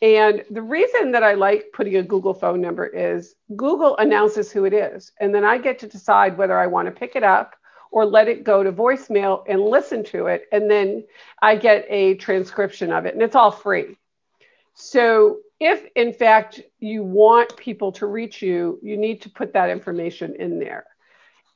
And 0.00 0.44
the 0.48 0.62
reason 0.62 1.10
that 1.12 1.24
I 1.24 1.34
like 1.34 1.66
putting 1.74 1.96
a 1.96 2.02
Google 2.04 2.32
phone 2.32 2.60
number 2.60 2.86
is 2.86 3.34
Google 3.56 3.96
announces 3.98 4.50
who 4.52 4.64
it 4.64 4.72
is. 4.72 5.12
And 5.20 5.34
then 5.34 5.44
I 5.44 5.58
get 5.58 5.80
to 5.80 5.88
decide 5.88 6.38
whether 6.38 6.56
I 6.56 6.68
want 6.68 6.86
to 6.86 6.92
pick 6.92 7.16
it 7.16 7.24
up 7.24 7.56
or 7.90 8.06
let 8.06 8.28
it 8.28 8.44
go 8.44 8.62
to 8.62 8.72
voicemail 8.72 9.44
and 9.48 9.60
listen 9.60 10.04
to 10.04 10.26
it. 10.26 10.44
And 10.52 10.70
then 10.70 11.04
I 11.42 11.56
get 11.56 11.86
a 11.88 12.14
transcription 12.16 12.92
of 12.92 13.06
it. 13.06 13.14
And 13.14 13.22
it's 13.22 13.36
all 13.36 13.50
free. 13.50 13.96
So, 14.74 15.38
if 15.58 15.84
in 15.94 16.14
fact 16.14 16.62
you 16.78 17.02
want 17.02 17.54
people 17.56 17.92
to 17.92 18.06
reach 18.06 18.40
you, 18.40 18.78
you 18.82 18.96
need 18.96 19.20
to 19.22 19.30
put 19.30 19.52
that 19.52 19.68
information 19.68 20.34
in 20.36 20.58
there. 20.58 20.86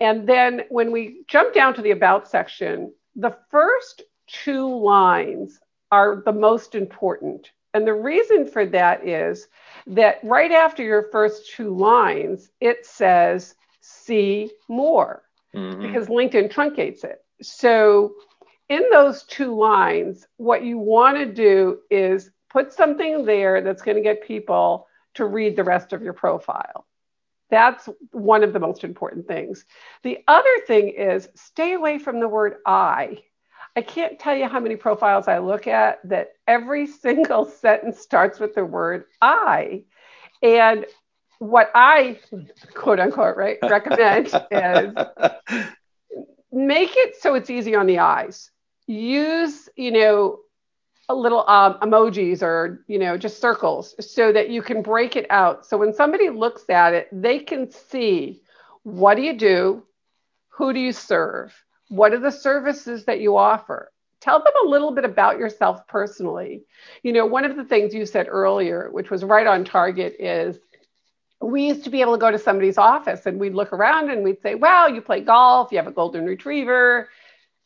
And 0.01 0.29
then 0.29 0.63
when 0.69 0.93
we 0.93 1.25
jump 1.29 1.55
down 1.55 1.73
to 1.75 1.83
the 1.83 1.93
About 1.93 2.29
section, 2.29 2.93
the 3.17 3.35
first 3.51 4.03
two 4.27 4.79
lines 4.79 5.59
are 5.91 6.23
the 6.25 6.33
most 6.33 6.75
important. 6.75 7.51
And 7.73 7.87
the 7.87 7.95
reason 7.95 8.47
for 8.47 8.67
that 8.67 9.07
is 9.07 9.49
that 9.89 10.21
right 10.23 10.53
after 10.53 10.83
your 10.83 11.09
first 11.11 11.51
two 11.53 11.77
lines, 11.77 12.51
it 12.61 12.87
says, 12.87 13.55
see 13.81 14.53
more, 14.69 15.24
mm-hmm. 15.55 15.83
because 15.83 16.09
LinkedIn 16.09 16.53
truncates 16.53 17.05
it. 17.05 17.25
So, 17.43 18.15
in 18.69 18.83
those 18.91 19.25
two 19.25 19.55
lines, 19.55 20.27
what 20.37 20.65
you 20.65 20.79
want 20.79 21.19
to 21.19 21.27
do 21.27 21.81
is 21.91 22.31
put 22.51 22.73
something 22.73 23.25
there 23.25 23.61
that's 23.61 23.83
going 23.83 23.97
to 23.97 24.03
get 24.03 24.27
people 24.27 24.87
to 25.15 25.27
read 25.27 25.57
the 25.57 25.65
rest 25.65 25.93
of 25.93 26.03
your 26.03 26.15
profile. 26.15 26.87
That's 27.51 27.89
one 28.11 28.43
of 28.43 28.53
the 28.53 28.61
most 28.61 28.85
important 28.85 29.29
things. 29.29 29.65
The 30.03 30.19
other 30.27 30.59
thing 30.67 30.89
is 30.89 31.29
stay 31.35 31.75
away 31.75 31.99
from 31.99 32.21
the 32.21 32.29
word 32.29 32.57
I. 32.65 33.23
I 33.77 33.83
can't 33.83 34.19
tell 34.19 34.37
you 34.37 34.49
how 34.49 34.61
many 34.61 34.77
profiles 34.77 35.29
I 35.29 35.39
look 35.39 35.67
at 35.67 35.99
that 36.09 36.33
every 36.47 36.87
single 37.05 37.45
sentence 37.45 38.01
starts 38.01 38.41
with 38.41 38.55
the 38.55 38.65
word 38.65 39.05
I. 39.21 39.85
And 40.43 40.87
what 41.45 41.71
I, 41.75 42.19
quote 42.75 42.99
unquote, 42.99 43.37
right, 43.37 43.59
recommend 43.63 44.29
is 44.51 44.95
make 46.53 46.97
it 46.97 47.17
so 47.21 47.35
it's 47.35 47.51
easy 47.51 47.75
on 47.75 47.87
the 47.87 47.99
eyes. 47.99 48.51
Use, 48.87 49.69
you 49.77 49.91
know, 49.91 50.41
a 51.09 51.15
little 51.15 51.49
um, 51.49 51.75
emojis 51.83 52.43
or 52.43 52.83
you 52.87 52.99
know 52.99 53.19
just 53.19 53.41
circles 53.41 53.95
so 54.01 54.33
that 54.33 54.49
you 54.49 54.63
can 54.63 54.81
break 54.81 55.17
it 55.17 55.27
out. 55.31 55.67
So 55.67 55.77
when 55.77 55.93
somebody 55.93 56.31
looks 56.31 56.69
at 56.71 56.95
it 56.95 57.09
they 57.13 57.39
can 57.41 57.71
see 57.71 58.41
what 58.85 59.17
do 59.17 59.23
you 59.23 59.37
do? 59.37 59.83
Who 60.49 60.73
do 60.73 60.81
you 60.81 60.93
serve? 60.93 61.53
What 61.89 62.13
are 62.13 62.21
the 62.21 62.31
services 62.31 63.05
that 63.05 63.21
you 63.21 63.37
offer? 63.37 63.91
Tell 64.21 64.39
them 64.39 64.53
a 64.65 64.69
little 64.69 64.93
bit 64.93 65.05
about 65.05 65.39
yourself 65.39 65.87
personally. 65.89 66.65
You 67.03 67.13
know 67.13 67.27
one 67.27 67.45
of 67.45 67.57
the 67.57 67.65
things 67.65 67.95
you 67.95 68.07
said 68.07 68.27
earlier 68.31 68.89
which 68.91 69.11
was 69.11 69.25
right 69.25 69.47
on 69.47 69.65
target 69.65 70.17
is 70.19 70.59
we 71.45 71.67
used 71.67 71.85
to 71.85 71.91
be 71.91 72.01
able 72.01 72.13
to 72.13 72.19
go 72.19 72.31
to 72.31 72.39
somebody's 72.39 72.79
office 72.79 73.27
and 73.27 73.39
we'd 73.39 73.55
look 73.55 73.73
around 73.73 74.11
and 74.11 74.25
we'd 74.25 74.41
say 74.43 74.55
wow 74.55 74.87
you 74.87 75.01
play 75.01 75.21
golf 75.21 75.71
you 75.71 75.79
have 75.79 75.87
a 75.87 75.93
golden 75.93 76.25
retriever 76.25 77.09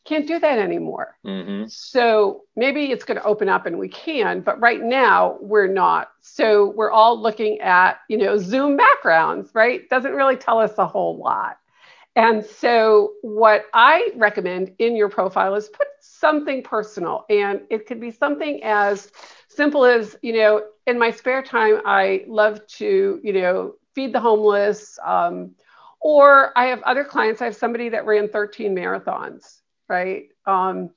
can't 0.09 0.27
do 0.27 0.39
that 0.39 0.57
anymore. 0.57 1.17
Mm-hmm. 1.25 1.67
So 1.67 2.41
maybe 2.55 2.91
it's 2.91 3.03
going 3.03 3.17
to 3.17 3.23
open 3.23 3.47
up 3.47 3.67
and 3.67 3.77
we 3.77 3.89
can, 3.89 4.41
but 4.41 4.59
right 4.59 4.81
now 4.81 5.37
we're 5.39 5.67
not. 5.67 6.09
So 6.21 6.71
we're 6.75 6.91
all 6.91 7.21
looking 7.21 7.59
at, 7.59 7.99
you 8.07 8.17
know, 8.17 8.37
Zoom 8.37 8.75
backgrounds, 8.75 9.51
right? 9.53 9.87
Doesn't 9.89 10.13
really 10.13 10.35
tell 10.35 10.59
us 10.59 10.77
a 10.77 10.87
whole 10.87 11.17
lot. 11.17 11.57
And 12.15 12.43
so 12.43 13.13
what 13.21 13.65
I 13.73 14.09
recommend 14.15 14.73
in 14.79 14.95
your 14.95 15.09
profile 15.09 15.53
is 15.55 15.69
put 15.69 15.87
something 16.01 16.63
personal 16.63 17.25
and 17.29 17.61
it 17.69 17.85
could 17.85 18.01
be 18.01 18.11
something 18.11 18.61
as 18.63 19.11
simple 19.47 19.85
as, 19.85 20.17
you 20.23 20.33
know, 20.33 20.63
in 20.89 20.99
my 20.99 21.11
spare 21.11 21.41
time, 21.41 21.81
I 21.85 22.25
love 22.27 22.65
to, 22.77 23.19
you 23.23 23.33
know, 23.33 23.75
feed 23.95 24.13
the 24.13 24.19
homeless. 24.19 24.99
Um, 25.03 25.51
or 26.01 26.57
I 26.57 26.65
have 26.67 26.81
other 26.83 27.03
clients. 27.03 27.41
I 27.41 27.45
have 27.45 27.55
somebody 27.55 27.89
that 27.89 28.05
ran 28.05 28.29
13 28.29 28.75
marathons 28.75 29.59
right? 29.89 30.29
Um, 30.45 30.91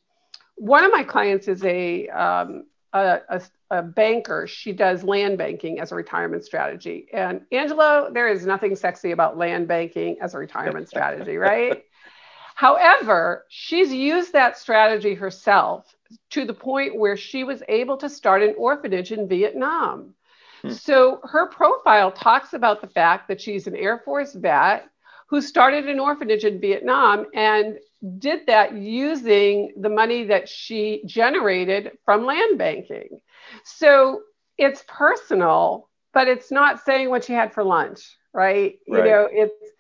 one 0.57 0.85
of 0.85 0.93
my 0.93 1.03
clients 1.03 1.49
is 1.49 1.65
a, 1.65 2.09
um, 2.09 2.67
a, 2.93 3.21
a, 3.29 3.43
a, 3.71 3.83
banker. 3.83 4.47
She 4.47 4.73
does 4.73 5.03
land 5.03 5.39
banking 5.39 5.81
as 5.81 5.91
a 5.91 5.97
retirement 5.97 6.45
strategy. 6.45 7.09
And 7.13 7.41
Angelo, 7.51 8.11
there 8.13 8.29
is 8.29 8.47
nothing 8.47 8.77
sexy 8.77 9.11
about 9.11 9.39
land 9.39 9.67
banking 9.67 10.19
as 10.21 10.35
a 10.35 10.39
retirement 10.39 10.89
strategy, 10.89 11.39
right? 11.39 11.83
However, 12.55 13.47
she's 13.49 13.93
used 13.93 14.35
that 14.35 14.59
strategy 14.59 15.15
herself 15.15 15.97
to 16.31 16.45
the 16.45 16.55
point 16.55 16.99
where 16.99 17.17
she 17.17 17.45
was 17.45 17.63
able 17.69 17.97
to 17.99 18.09
start 18.09 18.43
an 18.43 18.55
orphanage 18.59 19.13
in 19.13 19.29
Vietnam. 19.29 20.15
Hmm. 20.63 20.71
So 20.71 21.21
her 21.25 21.49
profile 21.49 22.11
talks 22.13 22.53
about 22.53 22.81
the 22.81 22.87
fact 22.89 23.29
that 23.29 23.41
she's 23.41 23.67
an 23.67 23.77
Air 23.77 24.03
Force 24.05 24.33
vet 24.33 24.89
who 25.29 25.41
started 25.41 25.89
an 25.89 25.99
orphanage 25.99 26.45
in 26.45 26.61
Vietnam 26.61 27.27
and 27.35 27.79
did 28.19 28.47
that 28.47 28.75
using 28.75 29.73
the 29.81 29.89
money 29.89 30.25
that 30.25 30.49
she 30.49 31.03
generated 31.07 31.93
from 32.05 32.27
land 32.27 32.59
banking. 32.59 33.21
So 33.65 34.23
it's 34.59 34.85
personal, 34.87 35.89
but 36.13 36.29
it's 36.29 36.51
not 36.51 36.85
saying 36.85 37.09
what 37.09 37.25
she 37.25 37.33
had 37.33 37.55
for 37.55 37.65
lunch, 37.65 38.17
right? 38.35 38.79
right. 38.89 38.99
You 38.99 39.11
know, 39.11 39.29
it's 39.31 39.72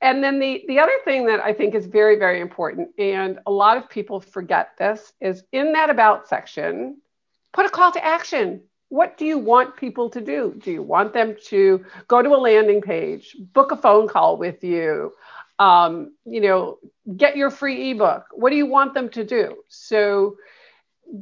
and 0.00 0.22
then 0.22 0.38
the 0.38 0.64
the 0.68 0.78
other 0.78 0.96
thing 1.04 1.26
that 1.26 1.40
I 1.40 1.52
think 1.52 1.74
is 1.74 1.86
very 1.86 2.16
very 2.16 2.40
important 2.40 2.90
and 2.98 3.38
a 3.46 3.50
lot 3.50 3.76
of 3.76 3.88
people 3.88 4.20
forget 4.20 4.70
this 4.78 5.12
is 5.20 5.42
in 5.52 5.72
that 5.72 5.90
about 5.90 6.28
section 6.28 6.96
put 7.52 7.66
a 7.66 7.70
call 7.70 7.92
to 7.92 8.04
action. 8.04 8.62
What 8.88 9.16
do 9.16 9.24
you 9.24 9.38
want 9.38 9.76
people 9.76 10.10
to 10.10 10.20
do? 10.20 10.54
Do 10.58 10.72
you 10.72 10.82
want 10.82 11.12
them 11.12 11.36
to 11.46 11.84
go 12.08 12.22
to 12.22 12.28
a 12.30 12.36
landing 12.36 12.80
page, 12.80 13.36
book 13.52 13.70
a 13.70 13.76
phone 13.76 14.08
call 14.08 14.36
with 14.36 14.64
you, 14.64 15.12
um, 15.58 16.14
you 16.24 16.40
know, 16.40 16.78
get 17.16 17.36
your 17.36 17.50
free 17.50 17.90
ebook. 17.90 18.24
What 18.32 18.50
do 18.50 18.56
you 18.56 18.66
want 18.66 18.94
them 18.94 19.08
to 19.10 19.24
do? 19.24 19.58
So 19.68 20.36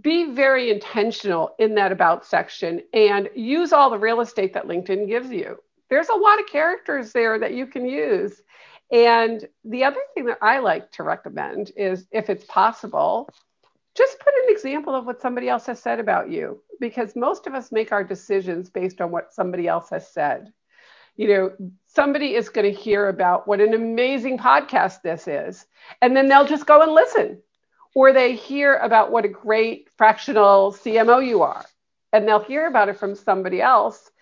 be 0.01 0.33
very 0.33 0.71
intentional 0.71 1.55
in 1.59 1.75
that 1.75 1.93
about 1.93 2.25
section 2.25 2.83
and 2.93 3.29
use 3.35 3.73
all 3.73 3.91
the 3.91 3.99
real 3.99 4.21
estate 4.21 4.55
that 4.55 4.67
LinkedIn 4.67 5.09
gives 5.09 5.31
you. 5.31 5.59
There's 5.91 6.09
a 6.09 6.15
lot 6.15 6.41
of 6.41 6.47
characters 6.47 7.13
there 7.13 7.39
that 7.39 7.55
you 7.55 7.67
can 7.67 7.87
use. 7.87 8.41
And 8.91 9.47
the 9.65 9.85
other 9.85 10.01
thing 10.15 10.27
that 10.27 10.39
I 10.43 10.59
like 10.61 10.93
to 10.93 11.03
recommend 11.03 11.73
is 11.77 12.07
if 12.11 12.31
it's 12.31 12.45
possible, 12.45 13.29
just 13.95 14.19
put 14.21 14.33
an 14.45 14.51
example 14.55 14.95
of 14.95 15.07
what 15.07 15.21
somebody 15.21 15.49
else 15.49 15.67
has 15.67 15.81
said 15.81 16.01
about 16.01 16.31
you 16.31 16.63
because 16.81 17.17
most 17.17 17.47
of 17.47 17.55
us 17.55 17.73
make 17.73 17.93
our 17.93 18.05
decisions 18.05 18.71
based 18.71 19.01
on 19.01 19.11
what 19.11 19.35
somebody 19.35 19.67
else 19.67 19.91
has 19.91 20.09
said 20.09 20.53
you 21.19 21.27
know, 21.27 21.53
somebody 21.89 22.37
is 22.37 22.49
going 22.49 22.73
to 22.73 22.81
hear 22.81 23.09
about 23.09 23.47
what 23.47 23.61
an 23.61 23.75
amazing 23.75 24.39
podcast 24.39 25.03
this 25.03 25.27
is, 25.27 25.67
and 26.01 26.17
then 26.17 26.29
they'll 26.29 26.47
just 26.47 26.65
go 26.65 26.81
and 26.81 26.93
listen. 26.93 27.43
Or 27.95 28.13
they 28.13 28.37
hear 28.37 28.77
about 28.77 29.11
what 29.11 29.25
a 29.25 29.29
great 29.29 29.89
fractional 29.97 30.73
CMO 30.73 31.27
you 31.27 31.43
are, 31.43 31.65
and 32.13 32.27
they'll 32.27 32.39
hear 32.39 32.69
about 32.69 32.89
it 32.89 32.99
from 32.99 33.17
somebody 33.17 33.61
else. 33.61 34.13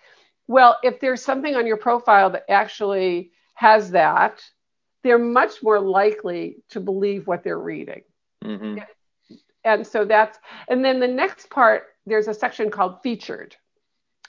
Well, 0.47 0.77
if 0.83 0.99
there's 0.99 1.21
something 1.21 1.55
on 1.55 1.67
your 1.67 1.77
profile 1.77 2.29
that 2.31 2.49
actually 2.49 3.31
has 3.55 3.91
that, 3.91 4.41
they're 5.03 5.19
much 5.19 5.61
more 5.61 5.79
likely 5.79 6.57
to 6.69 6.79
believe 6.79 7.27
what 7.27 7.43
they're 7.43 7.59
reading. 7.59 8.03
Mm-hmm. 8.43 8.79
And 9.63 9.85
so 9.85 10.05
that's, 10.05 10.39
and 10.69 10.83
then 10.83 10.99
the 10.99 11.07
next 11.07 11.49
part, 11.49 11.83
there's 12.05 12.27
a 12.27 12.33
section 12.33 12.71
called 12.71 13.01
featured. 13.03 13.55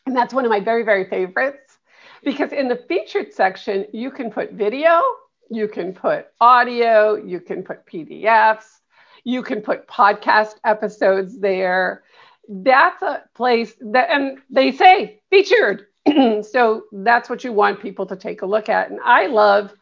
And 0.07 0.17
that's 0.17 0.35
one 0.35 0.45
of 0.45 0.51
my 0.51 0.61
very, 0.61 0.83
very 0.83 1.09
favorites 1.09 1.79
because 2.25 2.53
in 2.53 2.69
the 2.69 2.83
featured 2.89 3.33
section, 3.33 3.87
you 3.93 4.11
can 4.11 4.31
put 4.31 4.53
video, 4.53 5.03
you 5.51 5.69
can 5.69 5.93
put 5.93 6.27
audio, 6.41 7.15
you 7.15 7.41
can 7.41 7.63
put 7.63 7.87
PDFs, 7.87 8.65
you 9.25 9.43
can 9.43 9.61
put 9.61 9.87
podcast 9.87 10.55
episodes 10.65 11.39
there. 11.39 12.03
That's 12.49 13.03
a 13.03 13.25
place 13.35 13.75
that, 13.93 14.11
and 14.11 14.39
they 14.51 14.73
say 14.73 15.21
featured. 15.31 15.87
so 16.43 16.85
that's 16.93 17.29
what 17.29 17.45
you 17.45 17.53
want 17.53 17.81
people 17.81 18.07
to 18.07 18.17
take 18.17 18.43
a 18.43 18.47
look 18.47 18.69
at. 18.69 18.91
And 18.91 19.01
I 19.05 19.27
love 19.27 19.73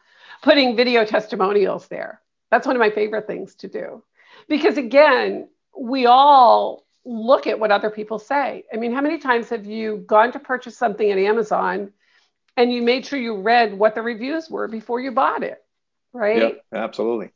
putting 0.41 0.75
video 0.75 1.05
testimonials 1.05 1.87
there. 1.87 2.21
That's 2.51 2.67
one 2.67 2.75
of 2.75 2.79
my 2.79 2.89
favorite 2.89 3.27
things 3.27 3.55
to 3.55 3.67
do. 3.67 4.03
Because 4.47 4.77
again, 4.77 5.49
we 5.77 6.05
all 6.05 6.85
look 7.05 7.47
at 7.47 7.59
what 7.59 7.71
other 7.71 7.89
people 7.89 8.19
say. 8.19 8.63
I 8.73 8.77
mean, 8.77 8.93
how 8.93 9.01
many 9.01 9.17
times 9.17 9.49
have 9.49 9.65
you 9.65 10.03
gone 10.07 10.31
to 10.33 10.39
purchase 10.39 10.77
something 10.77 11.09
at 11.09 11.17
Amazon 11.17 11.91
and 12.55 12.71
you 12.71 12.81
made 12.81 13.05
sure 13.05 13.19
you 13.19 13.41
read 13.41 13.77
what 13.77 13.95
the 13.95 14.01
reviews 14.01 14.49
were 14.49 14.67
before 14.67 14.99
you 14.99 15.11
bought 15.11 15.43
it, 15.43 15.63
right? 16.11 16.41
Yep, 16.41 16.65
absolutely. 16.73 17.31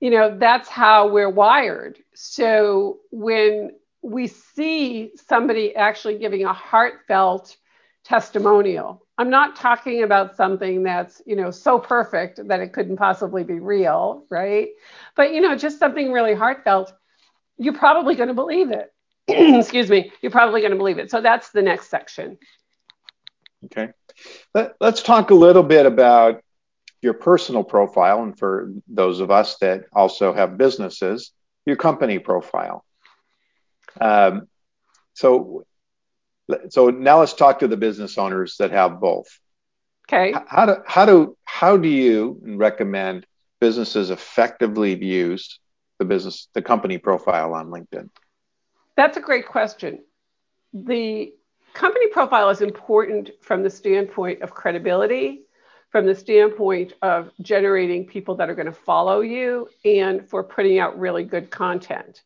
You 0.00 0.10
know, 0.10 0.38
that's 0.38 0.68
how 0.68 1.08
we're 1.08 1.28
wired. 1.28 1.98
So 2.14 3.00
when 3.10 3.72
we 4.02 4.28
see 4.28 5.12
somebody 5.28 5.76
actually 5.76 6.18
giving 6.18 6.44
a 6.44 6.52
heartfelt 6.54 7.56
testimonial, 8.04 9.06
I'm 9.18 9.30
not 9.30 9.56
talking 9.56 10.02
about 10.02 10.36
something 10.36 10.82
that's, 10.82 11.20
you 11.26 11.36
know, 11.36 11.50
so 11.50 11.78
perfect 11.78 12.40
that 12.48 12.60
it 12.60 12.72
couldn't 12.72 12.96
possibly 12.96 13.44
be 13.44 13.60
real, 13.60 14.24
right? 14.30 14.68
But, 15.14 15.34
you 15.34 15.40
know, 15.40 15.56
just 15.56 15.78
something 15.78 16.10
really 16.10 16.34
heartfelt, 16.34 16.92
you're 17.58 17.74
probably 17.74 18.14
going 18.14 18.28
to 18.28 18.34
believe 18.34 18.70
it. 18.70 18.92
Excuse 19.28 19.90
me, 19.90 20.12
you're 20.22 20.32
probably 20.32 20.60
going 20.60 20.72
to 20.72 20.78
believe 20.78 20.98
it. 20.98 21.10
So 21.10 21.20
that's 21.20 21.50
the 21.50 21.62
next 21.62 21.90
section. 21.90 22.38
Okay. 23.66 23.90
Let, 24.54 24.74
us 24.80 25.02
talk 25.02 25.30
a 25.30 25.34
little 25.34 25.62
bit 25.62 25.84
about 25.86 26.42
your 27.02 27.14
personal 27.14 27.64
profile, 27.64 28.22
and 28.22 28.38
for 28.38 28.72
those 28.88 29.20
of 29.20 29.30
us 29.30 29.56
that 29.58 29.84
also 29.92 30.32
have 30.32 30.58
businesses, 30.58 31.32
your 31.66 31.76
company 31.76 32.18
profile. 32.18 32.84
Um, 34.00 34.48
so, 35.14 35.64
so 36.68 36.90
now 36.90 37.20
let's 37.20 37.34
talk 37.34 37.58
to 37.60 37.68
the 37.68 37.76
business 37.76 38.18
owners 38.18 38.56
that 38.58 38.70
have 38.70 39.00
both. 39.00 39.26
Okay. 40.08 40.34
How 40.48 40.66
do 40.66 40.76
how 40.86 41.06
do 41.06 41.36
how 41.44 41.76
do 41.76 41.88
you 41.88 42.40
recommend 42.44 43.26
businesses 43.60 44.10
effectively 44.10 45.02
use 45.04 45.60
the 45.98 46.04
business 46.04 46.48
the 46.54 46.62
company 46.62 46.98
profile 46.98 47.54
on 47.54 47.68
LinkedIn? 47.68 48.10
That's 48.96 49.16
a 49.16 49.20
great 49.20 49.46
question. 49.46 50.00
The 50.72 51.32
company 51.74 52.08
profile 52.08 52.50
is 52.50 52.60
important 52.60 53.30
from 53.40 53.62
the 53.62 53.70
standpoint 53.70 54.42
of 54.42 54.52
credibility, 54.52 55.42
from 55.90 56.06
the 56.06 56.14
standpoint 56.14 56.94
of 57.02 57.30
generating 57.40 58.06
people 58.06 58.34
that 58.36 58.50
are 58.50 58.54
going 58.54 58.66
to 58.66 58.72
follow 58.72 59.20
you, 59.20 59.68
and 59.84 60.28
for 60.28 60.42
putting 60.42 60.78
out 60.80 60.98
really 60.98 61.24
good 61.24 61.50
content. 61.50 62.22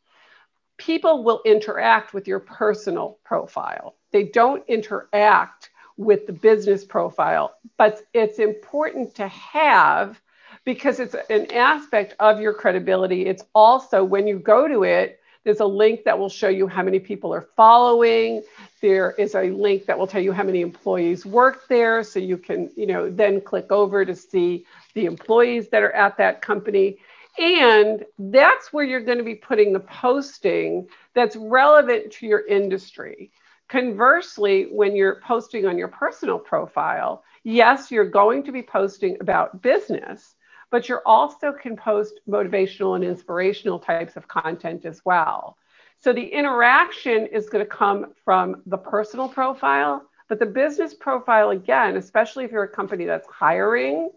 People 0.77 1.23
will 1.23 1.41
interact 1.45 2.13
with 2.15 2.27
your 2.27 2.41
personal 2.41 3.19
profile. 3.25 3.95
They 4.13 4.25
don't 4.25 4.65
interact 4.69 5.71
with 5.97 6.27
the 6.27 6.33
business 6.33 6.85
profile, 6.85 7.55
but 7.77 8.03
it's 8.13 8.39
important 8.39 9.15
to 9.17 9.29
have 9.29 10.21
because 10.65 10.99
it's 10.99 11.15
an 11.31 11.51
aspect 11.53 12.15
of 12.19 12.41
your 12.41 12.55
credibility. 12.55 13.27
It's 13.27 13.45
also 13.55 14.03
when 14.03 14.27
you 14.27 14.39
go 14.39 14.67
to 14.67 14.83
it, 14.85 15.21
there's 15.45 15.61
a 15.61 15.67
link 15.67 16.05
that 16.05 16.19
will 16.19 16.31
show 16.31 16.49
you 16.49 16.67
how 16.67 16.83
many 16.83 16.99
people 16.99 17.33
are 17.35 17.47
following. 17.55 18.43
There 18.81 19.13
is 19.13 19.35
a 19.35 19.43
link 19.43 19.85
that 19.85 19.99
will 19.99 20.07
tell 20.07 20.23
you 20.23 20.33
how 20.33 20.43
many 20.43 20.63
employees 20.63 21.27
work 21.27 21.69
there. 21.69 22.03
So 22.03 22.19
you 22.19 22.39
can, 22.39 22.71
you 22.77 22.87
know, 22.87 23.11
then 23.11 23.43
click 23.43 23.71
over 23.71 24.07
to 24.07 24.17
see 24.17 24.65
the 24.95 25.05
employees 25.05 25.69
that 25.69 25.83
are 25.83 25.93
at 25.93 26.17
that 26.17 26.41
company. 26.41 26.97
And 27.39 28.05
that's 28.19 28.73
where 28.73 28.85
you're 28.85 29.01
going 29.01 29.19
to 29.19 29.25
be 29.25 29.35
putting 29.35 29.73
the 29.73 29.81
posting 29.81 30.89
that's 31.15 31.37
relevant 31.37 32.13
to 32.13 32.27
your 32.27 32.47
industry. 32.47 33.33
Conversely, 33.69 34.69
when 34.71 34.95
you're 34.95 35.21
posting 35.21 35.67
on 35.67 35.77
your 35.77 35.89
personal 35.89 36.39
profile, 36.39 37.25
yes, 37.43 37.91
you're 37.91 38.09
going 38.09 38.43
to 38.45 38.53
be 38.53 38.63
posting 38.63 39.17
about 39.21 39.63
business, 39.63 40.37
but 40.71 40.89
you 40.89 40.99
also 41.07 41.53
can 41.53 41.77
post 41.77 42.21
motivational 42.29 42.95
and 42.95 43.05
inspirational 43.05 43.79
types 43.79 44.17
of 44.17 44.29
content 44.29 44.85
as 44.85 45.01
well. 45.05 45.57
So 45.99 46.13
the 46.13 46.27
interaction 46.27 47.27
is 47.27 47.49
going 47.49 47.65
to 47.65 47.71
come 47.71 48.13
from 48.25 48.63
the 48.67 48.77
personal 48.77 49.29
profile, 49.29 50.03
but 50.29 50.39
the 50.39 50.47
business 50.47 50.95
profile, 50.95 51.51
again, 51.51 51.97
especially 51.97 52.45
if 52.45 52.53
you're 52.53 52.65
a 52.65 52.69
company 52.69 53.07
that's 53.07 53.27
hiring 53.27 54.11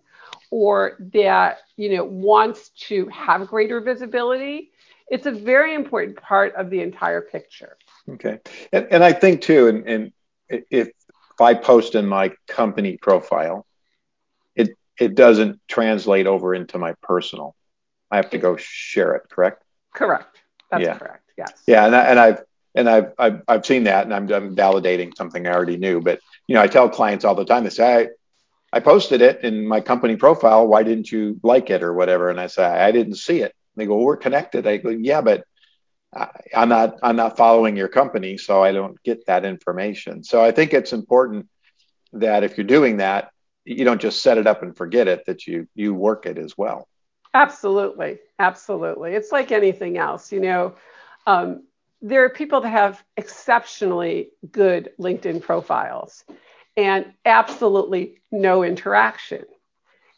or 0.49 0.97
that 1.13 1.59
you 1.75 1.95
know 1.95 2.03
wants 2.03 2.69
to 2.87 3.07
have 3.07 3.47
greater 3.47 3.81
visibility, 3.81 4.71
it's 5.09 5.25
a 5.25 5.31
very 5.31 5.73
important 5.73 6.17
part 6.21 6.55
of 6.55 6.69
the 6.69 6.81
entire 6.81 7.21
picture. 7.21 7.77
Okay. 8.09 8.39
And, 8.71 8.87
and 8.91 9.03
I 9.03 9.13
think 9.13 9.41
too, 9.41 9.67
and, 9.67 9.87
and 9.87 10.11
if, 10.49 10.63
if 10.71 10.91
I 11.41 11.53
post 11.53 11.95
in 11.95 12.07
my 12.07 12.33
company 12.47 12.97
profile, 12.97 13.65
it 14.55 14.69
it 14.99 15.15
doesn't 15.15 15.59
translate 15.67 16.27
over 16.27 16.55
into 16.55 16.77
my 16.77 16.93
personal. 17.01 17.55
I 18.09 18.15
have 18.17 18.29
to 18.31 18.37
go 18.37 18.55
share 18.57 19.15
it, 19.15 19.23
correct? 19.29 19.63
Correct. 19.93 20.37
That's 20.71 20.83
yeah. 20.83 20.97
correct. 20.97 21.23
Yes. 21.37 21.51
Yeah, 21.67 21.85
and 21.85 21.95
I, 21.95 22.05
and 22.05 22.19
I've 22.19 22.43
and 22.75 22.89
I've, 22.89 23.13
I've 23.19 23.41
I've 23.47 23.65
seen 23.65 23.83
that, 23.85 24.05
and 24.05 24.13
I'm, 24.13 24.31
I'm 24.31 24.55
validating 24.55 25.15
something 25.15 25.45
I 25.45 25.53
already 25.53 25.77
knew. 25.77 26.01
But 26.01 26.19
you 26.47 26.55
know, 26.55 26.61
I 26.61 26.67
tell 26.67 26.89
clients 26.89 27.25
all 27.25 27.35
the 27.35 27.45
time. 27.45 27.63
They 27.63 27.69
say, 27.69 28.01
I, 28.01 28.07
I 28.73 28.79
posted 28.79 29.21
it 29.21 29.43
in 29.43 29.67
my 29.67 29.81
company 29.81 30.15
profile. 30.15 30.67
Why 30.67 30.83
didn't 30.83 31.11
you 31.11 31.39
like 31.43 31.69
it 31.69 31.83
or 31.83 31.93
whatever? 31.93 32.29
And 32.29 32.39
I 32.39 32.47
say, 32.47 32.65
I 32.65 32.91
didn't 32.91 33.15
see 33.15 33.41
it. 33.41 33.53
And 33.75 33.81
they 33.81 33.85
go, 33.85 33.95
well, 33.95 34.05
we're 34.05 34.17
connected. 34.17 34.67
I 34.67 34.77
go, 34.77 34.89
yeah, 34.89 35.21
but 35.21 35.45
I'm 36.55 36.69
not 36.69 36.97
I'm 37.03 37.15
not 37.15 37.37
following 37.37 37.75
your 37.75 37.87
company, 37.87 38.37
so 38.37 38.63
I 38.63 38.71
don't 38.71 39.01
get 39.03 39.25
that 39.27 39.45
information. 39.45 40.23
So 40.23 40.43
I 40.43 40.51
think 40.51 40.73
it's 40.73 40.93
important 40.93 41.47
that 42.13 42.43
if 42.43 42.57
you're 42.57 42.65
doing 42.65 42.97
that, 42.97 43.31
you 43.65 43.83
don't 43.83 44.01
just 44.01 44.21
set 44.21 44.37
it 44.37 44.47
up 44.47 44.63
and 44.63 44.75
forget 44.75 45.07
it, 45.07 45.25
that 45.25 45.45
you 45.45 45.67
you 45.75 45.93
work 45.93 46.25
it 46.25 46.37
as 46.37 46.57
well. 46.57 46.87
Absolutely, 47.33 48.19
absolutely. 48.39 49.13
It's 49.13 49.31
like 49.31 49.51
anything 49.51 49.97
else, 49.97 50.31
you 50.31 50.39
know. 50.39 50.75
Um, 51.27 51.63
there 52.01 52.23
are 52.23 52.29
people 52.29 52.61
that 52.61 52.69
have 52.69 53.03
exceptionally 53.17 54.29
good 54.51 54.91
LinkedIn 54.99 55.41
profiles 55.41 56.23
and 56.77 57.13
absolutely 57.25 58.21
no 58.31 58.63
interaction. 58.63 59.43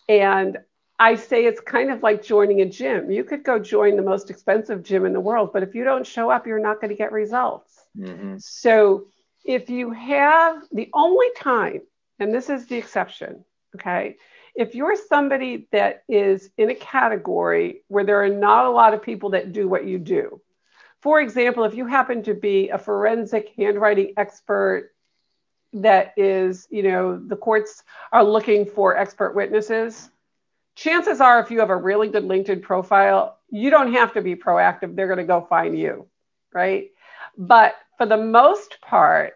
And 0.08 0.58
I 1.00 1.16
say 1.16 1.46
it's 1.46 1.62
kind 1.62 1.92
of 1.92 2.04
like 2.04 2.22
joining 2.22 2.60
a 2.60 2.66
gym. 2.66 3.10
You 3.10 3.24
could 3.24 3.44
go 3.44 3.58
join 3.58 3.96
the 3.96 4.02
most 4.02 4.30
expensive 4.30 4.84
gym 4.84 5.06
in 5.06 5.14
the 5.14 5.20
world, 5.22 5.52
but 5.54 5.64
if 5.64 5.74
you 5.74 5.86
don't 5.86 6.06
show 6.06 6.30
up, 6.30 6.46
you're 6.46 6.60
not 6.60 6.82
going 6.82 6.90
to 6.90 6.96
get 6.96 7.14
results. 7.14 7.74
Mm-hmm. 7.98 8.36
So 8.40 9.06
if 9.46 9.70
you 9.70 9.92
have 9.92 10.62
the 10.74 10.90
only 10.94 11.28
time, 11.38 11.82
and 12.20 12.34
this 12.34 12.50
is 12.50 12.68
the 12.68 12.76
exception, 12.76 13.46
okay, 13.76 14.18
if 14.56 14.76
you're 14.76 14.98
somebody 15.08 15.70
that 15.72 16.04
is 16.10 16.50
in 16.58 16.70
a 16.70 16.76
category 16.76 17.84
where 17.88 18.04
there 18.04 18.22
are 18.22 18.30
not 18.30 18.66
a 18.66 18.70
lot 18.70 18.94
of 18.94 19.02
people 19.02 19.30
that 19.30 19.54
do 19.54 19.70
what 19.70 19.86
you 19.86 20.00
do, 20.00 20.42
for 21.02 21.22
example, 21.22 21.64
if 21.64 21.76
you 21.76 21.86
happen 21.86 22.24
to 22.24 22.34
be 22.34 22.70
a 22.70 22.78
forensic 22.78 23.54
handwriting 23.56 24.14
expert 24.18 24.92
that 25.74 26.14
is, 26.18 26.68
you 26.70 26.84
know, 26.84 27.18
the 27.18 27.36
courts 27.36 27.84
are 28.12 28.24
looking 28.24 28.66
for 28.66 28.98
expert 28.98 29.36
witnesses 29.36 30.10
chances 30.80 31.20
are 31.20 31.42
if 31.42 31.52
you 31.52 31.60
have 31.60 31.70
a 31.70 31.76
really 31.76 32.08
good 32.08 32.24
LinkedIn 32.24 32.62
profile, 32.62 33.38
you 33.50 33.70
don't 33.70 33.94
have 33.94 34.14
to 34.14 34.22
be 34.22 34.36
proactive. 34.36 34.96
They're 34.96 35.08
going 35.08 35.18
to 35.18 35.26
go 35.26 35.42
find 35.42 35.78
you, 35.78 36.08
right? 36.54 36.92
But 37.38 37.76
for 37.98 38.06
the 38.06 38.18
most 38.18 38.80
part, 38.82 39.34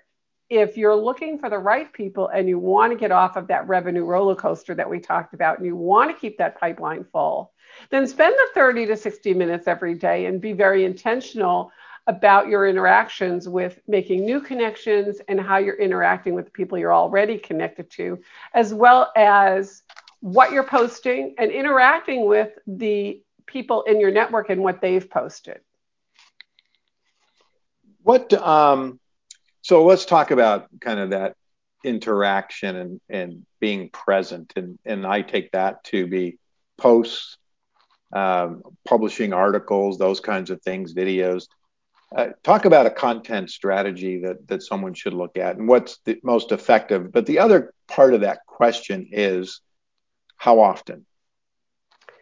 if 0.49 0.77
you're 0.77 0.95
looking 0.95 1.37
for 1.37 1.49
the 1.49 1.57
right 1.57 1.91
people 1.91 2.29
and 2.29 2.47
you 2.47 2.59
want 2.59 2.93
to 2.93 2.97
get 2.97 3.11
off 3.11 3.35
of 3.35 3.47
that 3.47 3.67
revenue 3.67 4.05
roller 4.05 4.35
coaster 4.35 4.73
that 4.75 4.89
we 4.89 4.99
talked 4.99 5.33
about 5.33 5.57
and 5.57 5.65
you 5.65 5.75
want 5.75 6.09
to 6.11 6.19
keep 6.19 6.37
that 6.37 6.57
pipeline 6.57 7.03
full, 7.11 7.51
then 7.89 8.07
spend 8.07 8.35
the 8.35 8.47
30 8.53 8.85
to 8.85 8.95
60 8.95 9.33
minutes 9.33 9.67
every 9.67 9.95
day 9.95 10.27
and 10.27 10.39
be 10.39 10.53
very 10.53 10.85
intentional 10.85 11.71
about 12.07 12.47
your 12.47 12.67
interactions 12.67 13.47
with 13.47 13.79
making 13.87 14.25
new 14.25 14.41
connections 14.41 15.21
and 15.27 15.39
how 15.39 15.57
you're 15.57 15.75
interacting 15.75 16.33
with 16.33 16.45
the 16.45 16.51
people 16.51 16.77
you're 16.77 16.93
already 16.93 17.37
connected 17.37 17.89
to, 17.91 18.19
as 18.53 18.73
well 18.73 19.11
as 19.15 19.83
what 20.19 20.51
you're 20.51 20.63
posting 20.63 21.35
and 21.37 21.51
interacting 21.51 22.25
with 22.27 22.51
the 22.67 23.21
people 23.45 23.83
in 23.83 23.99
your 23.99 24.11
network 24.11 24.49
and 24.49 24.61
what 24.61 24.81
they've 24.81 25.09
posted. 25.09 25.59
What 28.01 28.33
um, 28.33 28.99
so 29.61 29.85
let's 29.85 30.05
talk 30.05 30.31
about 30.31 30.67
kind 30.81 30.99
of 30.99 31.11
that 31.11 31.35
interaction 31.85 32.75
and, 32.75 33.01
and 33.09 33.45
being 33.59 33.89
present 33.89 34.53
and, 34.55 34.77
and 34.85 35.05
I 35.05 35.21
take 35.21 35.51
that 35.51 35.83
to 35.85 36.07
be 36.07 36.37
posts, 36.77 37.37
um, 38.13 38.61
publishing 38.85 39.33
articles, 39.33 39.97
those 39.97 40.19
kinds 40.19 40.49
of 40.49 40.61
things, 40.61 40.93
videos. 40.93 41.47
Uh, 42.15 42.27
talk 42.43 42.65
about 42.65 42.85
a 42.85 42.91
content 42.91 43.49
strategy 43.49 44.19
that 44.19 44.47
that 44.47 44.61
someone 44.61 44.93
should 44.93 45.13
look 45.13 45.37
at 45.37 45.57
and 45.57 45.67
what's 45.67 45.97
the 46.05 46.19
most 46.23 46.51
effective. 46.51 47.11
But 47.11 47.25
the 47.25 47.39
other 47.39 47.73
part 47.87 48.13
of 48.13 48.21
that 48.21 48.45
question 48.45 49.09
is 49.11 49.61
how 50.37 50.59
often? 50.59 51.05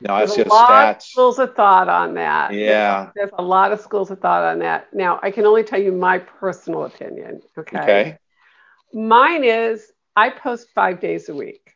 Now, 0.01 0.17
There's 0.17 0.37
a 0.37 0.47
lot 0.47 0.69
stats. 0.69 0.97
of 0.97 1.03
schools 1.03 1.39
of 1.39 1.55
thought 1.55 1.87
on 1.87 2.15
that. 2.15 2.53
Yeah. 2.53 3.11
There's 3.15 3.29
a 3.37 3.43
lot 3.43 3.71
of 3.71 3.81
schools 3.81 4.09
of 4.09 4.19
thought 4.19 4.43
on 4.43 4.59
that. 4.59 4.87
Now, 4.93 5.19
I 5.21 5.29
can 5.29 5.45
only 5.45 5.63
tell 5.63 5.79
you 5.79 5.91
my 5.91 6.17
personal 6.17 6.85
opinion. 6.85 7.41
Okay. 7.57 7.79
Okay. 7.79 8.17
Mine 8.93 9.43
is 9.43 9.91
I 10.15 10.29
post 10.29 10.69
five 10.73 10.99
days 10.99 11.29
a 11.29 11.35
week. 11.35 11.73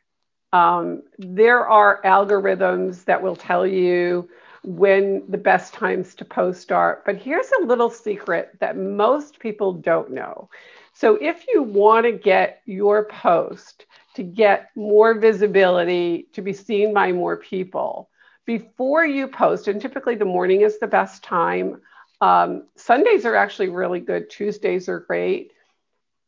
Um, 0.54 1.04
there 1.18 1.68
are 1.68 2.02
algorithms 2.04 3.06
that 3.06 3.22
will 3.22 3.36
tell 3.36 3.66
you 3.66 4.30
when 4.66 5.24
the 5.30 5.38
best 5.38 5.74
times 5.74 6.16
to 6.16 6.26
post 6.26 6.72
are. 6.72 7.04
But 7.06 7.18
here's 7.18 7.50
a 7.62 7.66
little 7.66 7.90
secret 7.90 8.58
that 8.60 8.78
most 8.78 9.40
people 9.40 9.74
don't 9.74 10.12
know. 10.12 10.50
So 10.94 11.18
if 11.22 11.46
you 11.48 11.62
want 11.62 12.06
to 12.06 12.12
get 12.12 12.62
your 12.66 13.06
post 13.06 13.86
to 14.16 14.24
get 14.24 14.70
more 14.76 15.14
visibility, 15.14 16.28
to 16.34 16.42
be 16.42 16.54
seen 16.54 16.94
by 16.94 17.12
more 17.12 17.38
people. 17.38 18.10
Before 18.46 19.06
you 19.06 19.28
post, 19.28 19.68
and 19.68 19.82
typically 19.82 20.16
the 20.16 20.26
morning 20.26 20.62
is 20.62 20.80
the 20.80 20.88
best 20.88 21.24
time. 21.24 21.82
Um, 22.22 22.64
Sundays 22.76 23.26
are 23.26 23.36
actually 23.36 23.70
really 23.70 24.00
good, 24.00 24.30
Tuesdays 24.30 24.88
are 24.88 25.02
great. 25.02 25.52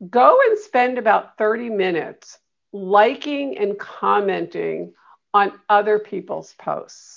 Go 0.10 0.38
and 0.48 0.60
spend 0.60 0.98
about 0.98 1.38
30 1.38 1.70
minutes 1.70 2.38
liking 2.74 3.58
and 3.58 3.80
commenting 3.80 4.94
on 5.34 5.54
other 5.70 5.98
people's 5.98 6.54
posts. 6.60 7.17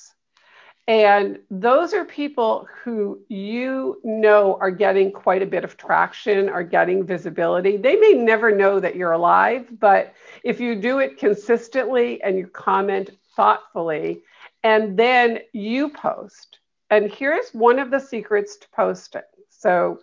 And 0.91 1.39
those 1.53 1.95
are 1.95 2.05
people 2.05 2.67
who 2.83 3.21
you 3.29 4.01
know 4.03 4.59
are 4.61 4.73
getting 4.73 5.13
quite 5.13 5.41
a 5.41 5.47
bit 5.47 5.63
of 5.63 5.77
traction, 5.77 6.49
are 6.49 6.65
getting 6.65 7.07
visibility. 7.07 7.77
They 7.77 7.95
may 7.95 8.15
never 8.15 8.51
know 8.51 8.81
that 8.81 8.97
you're 8.97 9.13
alive, 9.13 9.69
but 9.79 10.15
if 10.43 10.59
you 10.59 10.75
do 10.75 10.99
it 10.99 11.17
consistently 11.17 12.21
and 12.25 12.37
you 12.37 12.49
comment 12.49 13.11
thoughtfully, 13.37 14.23
and 14.65 14.99
then 14.99 15.39
you 15.53 15.91
post. 15.91 16.59
And 16.91 17.09
here's 17.09 17.51
one 17.51 17.79
of 17.79 17.93
the 17.93 18.01
secrets 18.01 18.57
to 18.57 18.69
posting. 18.71 19.23
So 19.49 20.01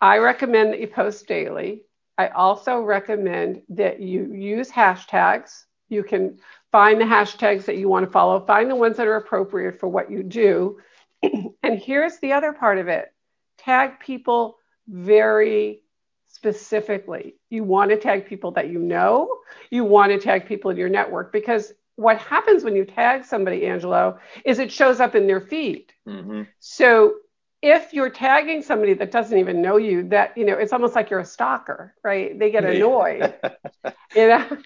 I 0.00 0.18
recommend 0.18 0.72
that 0.72 0.80
you 0.80 0.86
post 0.86 1.26
daily. 1.26 1.82
I 2.16 2.28
also 2.28 2.78
recommend 2.78 3.62
that 3.70 3.98
you 3.98 4.32
use 4.32 4.70
hashtags. 4.70 5.64
You 5.88 6.04
can 6.04 6.38
find 6.72 7.00
the 7.00 7.04
hashtags 7.04 7.66
that 7.66 7.76
you 7.76 7.88
want 7.88 8.04
to 8.04 8.10
follow, 8.10 8.44
find 8.44 8.70
the 8.70 8.74
ones 8.74 8.96
that 8.96 9.06
are 9.06 9.16
appropriate 9.16 9.78
for 9.78 9.88
what 9.88 10.10
you 10.10 10.22
do. 10.22 10.78
and 11.62 11.78
here's 11.78 12.18
the 12.18 12.32
other 12.32 12.52
part 12.52 12.78
of 12.78 12.88
it 12.88 13.12
tag 13.58 14.00
people 14.00 14.56
very 14.88 15.82
specifically. 16.26 17.36
You 17.50 17.62
want 17.62 17.90
to 17.90 17.96
tag 17.96 18.26
people 18.26 18.50
that 18.52 18.70
you 18.70 18.78
know, 18.80 19.28
you 19.70 19.84
want 19.84 20.10
to 20.10 20.18
tag 20.18 20.46
people 20.46 20.70
in 20.70 20.76
your 20.76 20.88
network 20.88 21.32
because 21.32 21.72
what 21.96 22.18
happens 22.18 22.64
when 22.64 22.74
you 22.74 22.84
tag 22.84 23.24
somebody, 23.24 23.66
Angelo, 23.66 24.18
is 24.44 24.58
it 24.58 24.72
shows 24.72 24.98
up 24.98 25.14
in 25.14 25.26
their 25.26 25.40
feed. 25.40 25.92
Mm-hmm. 26.08 26.42
So 26.58 27.14
if 27.60 27.92
you're 27.92 28.10
tagging 28.10 28.62
somebody 28.62 28.94
that 28.94 29.12
doesn't 29.12 29.38
even 29.38 29.62
know 29.62 29.76
you, 29.76 30.08
that 30.08 30.36
you 30.36 30.44
know, 30.44 30.54
it's 30.54 30.72
almost 30.72 30.96
like 30.96 31.10
you're 31.10 31.20
a 31.20 31.24
stalker, 31.24 31.94
right? 32.02 32.36
They 32.36 32.50
get 32.50 32.64
annoyed. 32.64 33.34
you 34.16 34.28
know, 34.28 34.58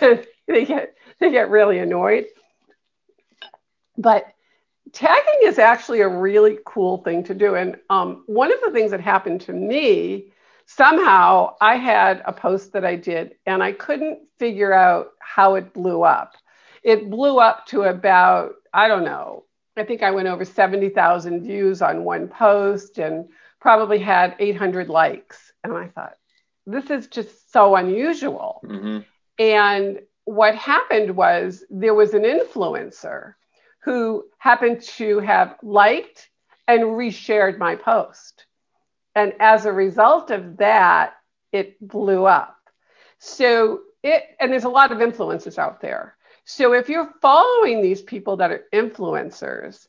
they 0.48 0.64
get 0.64 0.94
they 1.20 1.30
get 1.30 1.50
really 1.50 1.78
annoyed. 1.78 2.26
But 3.96 4.26
tagging 4.92 5.40
is 5.44 5.58
actually 5.58 6.00
a 6.00 6.08
really 6.08 6.58
cool 6.64 6.98
thing 6.98 7.24
to 7.24 7.34
do. 7.34 7.54
And 7.54 7.76
um, 7.90 8.24
one 8.26 8.52
of 8.52 8.60
the 8.64 8.70
things 8.70 8.90
that 8.90 9.00
happened 9.00 9.40
to 9.42 9.52
me, 9.52 10.32
somehow 10.66 11.54
I 11.60 11.76
had 11.76 12.22
a 12.24 12.32
post 12.32 12.72
that 12.72 12.84
I 12.84 12.96
did 12.96 13.34
and 13.46 13.62
I 13.62 13.72
couldn't 13.72 14.20
figure 14.38 14.72
out 14.72 15.08
how 15.20 15.54
it 15.54 15.72
blew 15.72 16.02
up. 16.02 16.34
It 16.82 17.10
blew 17.10 17.38
up 17.38 17.66
to 17.66 17.82
about, 17.82 18.54
I 18.72 18.88
don't 18.88 19.04
know, 19.04 19.44
I 19.76 19.84
think 19.84 20.02
I 20.02 20.10
went 20.10 20.28
over 20.28 20.44
70,000 20.44 21.42
views 21.42 21.80
on 21.80 22.04
one 22.04 22.28
post 22.28 22.98
and 22.98 23.28
probably 23.60 23.98
had 23.98 24.36
800 24.38 24.88
likes. 24.88 25.52
And 25.64 25.72
I 25.72 25.88
thought, 25.88 26.14
this 26.66 26.90
is 26.90 27.06
just 27.06 27.52
so 27.52 27.76
unusual. 27.76 28.60
Mm-hmm. 28.64 28.98
And 29.38 30.00
what 30.24 30.54
happened 30.54 31.16
was 31.16 31.64
there 31.70 31.94
was 31.94 32.14
an 32.14 32.22
influencer 32.22 33.34
who 33.84 34.24
happened 34.38 34.80
to 34.82 35.18
have 35.20 35.56
liked 35.62 36.30
and 36.68 36.82
reshared 36.82 37.58
my 37.58 37.74
post. 37.74 38.46
And 39.14 39.34
as 39.40 39.66
a 39.66 39.72
result 39.72 40.30
of 40.30 40.58
that, 40.58 41.14
it 41.52 41.76
blew 41.86 42.24
up. 42.24 42.56
So 43.18 43.80
it, 44.02 44.22
and 44.40 44.52
there's 44.52 44.64
a 44.64 44.68
lot 44.68 44.92
of 44.92 44.98
influencers 44.98 45.58
out 45.58 45.80
there. 45.80 46.16
So 46.44 46.72
if 46.72 46.88
you're 46.88 47.12
following 47.20 47.82
these 47.82 48.02
people 48.02 48.36
that 48.38 48.50
are 48.50 48.64
influencers 48.72 49.86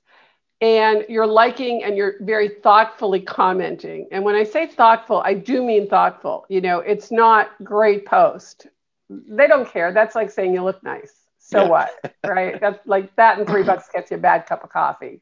and 0.61 1.05
you're 1.09 1.27
liking 1.27 1.83
and 1.83 1.97
you're 1.97 2.15
very 2.21 2.49
thoughtfully 2.49 3.21
commenting, 3.21 4.07
and 4.11 4.23
when 4.23 4.35
I 4.35 4.43
say 4.43 4.67
thoughtful, 4.67 5.21
I 5.25 5.33
do 5.33 5.63
mean 5.63 5.87
thoughtful. 5.87 6.45
You 6.49 6.61
know, 6.61 6.79
it's 6.79 7.11
not 7.11 7.51
great 7.63 8.05
post. 8.05 8.67
They 9.09 9.47
don't 9.47 9.69
care. 9.69 9.91
That's 9.91 10.15
like 10.15 10.31
saying 10.31 10.53
you 10.53 10.63
look 10.63 10.83
nice. 10.83 11.13
So 11.39 11.63
yeah. 11.63 11.69
what? 11.69 12.15
Right? 12.25 12.59
That's 12.59 12.79
like 12.87 13.15
that 13.17 13.37
and 13.37 13.47
three 13.47 13.63
bucks 13.63 13.89
gets 13.93 14.09
you 14.09 14.17
a 14.17 14.19
bad 14.19 14.45
cup 14.45 14.63
of 14.63 14.69
coffee. 14.69 15.21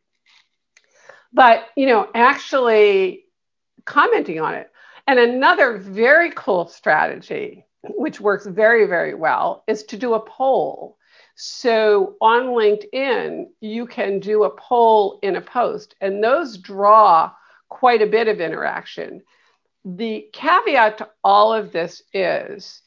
But, 1.33 1.65
you 1.75 1.87
know, 1.87 2.07
actually 2.13 3.25
commenting 3.85 4.39
on 4.39 4.53
it. 4.53 4.69
And 5.07 5.19
another 5.19 5.77
very 5.77 6.31
cool 6.35 6.67
strategy, 6.67 7.65
which 7.83 8.21
works 8.21 8.45
very, 8.45 8.85
very 8.85 9.13
well, 9.15 9.63
is 9.67 9.83
to 9.85 9.97
do 9.97 10.13
a 10.13 10.19
poll. 10.19 10.97
So 11.35 12.15
on 12.21 12.47
LinkedIn, 12.47 13.47
you 13.61 13.87
can 13.87 14.19
do 14.19 14.43
a 14.43 14.55
poll 14.55 15.19
in 15.23 15.37
a 15.37 15.41
post, 15.41 15.95
and 16.01 16.23
those 16.23 16.57
draw 16.57 17.31
quite 17.69 18.01
a 18.01 18.07
bit 18.07 18.27
of 18.27 18.39
interaction. 18.39 19.23
The 19.83 20.27
caveat 20.33 20.99
to 20.99 21.09
all 21.23 21.53
of 21.53 21.71
this 21.71 22.03
is 22.13 22.81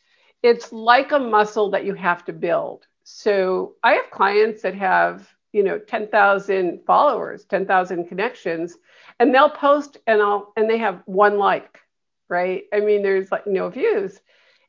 it's 0.44 0.74
like 0.74 1.10
a 1.12 1.18
muscle 1.18 1.70
that 1.70 1.86
you 1.86 1.94
have 1.94 2.22
to 2.26 2.32
build. 2.32 2.86
So 3.02 3.76
I 3.82 3.94
have 3.94 4.10
clients 4.10 4.60
that 4.60 4.74
have, 4.74 5.26
you 5.52 5.62
know, 5.62 5.78
10,000 5.78 6.80
followers, 6.86 7.46
10,000 7.46 8.06
connections, 8.06 8.76
and 9.18 9.34
they'll 9.34 9.48
post 9.48 9.96
and 10.06 10.20
I'll 10.20 10.52
and 10.56 10.68
they 10.68 10.76
have 10.76 11.00
one 11.06 11.38
like, 11.38 11.80
right? 12.28 12.64
I 12.74 12.80
mean, 12.80 13.02
there's 13.02 13.32
like 13.32 13.46
no 13.46 13.70
views. 13.70 14.20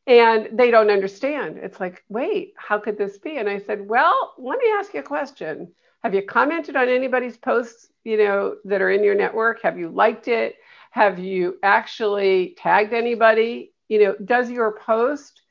And 0.08 0.50
they 0.54 0.72
don't 0.72 0.92
understand. 0.92 1.58
It's 1.58 1.80
like, 1.80 2.06
wait, 2.08 2.54
how 2.56 2.78
could 2.80 2.98
this 2.98 3.18
be? 3.18 3.38
And 3.38 3.50
I 3.50 3.60
said, 3.60 3.86
well, 3.86 4.34
let 4.38 4.60
me 4.60 4.72
ask 4.78 4.94
you 4.94 5.02
a 5.02 5.04
question. 5.04 5.74
Have 6.04 6.14
you 6.14 6.22
commented 6.22 6.78
on 6.78 6.88
anybody's 6.88 7.38
posts, 7.38 7.90
you 8.06 8.18
know, 8.18 8.56
that 8.64 8.82
are 8.82 8.92
in 8.92 9.04
your 9.04 9.16
network? 9.16 9.62
Have 9.64 9.78
you 9.78 9.90
liked 9.90 10.30
it? 10.30 10.56
Have 10.92 11.20
you 11.20 11.58
actually 11.64 12.56
tagged 12.58 12.94
anybody? 12.94 13.74
You 13.90 14.04
know, 14.04 14.16
does 14.24 14.50
your 14.50 14.78
post 14.80 15.42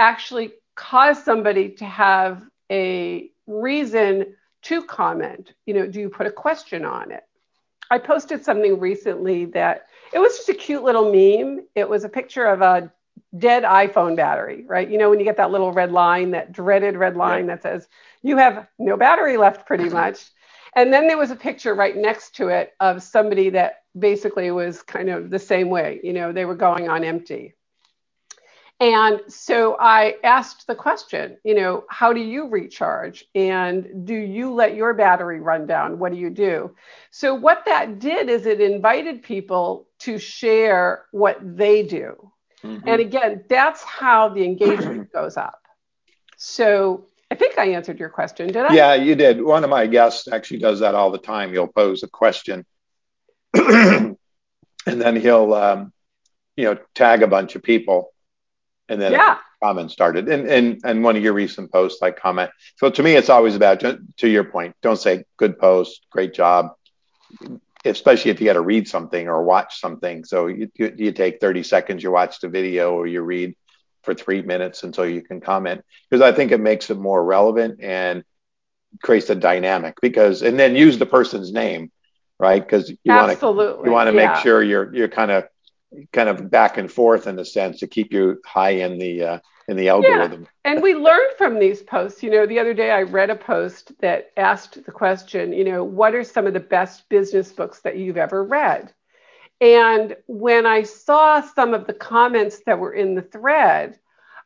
actually 0.00 0.52
cause 0.74 1.22
somebody 1.22 1.68
to 1.68 1.84
have 1.84 2.42
a 2.70 3.30
reason 3.46 4.34
to 4.62 4.82
comment? 4.82 5.52
You 5.66 5.74
know, 5.74 5.86
do 5.86 6.00
you 6.00 6.08
put 6.08 6.26
a 6.26 6.32
question 6.32 6.84
on 6.84 7.12
it? 7.12 7.22
I 7.90 7.98
posted 7.98 8.44
something 8.44 8.80
recently 8.80 9.44
that 9.46 9.86
it 10.12 10.18
was 10.18 10.36
just 10.36 10.48
a 10.48 10.54
cute 10.54 10.82
little 10.82 11.12
meme. 11.12 11.66
It 11.74 11.88
was 11.88 12.04
a 12.04 12.08
picture 12.08 12.46
of 12.46 12.62
a 12.62 12.92
dead 13.36 13.62
iPhone 13.62 14.16
battery, 14.16 14.64
right? 14.66 14.88
You 14.88 14.98
know, 14.98 15.10
when 15.10 15.18
you 15.18 15.24
get 15.24 15.36
that 15.36 15.50
little 15.50 15.72
red 15.72 15.92
line, 15.92 16.30
that 16.32 16.52
dreaded 16.52 16.96
red 16.96 17.16
line 17.16 17.46
yeah. 17.46 17.54
that 17.54 17.62
says, 17.62 17.88
you 18.22 18.36
have 18.36 18.66
no 18.78 18.96
battery 18.96 19.36
left, 19.36 19.66
pretty 19.66 19.88
much. 19.90 20.18
And 20.74 20.92
then 20.92 21.08
there 21.08 21.18
was 21.18 21.30
a 21.30 21.36
picture 21.36 21.74
right 21.74 21.96
next 21.96 22.36
to 22.36 22.48
it 22.48 22.74
of 22.80 23.02
somebody 23.02 23.50
that 23.50 23.82
basically 23.98 24.50
was 24.50 24.82
kind 24.82 25.10
of 25.10 25.30
the 25.30 25.38
same 25.38 25.68
way. 25.68 26.00
You 26.02 26.12
know, 26.12 26.32
they 26.32 26.44
were 26.44 26.54
going 26.54 26.88
on 26.88 27.04
empty. 27.04 27.54
And 28.80 29.20
so 29.28 29.76
I 29.78 30.14
asked 30.24 30.66
the 30.66 30.74
question, 30.74 31.36
you 31.44 31.54
know, 31.54 31.84
how 31.90 32.14
do 32.14 32.20
you 32.20 32.48
recharge? 32.48 33.26
And 33.34 34.06
do 34.06 34.14
you 34.14 34.54
let 34.54 34.74
your 34.74 34.94
battery 34.94 35.38
run 35.38 35.66
down? 35.66 35.98
What 35.98 36.12
do 36.12 36.18
you 36.18 36.30
do? 36.30 36.74
So, 37.10 37.34
what 37.34 37.64
that 37.66 37.98
did 37.98 38.30
is 38.30 38.46
it 38.46 38.62
invited 38.62 39.22
people 39.22 39.86
to 40.00 40.18
share 40.18 41.04
what 41.10 41.38
they 41.42 41.82
do. 41.82 42.32
Mm-hmm. 42.64 42.88
And 42.88 43.00
again, 43.02 43.44
that's 43.50 43.82
how 43.82 44.30
the 44.30 44.44
engagement 44.44 45.12
goes 45.12 45.36
up. 45.36 45.60
So, 46.38 47.04
I 47.30 47.34
think 47.34 47.58
I 47.58 47.66
answered 47.72 48.00
your 48.00 48.08
question, 48.08 48.46
did 48.46 48.64
I? 48.64 48.74
Yeah, 48.74 48.94
you 48.94 49.14
did. 49.14 49.42
One 49.42 49.62
of 49.62 49.68
my 49.68 49.86
guests 49.86 50.26
actually 50.26 50.60
does 50.60 50.80
that 50.80 50.94
all 50.94 51.10
the 51.10 51.18
time. 51.18 51.52
He'll 51.52 51.68
pose 51.68 52.02
a 52.02 52.08
question 52.08 52.64
and 53.54 54.16
then 54.86 55.16
he'll, 55.16 55.52
um, 55.52 55.92
you 56.56 56.64
know, 56.64 56.78
tag 56.94 57.22
a 57.22 57.28
bunch 57.28 57.54
of 57.56 57.62
people 57.62 58.12
and 58.90 59.00
then 59.00 59.12
yeah. 59.12 59.38
comment 59.62 59.90
started. 59.90 60.28
And 60.28 60.46
and 60.46 60.80
and 60.84 61.02
one 61.02 61.16
of 61.16 61.22
your 61.22 61.32
recent 61.32 61.72
posts, 61.72 62.02
like 62.02 62.18
comment. 62.18 62.50
So 62.76 62.90
to 62.90 63.02
me, 63.02 63.14
it's 63.14 63.30
always 63.30 63.54
about 63.54 63.80
to 63.80 64.28
your 64.28 64.44
point. 64.44 64.74
Don't 64.82 64.98
say 64.98 65.24
good 65.38 65.58
post, 65.58 66.06
great 66.10 66.34
job, 66.34 66.72
especially 67.84 68.32
if 68.32 68.40
you 68.40 68.46
got 68.46 68.54
to 68.54 68.60
read 68.60 68.88
something 68.88 69.28
or 69.28 69.44
watch 69.44 69.80
something. 69.80 70.24
So 70.24 70.48
you, 70.48 70.70
you, 70.74 70.92
you 70.96 71.12
take 71.12 71.40
30 71.40 71.62
seconds, 71.62 72.02
you 72.02 72.10
watch 72.10 72.40
the 72.40 72.48
video, 72.48 72.94
or 72.94 73.06
you 73.06 73.22
read 73.22 73.54
for 74.02 74.12
three 74.12 74.42
minutes 74.42 74.82
until 74.82 75.06
you 75.06 75.22
can 75.22 75.40
comment 75.40 75.84
because 76.08 76.22
I 76.22 76.32
think 76.32 76.52
it 76.52 76.60
makes 76.60 76.90
it 76.90 76.98
more 76.98 77.22
relevant 77.22 77.80
and 77.82 78.24
creates 79.02 79.30
a 79.30 79.34
dynamic 79.34 80.00
because 80.00 80.42
and 80.42 80.58
then 80.58 80.74
use 80.74 80.98
the 80.98 81.06
person's 81.06 81.52
name 81.52 81.92
right 82.38 82.62
because 82.62 82.88
you 82.88 82.96
want 83.04 83.38
to 83.38 83.46
you 83.84 83.90
want 83.90 84.08
to 84.08 84.16
yeah. 84.16 84.32
make 84.32 84.42
sure 84.42 84.62
you're 84.62 84.94
you're 84.94 85.08
kind 85.08 85.30
of 85.30 85.44
kind 86.12 86.28
of 86.28 86.50
back 86.50 86.78
and 86.78 86.90
forth 86.90 87.26
in 87.26 87.38
a 87.38 87.44
sense 87.44 87.80
to 87.80 87.86
keep 87.86 88.12
you 88.12 88.40
high 88.44 88.70
in 88.70 88.98
the 88.98 89.24
uh, 89.24 89.38
in 89.68 89.76
the 89.76 89.88
algorithm. 89.88 90.42
Yeah. 90.42 90.72
And 90.72 90.82
we 90.82 90.94
learned 90.94 91.32
from 91.38 91.58
these 91.58 91.82
posts. 91.82 92.22
You 92.22 92.30
know, 92.30 92.46
the 92.46 92.58
other 92.58 92.74
day 92.74 92.90
I 92.90 93.02
read 93.02 93.30
a 93.30 93.36
post 93.36 93.92
that 94.00 94.32
asked 94.36 94.84
the 94.84 94.92
question, 94.92 95.52
you 95.52 95.64
know, 95.64 95.84
what 95.84 96.14
are 96.14 96.24
some 96.24 96.46
of 96.46 96.54
the 96.54 96.60
best 96.60 97.08
business 97.08 97.52
books 97.52 97.80
that 97.80 97.96
you've 97.96 98.16
ever 98.16 98.42
read? 98.42 98.92
And 99.60 100.16
when 100.26 100.66
I 100.66 100.82
saw 100.82 101.40
some 101.40 101.74
of 101.74 101.86
the 101.86 101.92
comments 101.92 102.62
that 102.66 102.78
were 102.78 102.94
in 102.94 103.14
the 103.14 103.22
thread, 103.22 103.98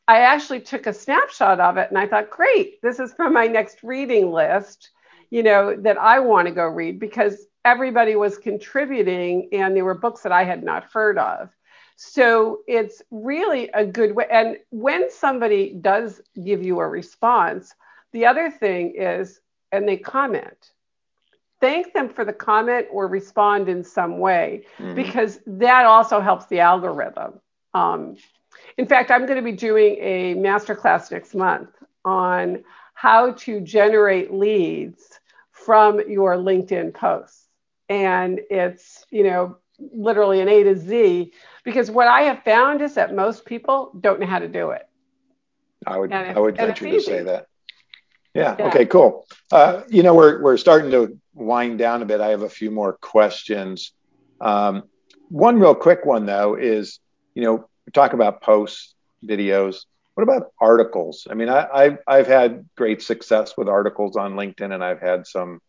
I 0.07 0.21
actually 0.21 0.61
took 0.61 0.87
a 0.87 0.93
snapshot 0.93 1.61
of 1.61 1.77
it 1.77 1.89
and 1.89 1.99
I 1.99 2.07
thought, 2.07 2.31
great, 2.31 2.83
this 2.83 2.99
is 2.99 3.15
from 3.15 3.33
my 3.33 3.47
next 3.47 3.83
reading 3.83 4.31
list, 4.33 4.91
you 5.31 5.43
know, 5.43 5.75
that 5.77 5.97
I 5.97 6.21
want 6.21 6.49
to 6.49 6.55
go 6.55 6.67
read 6.67 6.99
because 6.99 7.47
everybody 7.65 8.15
was 8.17 8.37
contributing 8.37 9.49
and 9.53 9.75
there 9.75 9.85
were 9.85 9.95
books 9.95 10.23
that 10.23 10.33
I 10.33 10.45
had 10.45 10.63
not 10.63 10.85
heard 10.93 11.19
of. 11.19 11.49
So 11.97 12.61
it's 12.67 13.03
really 13.11 13.71
a 13.73 13.87
good 13.87 14.15
way. 14.15 14.27
And 14.31 14.59
when 14.71 15.11
somebody 15.11 15.75
does 15.81 16.21
give 16.43 16.63
you 16.63 16.81
a 16.81 16.89
response, 16.89 17.75
the 18.13 18.27
other 18.27 18.51
thing 18.51 18.95
is, 18.97 19.41
and 19.73 19.89
they 19.89 19.97
comment, 19.97 20.73
thank 21.61 21.93
them 21.95 22.09
for 22.09 22.25
the 22.25 22.33
comment 22.33 22.87
or 22.91 23.07
respond 23.07 23.69
in 23.69 23.85
some 23.85 24.19
way 24.19 24.67
mm-hmm. 24.79 24.95
because 24.95 25.41
that 25.47 25.87
also 25.87 26.21
helps 26.21 26.47
the 26.47 26.61
algorithm. 26.61 27.41
Um, 27.73 28.17
in 28.77 28.87
fact, 28.87 29.11
I'm 29.11 29.27
going 29.27 29.37
to 29.37 29.43
be 29.43 29.53
doing 29.53 29.97
a 30.01 30.35
masterclass 30.35 31.11
next 31.11 31.35
month 31.35 31.71
on 32.05 32.65
how 32.95 33.33
to 33.33 33.61
generate 33.61 34.33
leads 34.33 35.21
from 35.51 36.01
your 36.09 36.37
LinkedIn 36.37 36.95
posts 36.95 37.44
and 37.89 38.41
it's 38.51 39.05
you 39.11 39.25
know 39.25 39.57
literally 39.79 40.41
an 40.41 40.49
A 40.49 40.63
to 40.63 40.77
Z 40.77 41.33
because 41.65 41.91
what 41.91 42.09
I 42.09 42.23
have 42.23 42.43
found 42.45 42.83
is 42.83 42.95
that 42.95 43.15
most 43.15 43.45
people 43.45 43.93
don't 44.01 44.21
know 44.21 44.27
how 44.27 44.39
to 44.39 44.49
do 44.49 44.71
it. 44.71 44.89
I 45.87 45.99
would 45.99 46.13
I 46.13 46.39
would 46.39 46.57
venture 46.57 46.89
to 46.89 47.01
say 47.01 47.23
that. 47.23 47.47
Yeah. 48.35 48.57
yeah. 48.59 48.67
Okay. 48.67 48.87
Cool. 48.87 49.27
Uh, 49.53 49.83
you 49.89 50.03
know, 50.03 50.15
we're 50.15 50.41
we're 50.43 50.57
starting 50.57 50.91
to 50.93 51.19
wind 51.35 51.79
down 51.79 52.03
a 52.03 52.05
bit. 52.05 52.21
I 52.21 52.29
have 52.29 52.43
a 52.43 52.49
few 52.49 52.71
more 52.71 52.95
questions. 52.95 53.93
Um, 54.41 54.85
one 55.29 55.59
real 55.59 55.75
quick 55.75 56.05
one 56.05 56.27
though 56.27 56.55
is, 56.55 57.01
you 57.35 57.43
know, 57.43 57.69
we 57.87 57.93
talk 57.93 58.13
about 58.13 58.43
posts, 58.43 58.95
videos. 59.25 59.85
What 60.15 60.23
about 60.23 60.53
articles? 60.61 61.27
I 61.29 61.35
mean, 61.35 61.49
I, 61.49 61.67
I've 61.73 61.99
I've 62.07 62.27
had 62.27 62.69
great 62.77 63.03
success 63.03 63.57
with 63.57 63.69
articles 63.69 64.17
on 64.17 64.35
LinkedIn, 64.35 64.73
and 64.73 64.83
I've 64.83 65.01
had 65.01 65.27
some 65.27 65.61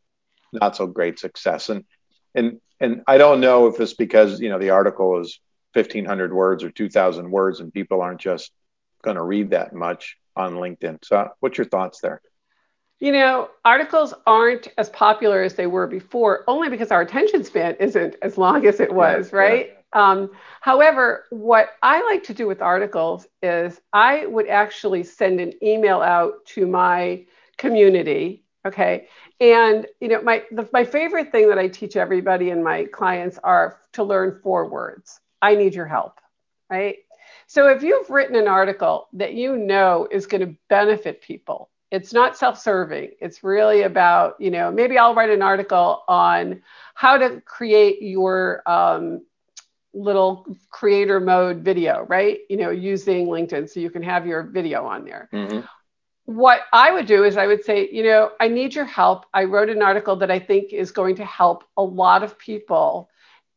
not 0.54 0.76
so 0.76 0.88
great 0.88 1.20
success. 1.20 1.70
And 1.70 1.84
and 2.36 2.60
and 2.80 3.04
I 3.08 3.18
don't 3.18 3.40
know 3.40 3.68
if 3.68 3.80
it's 3.80 3.94
because 3.94 4.40
you 4.40 4.50
know 4.50 4.60
the 4.60 4.72
article 4.72 5.20
is 5.20 5.40
1500 5.74 6.34
words 6.34 6.64
or 6.64 6.70
2000 6.70 7.30
words 7.30 7.60
and 7.60 7.74
people 7.74 8.02
aren't 8.02 8.22
just 8.22 8.52
going 9.04 9.18
to 9.18 9.24
read 9.24 9.52
that 9.52 9.74
much 9.74 10.18
on 10.36 10.56
LinkedIn. 10.56 11.04
So 11.04 11.30
what's 11.40 11.58
your 11.58 11.66
thoughts 11.66 12.00
there? 12.02 12.22
You 13.00 13.12
know, 13.12 13.50
articles 13.66 14.14
aren't 14.26 14.70
as 14.78 14.90
popular 14.90 15.44
as 15.44 15.56
they 15.56 15.68
were 15.68 15.86
before, 15.86 16.46
only 16.48 16.70
because 16.70 16.92
our 16.92 17.02
attention 17.02 17.44
span 17.44 17.76
isn't 17.80 18.16
as 18.22 18.38
long 18.38 18.66
as 18.66 18.80
it 18.80 18.94
was, 18.94 19.32
yeah, 19.32 19.38
right? 19.38 19.70
Yeah. 19.94 20.12
Um, 20.12 20.32
however, 20.62 21.26
what 21.30 21.72
I 21.84 22.02
like 22.04 22.24
to 22.24 22.34
do 22.34 22.48
with 22.48 22.62
articles 22.62 23.28
is 23.44 23.80
I 23.92 24.26
would 24.26 24.48
actually 24.48 25.04
send 25.04 25.42
an 25.42 25.54
email 25.62 26.02
out 26.02 26.46
to 26.48 26.68
my 26.68 27.26
community 27.58 28.45
Okay. 28.66 29.08
And 29.40 29.86
you 30.00 30.08
know, 30.08 30.22
my 30.22 30.44
the, 30.52 30.68
my 30.74 30.84
favorite 30.84 31.32
thing 31.32 31.50
that 31.50 31.60
I 31.60 31.68
teach 31.68 31.96
everybody 31.96 32.50
and 32.50 32.64
my 32.64 32.86
clients 32.86 33.38
are 33.44 33.80
to 33.94 34.04
learn 34.04 34.40
four 34.42 34.68
words. 34.68 35.20
I 35.42 35.56
need 35.56 35.76
your 35.76 35.86
help. 35.86 36.20
Right. 36.70 36.98
So 37.48 37.68
if 37.70 37.84
you've 37.84 38.10
written 38.10 38.36
an 38.36 38.48
article 38.48 39.08
that 39.14 39.34
you 39.34 39.56
know 39.56 40.08
is 40.10 40.26
going 40.26 40.42
to 40.42 40.56
benefit 40.68 41.22
people, 41.22 41.70
it's 41.92 42.12
not 42.12 42.36
self-serving. 42.36 43.12
It's 43.22 43.44
really 43.44 43.84
about, 43.84 44.36
you 44.40 44.50
know, 44.50 44.72
maybe 44.72 44.98
I'll 44.98 45.14
write 45.14 45.30
an 45.30 45.44
article 45.44 46.04
on 46.08 46.64
how 46.96 47.18
to 47.18 47.42
create 47.42 48.02
your 48.02 48.64
um, 48.66 49.26
little 49.94 50.48
creator 50.72 51.20
mode 51.20 51.60
video, 51.60 52.06
right? 52.10 52.40
You 52.50 52.58
know, 52.58 52.72
using 52.72 53.28
LinkedIn 53.28 53.70
so 53.70 53.80
you 53.80 53.92
can 53.92 54.02
have 54.02 54.26
your 54.26 54.42
video 54.44 54.86
on 54.86 55.06
there. 55.06 55.30
Mm-hmm. 55.32 55.60
What 56.26 56.62
I 56.74 56.92
would 56.92 57.06
do 57.06 57.24
is 57.24 57.38
I 57.38 57.48
would 57.48 57.64
say, 57.64 57.88
you 57.92 58.04
know, 58.04 58.32
I 58.40 58.48
need 58.48 58.74
your 58.74 58.86
help. 58.86 59.26
I 59.34 59.44
wrote 59.44 59.70
an 59.70 59.84
article 59.84 60.16
that 60.18 60.32
I 60.32 60.40
think 60.40 60.74
is 60.74 60.92
going 60.92 61.16
to 61.18 61.26
help 61.26 61.64
a 61.78 61.84
lot 61.84 62.24
of 62.24 62.38
people. 62.40 63.10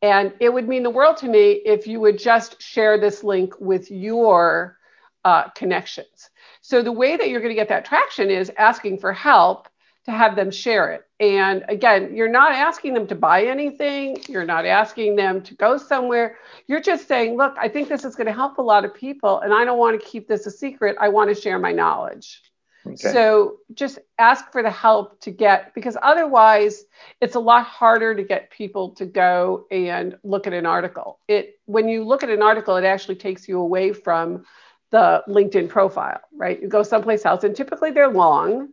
And 0.02 0.34
it 0.38 0.52
would 0.52 0.68
mean 0.68 0.82
the 0.82 0.90
world 0.90 1.16
to 1.18 1.28
me 1.28 1.52
if 1.64 1.86
you 1.86 1.98
would 2.00 2.18
just 2.18 2.60
share 2.60 2.98
this 2.98 3.24
link 3.24 3.54
with 3.58 3.90
your 3.90 4.78
uh, 5.24 5.48
connections. 5.50 6.30
So 6.60 6.82
the 6.82 6.92
way 6.92 7.16
that 7.16 7.28
you're 7.30 7.40
going 7.40 7.54
to 7.54 7.60
get 7.60 7.70
that 7.70 7.84
traction 7.84 8.30
is 8.30 8.52
asking 8.56 8.98
for 8.98 9.12
help 9.12 9.68
to 10.04 10.10
have 10.12 10.36
them 10.36 10.50
share 10.50 10.92
it. 10.92 11.06
And 11.20 11.64
again, 11.68 12.14
you're 12.14 12.30
not 12.30 12.52
asking 12.52 12.94
them 12.94 13.06
to 13.08 13.14
buy 13.14 13.44
anything, 13.44 14.18
you're 14.28 14.44
not 14.44 14.64
asking 14.64 15.16
them 15.16 15.42
to 15.42 15.54
go 15.54 15.76
somewhere. 15.76 16.36
You're 16.66 16.80
just 16.80 17.08
saying, 17.08 17.36
look, 17.36 17.54
I 17.58 17.68
think 17.68 17.88
this 17.88 18.04
is 18.04 18.14
going 18.14 18.26
to 18.26 18.32
help 18.32 18.58
a 18.58 18.62
lot 18.62 18.84
of 18.84 18.94
people, 18.94 19.40
and 19.40 19.52
I 19.52 19.64
don't 19.64 19.78
want 19.78 20.00
to 20.00 20.06
keep 20.06 20.28
this 20.28 20.46
a 20.46 20.50
secret. 20.50 20.96
I 21.00 21.08
want 21.08 21.28
to 21.34 21.38
share 21.38 21.58
my 21.58 21.72
knowledge. 21.72 22.40
Okay. 22.88 23.12
So 23.12 23.58
just 23.74 23.98
ask 24.18 24.50
for 24.52 24.62
the 24.62 24.70
help 24.70 25.20
to 25.20 25.30
get, 25.30 25.74
because 25.74 25.96
otherwise 26.02 26.84
it's 27.20 27.34
a 27.34 27.40
lot 27.40 27.64
harder 27.64 28.14
to 28.14 28.22
get 28.22 28.50
people 28.50 28.90
to 28.90 29.06
go 29.06 29.66
and 29.70 30.16
look 30.22 30.46
at 30.46 30.52
an 30.52 30.66
article. 30.66 31.18
It 31.28 31.60
when 31.66 31.88
you 31.88 32.04
look 32.04 32.22
at 32.22 32.30
an 32.30 32.42
article, 32.42 32.76
it 32.76 32.84
actually 32.84 33.16
takes 33.16 33.48
you 33.48 33.60
away 33.60 33.92
from 33.92 34.44
the 34.90 35.22
LinkedIn 35.28 35.68
profile, 35.68 36.20
right? 36.32 36.60
You 36.60 36.68
go 36.68 36.82
someplace 36.82 37.26
else, 37.26 37.44
and 37.44 37.54
typically 37.54 37.90
they're 37.90 38.08
long 38.08 38.70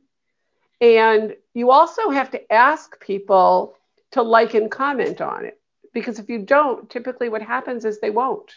and 0.82 1.36
you 1.54 1.72
also 1.72 2.10
have 2.10 2.32
to 2.32 2.54
ask 2.54 3.00
people 3.00 3.78
to 4.12 4.22
like 4.22 4.54
and 4.54 4.70
comment 4.70 5.22
on 5.22 5.46
it 5.46 5.60
because 5.94 6.20
if 6.20 6.30
you 6.30 6.40
don't, 6.40 6.90
typically 6.90 7.30
what 7.30 7.42
happens 7.42 7.86
is 7.86 8.00
they 8.00 8.10
won't. 8.10 8.52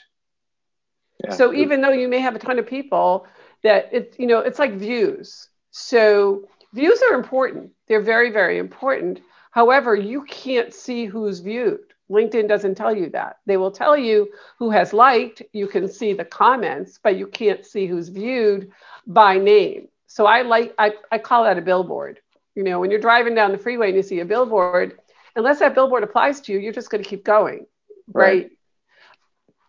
Yeah. 1.24 1.32
So 1.32 1.52
even 1.52 1.80
though 1.80 1.90
you 1.90 2.08
may 2.08 2.18
have 2.18 2.36
a 2.36 2.38
ton 2.38 2.58
of 2.58 2.66
people 2.66 3.26
that 3.62 3.88
it's 3.92 4.18
you 4.18 4.26
know 4.26 4.40
it's 4.40 4.58
like 4.58 4.74
views. 4.74 5.48
So 5.70 6.48
views 6.74 7.00
are 7.10 7.14
important. 7.14 7.70
They're 7.86 8.02
very 8.02 8.30
very 8.30 8.58
important. 8.58 9.20
However, 9.50 9.94
you 9.94 10.24
can't 10.24 10.72
see 10.72 11.06
who's 11.06 11.40
viewed. 11.40 11.80
LinkedIn 12.10 12.48
doesn't 12.48 12.76
tell 12.76 12.94
you 12.94 13.10
that. 13.10 13.38
They 13.46 13.56
will 13.56 13.70
tell 13.70 13.96
you 13.96 14.28
who 14.58 14.70
has 14.70 14.92
liked. 14.92 15.42
You 15.52 15.66
can 15.66 15.88
see 15.88 16.12
the 16.12 16.24
comments, 16.24 16.98
but 17.02 17.16
you 17.16 17.26
can't 17.26 17.66
see 17.66 17.86
who's 17.86 18.08
viewed 18.08 18.70
by 19.06 19.38
name. 19.38 19.88
So 20.06 20.26
I 20.26 20.42
like 20.42 20.74
I, 20.78 20.92
I 21.12 21.18
call 21.18 21.44
that 21.44 21.58
a 21.58 21.62
billboard. 21.62 22.20
You 22.54 22.64
know, 22.64 22.80
when 22.80 22.90
you're 22.90 23.00
driving 23.00 23.34
down 23.34 23.52
the 23.52 23.58
freeway 23.58 23.88
and 23.88 23.96
you 23.96 24.02
see 24.02 24.20
a 24.20 24.24
billboard, 24.24 24.98
unless 25.36 25.60
that 25.60 25.74
billboard 25.74 26.02
applies 26.02 26.40
to 26.42 26.52
you, 26.52 26.58
you're 26.58 26.72
just 26.72 26.90
going 26.90 27.02
to 27.02 27.08
keep 27.08 27.24
going, 27.24 27.66
right? 28.12 28.42
right? 28.42 28.50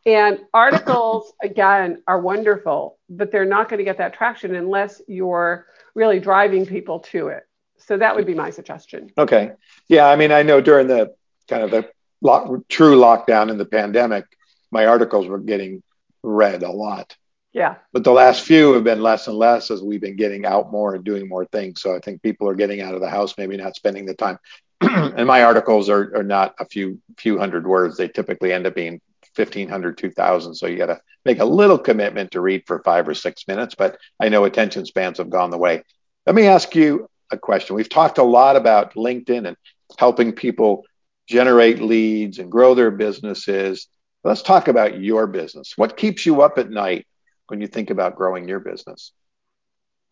And 0.05 0.39
articles 0.53 1.33
again 1.41 2.01
are 2.07 2.19
wonderful, 2.19 2.97
but 3.09 3.31
they're 3.31 3.45
not 3.45 3.69
going 3.69 3.79
to 3.79 3.83
get 3.83 3.97
that 3.97 4.13
traction 4.13 4.55
unless 4.55 5.01
you're 5.07 5.67
really 5.95 6.19
driving 6.19 6.65
people 6.65 6.99
to 6.99 7.27
it. 7.29 7.43
So 7.77 7.97
that 7.97 8.15
would 8.15 8.25
be 8.25 8.33
my 8.33 8.49
suggestion. 8.49 9.11
Okay. 9.17 9.51
Yeah, 9.87 10.07
I 10.07 10.15
mean, 10.15 10.31
I 10.31 10.43
know 10.43 10.61
during 10.61 10.87
the 10.87 11.13
kind 11.47 11.63
of 11.63 11.71
the 11.71 11.89
lock, 12.21 12.49
true 12.67 12.97
lockdown 12.97 13.49
in 13.49 13.57
the 13.57 13.65
pandemic, 13.65 14.25
my 14.71 14.85
articles 14.85 15.27
were 15.27 15.39
getting 15.39 15.81
read 16.21 16.63
a 16.63 16.71
lot. 16.71 17.15
Yeah. 17.51 17.75
But 17.91 18.03
the 18.03 18.11
last 18.11 18.43
few 18.43 18.73
have 18.73 18.83
been 18.83 19.01
less 19.01 19.27
and 19.27 19.35
less 19.35 19.71
as 19.71 19.81
we've 19.81 20.01
been 20.01 20.15
getting 20.15 20.45
out 20.45 20.71
more 20.71 20.93
and 20.93 21.03
doing 21.03 21.27
more 21.27 21.45
things. 21.45 21.81
So 21.81 21.95
I 21.95 21.99
think 21.99 22.21
people 22.21 22.47
are 22.47 22.55
getting 22.55 22.81
out 22.81 22.93
of 22.93 23.01
the 23.01 23.09
house, 23.09 23.33
maybe 23.37 23.57
not 23.57 23.75
spending 23.75 24.05
the 24.05 24.13
time. 24.13 24.37
and 24.81 25.25
my 25.25 25.43
articles 25.43 25.89
are, 25.89 26.15
are 26.15 26.23
not 26.23 26.55
a 26.59 26.65
few 26.65 27.01
few 27.17 27.37
hundred 27.37 27.67
words. 27.67 27.97
They 27.97 28.07
typically 28.07 28.53
end 28.53 28.67
up 28.67 28.75
being 28.75 29.01
1500 29.39 29.97
2000 29.97 30.55
so 30.55 30.67
you 30.67 30.77
got 30.77 30.87
to 30.87 30.99
make 31.25 31.39
a 31.39 31.45
little 31.45 31.77
commitment 31.77 32.31
to 32.31 32.41
read 32.41 32.63
for 32.65 32.81
five 32.83 33.07
or 33.07 33.13
six 33.13 33.47
minutes 33.47 33.75
but 33.75 33.97
i 34.19 34.29
know 34.29 34.43
attention 34.43 34.85
spans 34.85 35.17
have 35.17 35.29
gone 35.29 35.49
the 35.49 35.57
way. 35.57 35.83
Let 36.25 36.35
me 36.35 36.45
ask 36.45 36.75
you 36.75 37.09
a 37.31 37.37
question. 37.37 37.75
We've 37.75 37.89
talked 37.89 38.19
a 38.19 38.23
lot 38.23 38.55
about 38.55 38.93
linkedin 38.93 39.47
and 39.47 39.57
helping 39.97 40.33
people 40.33 40.85
generate 41.27 41.81
leads 41.81 42.39
and 42.39 42.51
grow 42.51 42.75
their 42.75 42.91
businesses. 42.91 43.87
Let's 44.23 44.41
talk 44.41 44.67
about 44.67 44.99
your 44.99 45.27
business. 45.27 45.73
What 45.75 45.97
keeps 45.97 46.25
you 46.25 46.41
up 46.41 46.57
at 46.57 46.69
night 46.69 47.07
when 47.47 47.61
you 47.61 47.67
think 47.67 47.89
about 47.89 48.15
growing 48.15 48.47
your 48.47 48.59
business? 48.59 49.11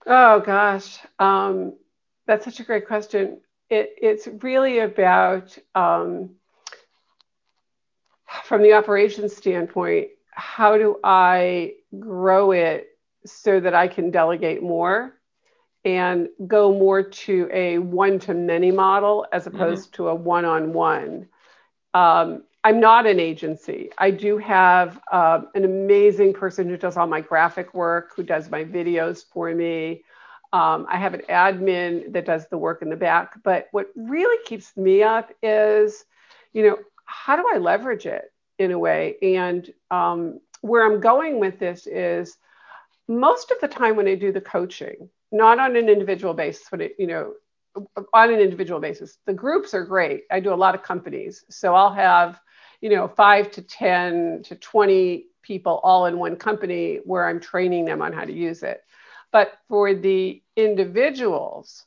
Oh 0.06 0.40
gosh, 0.40 0.98
um, 1.20 1.74
that's 2.26 2.46
such 2.46 2.60
a 2.60 2.64
great 2.64 2.88
question. 2.88 3.42
It, 3.70 3.92
it's 4.02 4.28
really 4.42 4.80
about, 4.80 5.56
um, 5.76 6.37
from 8.44 8.62
the 8.62 8.74
operations 8.74 9.36
standpoint, 9.36 10.10
how 10.32 10.78
do 10.78 11.00
I 11.04 11.74
grow 12.00 12.52
it 12.52 12.90
so 13.26 13.60
that 13.60 13.74
I 13.74 13.88
can 13.88 14.12
delegate 14.12 14.62
more 14.62 15.14
and 15.86 16.30
go 16.48 16.74
more 16.74 17.04
to 17.04 17.50
a 17.52 17.80
one 17.80 18.20
to 18.20 18.34
many 18.34 18.72
model 18.72 19.26
as 19.32 19.46
mm-hmm. 19.46 19.56
opposed 19.56 19.92
mm-hmm. 19.92 20.04
to 20.04 20.10
a 20.10 20.16
one 20.16 20.46
on 20.46 20.74
one? 20.74 21.28
I'm 22.68 22.82
not 22.82 23.06
an 23.06 23.18
agency. 23.18 23.92
I 23.98 24.12
do 24.12 24.38
have 24.40 25.00
uh, 25.10 25.42
an 25.56 25.64
amazing 25.64 26.34
person 26.34 26.68
who 26.68 26.76
does 26.76 26.98
all 26.98 27.08
my 27.08 27.22
graphic 27.22 27.74
work, 27.74 28.12
who 28.14 28.24
does 28.24 28.52
my 28.52 28.66
videos 28.66 29.24
for 29.32 29.56
me. 29.56 30.04
Um, 30.52 30.86
I 30.90 30.98
have 30.98 31.14
an 31.14 31.22
admin 31.30 32.12
that 32.12 32.26
does 32.26 32.48
the 32.50 32.58
work 32.58 32.82
in 32.82 32.90
the 32.90 32.98
back. 32.98 33.42
But 33.42 33.70
what 33.72 33.88
really 33.96 34.38
keeps 34.44 34.76
me 34.76 35.02
up 35.02 35.32
is, 35.42 36.04
you 36.52 36.64
know, 36.68 36.78
how 37.08 37.36
do 37.36 37.46
I 37.52 37.58
leverage 37.58 38.06
it 38.06 38.32
in 38.60 38.72
a 38.72 38.80
way? 38.80 39.16
And 39.22 39.68
um, 39.90 40.40
where 40.62 40.86
I'm 40.86 41.02
going 41.02 41.40
with 41.40 41.58
this 41.58 41.88
is 41.88 42.38
most 43.08 43.52
of 43.52 43.60
the 43.60 43.68
time 43.68 43.96
when 43.96 44.08
I 44.08 44.16
do 44.16 44.32
the 44.32 44.42
coaching, 44.42 45.10
not 45.32 45.60
on 45.60 45.76
an 45.76 45.90
individual 45.90 46.36
basis, 46.36 46.68
but 46.70 46.82
it, 46.82 46.96
you 47.00 47.08
know, 47.08 47.34
on 48.14 48.34
an 48.34 48.40
individual 48.40 48.80
basis, 48.80 49.18
the 49.26 49.34
groups 49.34 49.74
are 49.74 49.86
great. 49.86 50.24
I 50.32 50.40
do 50.40 50.54
a 50.54 50.56
lot 50.56 50.76
of 50.76 50.84
companies, 50.84 51.44
so 51.50 51.74
I'll 51.74 51.94
have 51.94 52.40
you 52.82 52.90
know, 52.90 53.08
five 53.08 53.52
to 53.52 53.62
10 53.62 54.44
to 54.46 54.56
20 54.56 55.26
people 55.42 55.80
all 55.84 56.06
in 56.06 56.18
one 56.18 56.36
company 56.36 57.00
where 57.06 57.28
I'm 57.28 57.40
training 57.40 57.86
them 57.86 58.02
on 58.02 58.14
how 58.14 58.26
to 58.26 58.34
use 58.34 58.64
it. 58.64 58.82
But 59.32 59.54
for 59.68 59.94
the 59.94 60.42
individuals, 60.56 61.86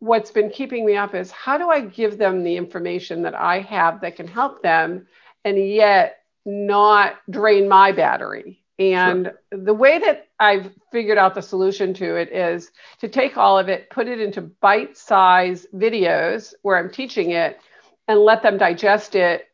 what's 0.00 0.30
been 0.30 0.50
keeping 0.50 0.84
me 0.84 0.96
up 0.96 1.14
is 1.14 1.30
how 1.30 1.56
do 1.56 1.70
I 1.70 1.80
give 1.80 2.18
them 2.18 2.42
the 2.42 2.56
information 2.56 3.22
that 3.22 3.34
I 3.34 3.60
have 3.60 4.00
that 4.00 4.16
can 4.16 4.26
help 4.26 4.62
them 4.62 5.06
and 5.44 5.58
yet 5.58 6.18
not 6.44 7.16
drain 7.30 7.68
my 7.68 7.92
battery? 7.92 8.62
And 8.78 9.26
sure. 9.52 9.64
the 9.64 9.74
way 9.74 9.98
that 9.98 10.28
I've 10.38 10.72
figured 10.90 11.18
out 11.18 11.34
the 11.34 11.42
solution 11.42 11.92
to 11.94 12.16
it 12.16 12.32
is 12.32 12.70
to 13.00 13.08
take 13.08 13.36
all 13.36 13.58
of 13.58 13.68
it, 13.68 13.90
put 13.90 14.08
it 14.08 14.20
into 14.20 14.40
bite 14.40 14.96
size 14.96 15.66
videos 15.74 16.54
where 16.62 16.78
I'm 16.78 16.90
teaching 16.90 17.32
it, 17.32 17.60
and 18.08 18.18
let 18.20 18.42
them 18.42 18.58
digest 18.58 19.14
it 19.14 19.50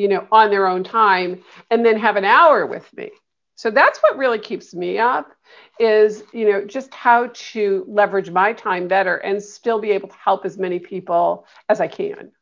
you 0.00 0.08
know, 0.08 0.26
on 0.32 0.50
their 0.50 0.66
own 0.66 0.82
time 0.82 1.42
and 1.70 1.84
then 1.84 1.98
have 1.98 2.16
an 2.16 2.24
hour 2.24 2.66
with 2.66 2.90
me. 2.96 3.10
So 3.60 3.70
that's 3.70 3.98
what 3.98 4.16
really 4.16 4.38
keeps 4.38 4.72
me 4.72 4.96
up 4.96 5.32
is, 5.78 6.22
you 6.32 6.50
know, 6.50 6.64
just 6.64 6.94
how 6.94 7.28
to 7.34 7.84
leverage 7.86 8.30
my 8.30 8.54
time 8.54 8.88
better 8.88 9.16
and 9.16 9.42
still 9.42 9.78
be 9.78 9.90
able 9.90 10.08
to 10.08 10.14
help 10.14 10.46
as 10.46 10.56
many 10.56 10.78
people 10.78 11.44
as 11.68 11.78
I 11.78 11.86
can. 11.86 12.32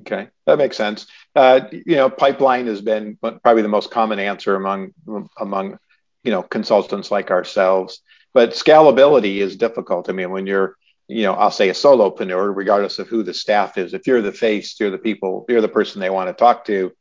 Okay, 0.00 0.28
that 0.44 0.58
makes 0.58 0.76
sense. 0.76 1.06
Uh, 1.34 1.60
you 1.72 1.96
know, 1.96 2.10
pipeline 2.10 2.66
has 2.66 2.82
been 2.82 3.16
probably 3.22 3.62
the 3.62 3.68
most 3.68 3.90
common 3.90 4.18
answer 4.18 4.54
among 4.54 4.92
among 5.38 5.78
you 6.24 6.30
know 6.30 6.42
consultants 6.42 7.10
like 7.10 7.30
ourselves. 7.30 8.02
But 8.34 8.50
scalability 8.50 9.38
is 9.38 9.56
difficult. 9.56 10.10
I 10.10 10.12
mean, 10.12 10.30
when 10.30 10.46
you're 10.46 10.76
you 11.08 11.22
know, 11.22 11.32
I'll 11.32 11.50
say 11.50 11.70
a 11.70 11.72
solopreneur, 11.72 12.54
regardless 12.54 12.98
of 12.98 13.08
who 13.08 13.22
the 13.22 13.32
staff 13.32 13.78
is. 13.78 13.94
If 13.94 14.06
you're 14.06 14.20
the 14.20 14.30
face, 14.30 14.78
you're 14.78 14.90
the 14.90 14.98
people, 14.98 15.46
you're 15.48 15.62
the 15.62 15.68
person 15.68 16.02
they 16.02 16.10
want 16.10 16.28
to 16.28 16.34
talk 16.34 16.66
to. 16.66 16.92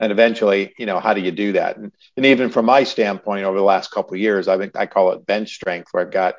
And 0.00 0.12
eventually, 0.12 0.74
you 0.78 0.86
know, 0.86 1.00
how 1.00 1.14
do 1.14 1.20
you 1.20 1.30
do 1.30 1.52
that? 1.52 1.76
And, 1.76 1.92
and 2.16 2.26
even 2.26 2.50
from 2.50 2.66
my 2.66 2.84
standpoint, 2.84 3.44
over 3.44 3.56
the 3.56 3.64
last 3.64 3.90
couple 3.90 4.14
of 4.14 4.20
years, 4.20 4.48
I 4.48 4.58
think 4.58 4.76
I 4.76 4.86
call 4.86 5.12
it 5.12 5.26
bench 5.26 5.54
strength, 5.54 5.88
where 5.92 6.04
I've 6.04 6.12
got 6.12 6.34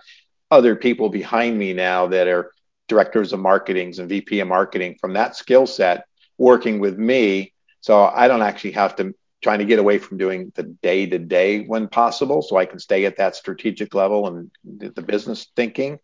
other 0.51 0.75
people 0.75 1.09
behind 1.09 1.57
me 1.57 1.73
now 1.73 2.07
that 2.07 2.27
are 2.27 2.51
directors 2.87 3.33
of 3.33 3.39
marketings 3.39 3.99
and 3.99 4.09
VP 4.09 4.39
of 4.41 4.47
marketing 4.47 4.97
from 4.99 5.13
that 5.13 5.35
skill 5.35 5.65
set 5.65 6.05
working 6.37 6.79
with 6.79 6.97
me. 6.97 7.53
So 7.81 8.03
I 8.03 8.27
don't 8.27 8.41
actually 8.41 8.71
have 8.73 8.95
to 8.97 9.13
trying 9.41 9.59
to 9.59 9.65
get 9.65 9.79
away 9.79 9.99
from 9.99 10.17
doing 10.17 10.51
the 10.55 10.63
day 10.63 11.05
to 11.05 11.19
day 11.19 11.63
when 11.65 11.87
possible 11.87 12.41
so 12.41 12.57
I 12.57 12.65
can 12.65 12.79
stay 12.79 13.05
at 13.05 13.17
that 13.17 13.35
strategic 13.35 13.93
level 13.93 14.27
and 14.27 14.51
the 14.63 15.01
business 15.01 15.47
thinking 15.55 15.99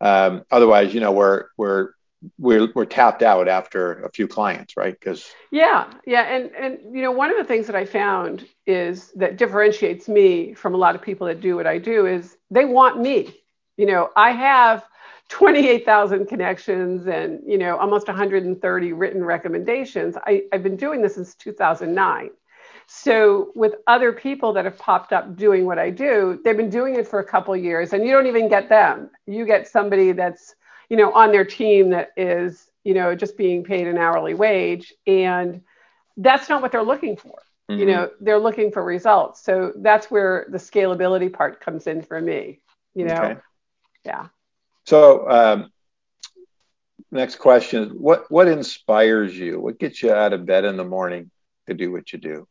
Um, 0.00 0.44
otherwise, 0.50 0.94
you 0.94 1.00
know, 1.00 1.12
we're 1.12 1.46
we're 1.56 1.90
we're 2.38 2.68
we're 2.74 2.84
tapped 2.84 3.22
out 3.22 3.48
after 3.48 4.04
a 4.04 4.10
few 4.10 4.26
clients, 4.28 4.76
right? 4.76 4.98
Because 4.98 5.30
yeah, 5.50 5.92
yeah, 6.06 6.22
and 6.22 6.50
and 6.54 6.94
you 6.94 7.02
know, 7.02 7.12
one 7.12 7.30
of 7.30 7.36
the 7.36 7.44
things 7.44 7.66
that 7.66 7.76
I 7.76 7.84
found 7.84 8.46
is 8.66 9.12
that 9.12 9.36
differentiates 9.36 10.08
me 10.08 10.54
from 10.54 10.74
a 10.74 10.76
lot 10.76 10.94
of 10.94 11.02
people 11.02 11.26
that 11.26 11.40
do 11.40 11.56
what 11.56 11.66
I 11.66 11.78
do 11.78 12.06
is 12.06 12.36
they 12.50 12.64
want 12.64 13.00
me. 13.00 13.34
You 13.76 13.86
know, 13.86 14.10
I 14.16 14.30
have 14.30 14.84
28,000 15.28 16.26
connections 16.26 17.06
and 17.06 17.40
you 17.46 17.58
know 17.58 17.76
almost 17.76 18.06
130 18.06 18.92
written 18.92 19.24
recommendations. 19.24 20.16
I, 20.26 20.44
I've 20.52 20.62
been 20.62 20.76
doing 20.76 21.02
this 21.02 21.14
since 21.14 21.34
2009. 21.34 22.30
So 22.88 23.50
with 23.56 23.74
other 23.88 24.12
people 24.12 24.52
that 24.52 24.64
have 24.64 24.78
popped 24.78 25.12
up 25.12 25.36
doing 25.36 25.66
what 25.66 25.78
I 25.78 25.90
do, 25.90 26.40
they've 26.44 26.56
been 26.56 26.70
doing 26.70 26.94
it 26.94 27.08
for 27.08 27.18
a 27.18 27.24
couple 27.24 27.56
years, 27.56 27.92
and 27.92 28.04
you 28.04 28.12
don't 28.12 28.28
even 28.28 28.48
get 28.48 28.68
them. 28.68 29.10
You 29.26 29.44
get 29.44 29.66
somebody 29.66 30.12
that's 30.12 30.54
you 30.88 30.96
know 30.96 31.12
on 31.12 31.32
their 31.32 31.44
team 31.44 31.90
that 31.90 32.10
is 32.16 32.70
you 32.84 32.94
know 32.94 33.14
just 33.14 33.36
being 33.36 33.64
paid 33.64 33.86
an 33.86 33.98
hourly 33.98 34.34
wage, 34.34 34.94
and 35.06 35.62
that's 36.16 36.48
not 36.48 36.62
what 36.62 36.72
they're 36.72 36.82
looking 36.82 37.16
for. 37.16 37.38
Mm-hmm. 37.70 37.80
You 37.80 37.86
know, 37.86 38.10
they're 38.20 38.38
looking 38.38 38.70
for 38.70 38.84
results. 38.84 39.42
So 39.42 39.72
that's 39.76 40.10
where 40.10 40.46
the 40.50 40.58
scalability 40.58 41.32
part 41.32 41.60
comes 41.60 41.86
in 41.86 42.02
for 42.02 42.20
me. 42.20 42.60
You 42.94 43.06
know, 43.06 43.14
okay. 43.14 43.36
yeah. 44.04 44.28
So, 44.84 45.28
um, 45.28 45.72
next 47.10 47.36
question: 47.36 47.90
What 47.90 48.30
what 48.30 48.46
inspires 48.46 49.36
you? 49.36 49.60
What 49.60 49.78
gets 49.78 50.02
you 50.02 50.12
out 50.12 50.32
of 50.32 50.46
bed 50.46 50.64
in 50.64 50.76
the 50.76 50.84
morning 50.84 51.30
to 51.66 51.74
do 51.74 51.90
what 51.90 52.12
you 52.12 52.20
do? 52.20 52.46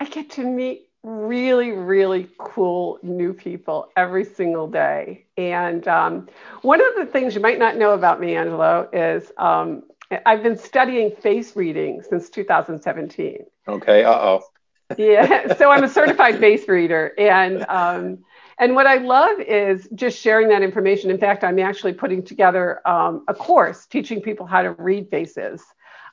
I 0.00 0.06
get 0.06 0.30
to 0.32 0.44
meet 0.44 0.87
really, 1.02 1.72
really 1.72 2.28
cool 2.38 2.98
new 3.02 3.32
people 3.32 3.88
every 3.96 4.24
single 4.24 4.66
day. 4.66 5.26
And 5.36 5.86
um, 5.88 6.28
one 6.62 6.80
of 6.80 6.94
the 6.96 7.06
things 7.06 7.34
you 7.34 7.40
might 7.40 7.58
not 7.58 7.76
know 7.76 7.92
about 7.92 8.20
me, 8.20 8.36
Angelo, 8.36 8.88
is 8.92 9.30
um, 9.38 9.84
I've 10.26 10.42
been 10.42 10.58
studying 10.58 11.10
face 11.10 11.54
reading 11.56 12.02
since 12.08 12.30
2017. 12.30 13.44
Okay. 13.68 14.04
Uh 14.04 14.12
oh. 14.12 14.42
yeah. 14.98 15.54
So 15.54 15.70
I'm 15.70 15.84
a 15.84 15.88
certified 15.88 16.38
face 16.38 16.66
reader, 16.66 17.12
and 17.18 17.64
um, 17.68 18.24
and 18.58 18.74
what 18.74 18.86
I 18.86 18.96
love 18.96 19.38
is 19.38 19.86
just 19.94 20.18
sharing 20.18 20.48
that 20.48 20.62
information. 20.62 21.10
In 21.10 21.18
fact, 21.18 21.44
I'm 21.44 21.58
actually 21.58 21.92
putting 21.92 22.22
together 22.22 22.80
um, 22.88 23.24
a 23.28 23.34
course 23.34 23.86
teaching 23.86 24.22
people 24.22 24.46
how 24.46 24.62
to 24.62 24.72
read 24.72 25.10
faces. 25.10 25.62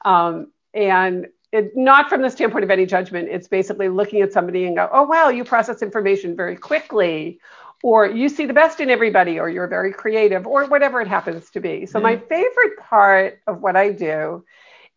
Um, 0.03 0.51
and 0.73 1.27
it, 1.55 1.75
not 1.75 2.09
from 2.09 2.21
the 2.21 2.29
standpoint 2.29 2.65
of 2.65 2.69
any 2.69 2.85
judgment, 2.85 3.29
it's 3.29 3.47
basically 3.47 3.87
looking 3.87 4.21
at 4.21 4.33
somebody 4.33 4.65
and 4.65 4.75
go, 4.75 4.89
oh, 4.91 5.03
wow, 5.03 5.29
you 5.29 5.45
process 5.45 5.81
information 5.81 6.35
very 6.35 6.57
quickly, 6.57 7.39
or 7.81 8.05
you 8.05 8.27
see 8.27 8.45
the 8.45 8.53
best 8.53 8.81
in 8.81 8.89
everybody, 8.89 9.39
or 9.39 9.49
you're 9.49 9.67
very 9.67 9.93
creative, 9.93 10.45
or 10.45 10.65
whatever 10.65 10.99
it 10.99 11.07
happens 11.07 11.49
to 11.51 11.61
be. 11.61 11.85
So, 11.85 11.99
mm 11.99 12.03
my 12.03 12.17
favorite 12.17 12.77
part 12.81 13.39
of 13.47 13.61
what 13.61 13.77
I 13.77 13.91
do 13.91 14.43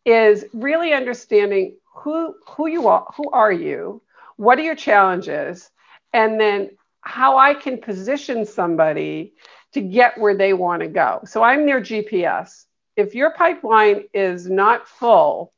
is 0.04 0.44
really 0.52 0.92
understanding 0.92 1.76
who, 1.94 2.34
who 2.48 2.66
you 2.66 2.88
are, 2.88 3.06
who 3.16 3.30
are 3.30 3.52
you, 3.52 4.02
what 4.36 4.59
are 4.59 4.62
your 4.62 4.74
challenges, 4.74 5.70
and 6.12 6.40
then 6.40 6.70
how 7.02 7.38
I 7.38 7.54
can 7.54 7.78
position 7.78 8.44
somebody 8.44 9.34
to 9.74 9.80
get 9.80 10.18
where 10.18 10.36
they 10.36 10.54
want 10.54 10.82
to 10.82 10.88
go. 10.88 11.20
So 11.24 11.44
I'm 11.44 11.66
their 11.66 11.80
GPS. 11.80 12.64
If 12.96 13.14
your 13.14 13.30
pipeline 13.30 14.04
is 14.12 14.50
not 14.50 14.88
full, 14.88 15.52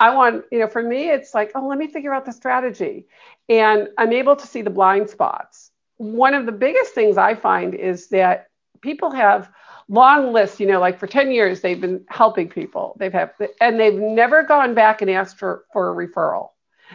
I 0.00 0.14
want, 0.14 0.44
you 0.50 0.58
know, 0.58 0.68
for 0.68 0.82
me, 0.82 1.10
it's 1.10 1.34
like, 1.34 1.52
oh, 1.54 1.66
let 1.66 1.78
me 1.78 1.88
figure 1.88 2.12
out 2.12 2.24
the 2.24 2.32
strategy. 2.32 3.06
And 3.48 3.88
I'm 3.98 4.12
able 4.12 4.36
to 4.36 4.46
see 4.46 4.62
the 4.62 4.70
blind 4.70 5.10
spots. 5.10 5.70
One 5.96 6.34
of 6.34 6.46
the 6.46 6.52
biggest 6.52 6.94
things 6.94 7.16
I 7.16 7.34
find 7.34 7.74
is 7.74 8.08
that 8.08 8.48
people 8.80 9.10
have 9.10 9.50
long 9.88 10.32
lists, 10.32 10.60
you 10.60 10.66
know, 10.66 10.80
like 10.80 10.98
for 10.98 11.06
10 11.06 11.32
years, 11.32 11.60
they've 11.60 11.80
been 11.80 12.04
helping 12.08 12.48
people. 12.48 12.96
They've 12.98 13.12
had, 13.12 13.32
and 13.60 13.80
they've 13.80 13.94
never 13.94 14.42
gone 14.42 14.74
back 14.74 15.02
and 15.02 15.10
asked 15.10 15.38
for, 15.38 15.64
for 15.72 15.90
a 15.90 16.06
referral. 16.06 16.50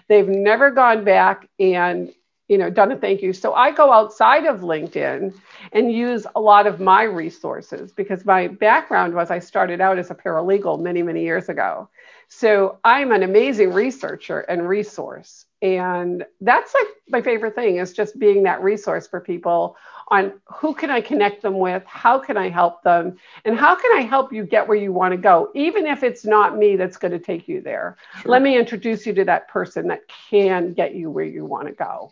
They've 0.08 0.28
never 0.28 0.72
gone 0.72 1.04
back 1.04 1.50
and 1.60 2.14
you 2.48 2.58
know 2.58 2.70
done 2.70 2.92
a 2.92 2.98
thank 2.98 3.22
you 3.22 3.34
so 3.34 3.54
i 3.54 3.72
go 3.72 3.92
outside 3.92 4.46
of 4.46 4.62
linkedin 4.62 5.34
and 5.72 5.92
use 5.92 6.26
a 6.36 6.42
lot 6.42 6.68
of 6.68 6.80
my 6.80 7.04
resources 7.04 7.92
because 7.92 8.26
my 8.26 8.48
background 8.48 9.14
was 9.14 9.32
i 9.32 9.40
started 9.40 9.82
out 9.82 9.98
as 9.98 10.12
a 10.12 10.16
paralegal 10.16 10.80
many 10.80 11.02
many 11.02 11.24
years 11.24 11.50
ago. 11.50 11.90
So 12.28 12.80
i'm 12.84 13.12
an 13.12 13.24
amazing 13.24 13.74
researcher 13.74 14.42
and 14.42 14.68
resource 14.68 15.46
and 15.62 16.26
that's 16.42 16.74
like 16.74 16.88
my 17.08 17.22
favorite 17.22 17.56
thing 17.56 17.78
is 17.78 17.94
just 17.94 18.20
being 18.20 18.44
that 18.44 18.62
resource 18.62 19.08
for 19.08 19.22
people 19.22 19.78
on 20.10 20.34
who 20.46 20.74
can 20.74 20.90
i 20.90 21.00
connect 21.00 21.42
them 21.42 21.58
with 21.58 21.84
how 21.86 22.20
can 22.20 22.36
i 22.36 22.50
help 22.50 22.84
them 22.84 23.16
and 23.46 23.58
how 23.58 23.74
can 23.74 23.92
i 23.98 24.02
help 24.02 24.34
you 24.34 24.44
get 24.46 24.68
where 24.68 24.78
you 24.78 24.92
want 24.92 25.14
to 25.14 25.18
go 25.18 25.50
even 25.56 25.88
if 25.88 26.04
it's 26.04 26.26
not 26.26 26.58
me 26.58 26.76
that's 26.76 26.98
going 26.98 27.12
to 27.12 27.20
take 27.20 27.48
you 27.48 27.62
there. 27.62 27.96
Sure. 28.22 28.32
let 28.32 28.42
me 28.42 28.58
introduce 28.58 29.06
you 29.06 29.14
to 29.14 29.24
that 29.26 29.48
person 29.48 29.88
that 29.88 30.02
can 30.30 30.74
get 30.74 30.94
you 30.96 31.10
where 31.10 31.26
you 31.26 31.46
want 31.46 31.68
to 31.68 31.74
go 31.74 32.12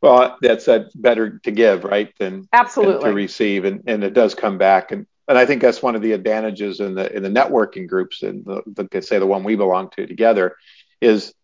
well, 0.00 0.38
that's 0.40 0.66
that 0.66 0.90
better 0.94 1.38
to 1.40 1.50
give, 1.50 1.84
right, 1.84 2.12
than, 2.18 2.48
absolutely 2.52 3.02
than 3.02 3.10
to 3.10 3.14
receive, 3.14 3.64
and 3.64 3.82
and 3.86 4.04
it 4.04 4.14
does 4.14 4.34
come 4.34 4.58
back, 4.58 4.92
and 4.92 5.06
and 5.26 5.36
I 5.36 5.44
think 5.44 5.60
that's 5.60 5.82
one 5.82 5.96
of 5.96 6.02
the 6.02 6.12
advantages 6.12 6.80
in 6.80 6.94
the 6.94 7.14
in 7.14 7.22
the 7.22 7.28
networking 7.28 7.88
groups, 7.88 8.22
and 8.22 8.44
the, 8.44 8.88
the 8.90 9.02
say 9.02 9.18
the 9.18 9.26
one 9.26 9.44
we 9.44 9.56
belong 9.56 9.90
to 9.90 10.06
together, 10.06 10.56
is 11.00 11.34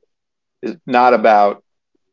is 0.63 0.77
not 0.87 1.15
about 1.15 1.65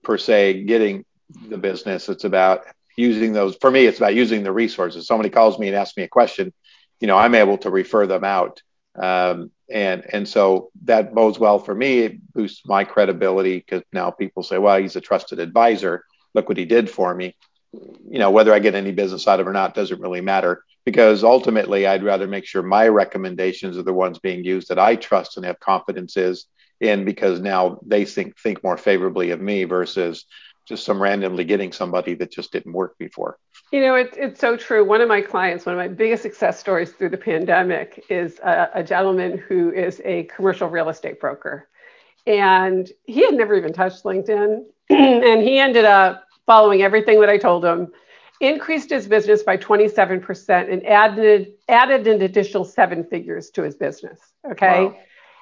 per 0.03 0.17
se 0.17 0.63
getting 0.63 1.05
the 1.49 1.57
business. 1.57 2.09
It's 2.09 2.23
about 2.23 2.65
using 2.97 3.33
those. 3.33 3.55
For 3.61 3.69
me, 3.69 3.85
it's 3.85 3.99
about 3.99 4.15
using 4.15 4.43
the 4.43 4.51
resources. 4.51 5.07
Somebody 5.07 5.29
calls 5.29 5.59
me 5.59 5.67
and 5.67 5.77
asks 5.77 5.95
me 5.95 6.03
a 6.03 6.07
question, 6.07 6.53
you 6.99 7.07
know, 7.07 7.17
I'm 7.17 7.35
able 7.35 7.57
to 7.59 7.69
refer 7.69 8.07
them 8.07 8.23
out. 8.23 8.61
Um, 8.95 9.51
and 9.71 10.03
and 10.11 10.27
so 10.27 10.71
that 10.83 11.13
bodes 11.13 11.39
well 11.39 11.59
for 11.59 11.73
me. 11.73 11.99
It 11.99 12.33
boosts 12.33 12.63
my 12.65 12.83
credibility 12.83 13.57
because 13.57 13.83
now 13.93 14.11
people 14.11 14.43
say, 14.43 14.57
well, 14.57 14.81
he's 14.81 14.97
a 14.97 15.01
trusted 15.01 15.39
advisor 15.39 16.03
look 16.33 16.49
what 16.49 16.57
he 16.57 16.65
did 16.65 16.89
for 16.89 17.13
me. 17.13 17.35
You 17.73 18.19
know, 18.19 18.31
whether 18.31 18.53
I 18.53 18.59
get 18.59 18.75
any 18.75 18.91
business 18.91 19.27
out 19.27 19.39
of 19.39 19.47
it 19.47 19.49
or 19.49 19.53
not 19.53 19.73
doesn't 19.73 20.01
really 20.01 20.21
matter 20.21 20.63
because 20.85 21.23
ultimately 21.23 21.85
I'd 21.85 22.03
rather 22.03 22.27
make 22.27 22.45
sure 22.45 22.63
my 22.63 22.87
recommendations 22.87 23.77
are 23.77 23.83
the 23.83 23.93
ones 23.93 24.19
being 24.19 24.43
used 24.43 24.69
that 24.69 24.79
I 24.79 24.95
trust 24.95 25.37
and 25.37 25.45
have 25.45 25.59
confidence 25.59 26.17
is 26.17 26.47
in 26.79 27.05
because 27.05 27.39
now 27.39 27.79
they 27.85 28.05
think 28.05 28.37
think 28.39 28.63
more 28.63 28.77
favorably 28.77 29.29
of 29.31 29.39
me 29.39 29.63
versus 29.65 30.25
just 30.67 30.83
some 30.83 31.01
randomly 31.01 31.43
getting 31.43 31.71
somebody 31.71 32.13
that 32.15 32.31
just 32.31 32.51
didn't 32.51 32.73
work 32.73 32.97
before. 32.97 33.37
You 33.71 33.81
know, 33.81 33.95
it, 33.95 34.13
it's 34.17 34.39
so 34.39 34.57
true. 34.57 34.83
One 34.83 35.01
of 35.01 35.07
my 35.07 35.21
clients, 35.21 35.65
one 35.65 35.73
of 35.73 35.79
my 35.79 35.87
biggest 35.87 36.23
success 36.23 36.59
stories 36.59 36.91
through 36.91 37.09
the 37.09 37.17
pandemic 37.17 38.05
is 38.09 38.39
a, 38.39 38.69
a 38.75 38.83
gentleman 38.83 39.37
who 39.37 39.71
is 39.71 40.01
a 40.05 40.23
commercial 40.23 40.67
real 40.67 40.89
estate 40.89 41.19
broker. 41.19 41.67
And 42.27 42.89
he 43.05 43.25
had 43.25 43.33
never 43.33 43.55
even 43.55 43.73
touched 43.73 44.03
LinkedIn. 44.03 44.63
and 44.89 45.41
he 45.41 45.59
ended 45.59 45.85
up 45.85 46.25
following 46.45 46.81
everything 46.81 47.19
that 47.21 47.29
I 47.29 47.37
told 47.37 47.63
him, 47.63 47.91
increased 48.41 48.89
his 48.89 49.07
business 49.07 49.43
by 49.43 49.55
27% 49.55 50.71
and 50.71 50.85
added 50.85 51.53
added 51.69 52.07
an 52.07 52.21
additional 52.21 52.65
seven 52.65 53.03
figures 53.03 53.51
to 53.51 53.63
his 53.63 53.75
business. 53.75 54.19
Okay. 54.51 54.85
Wow. 54.85 54.97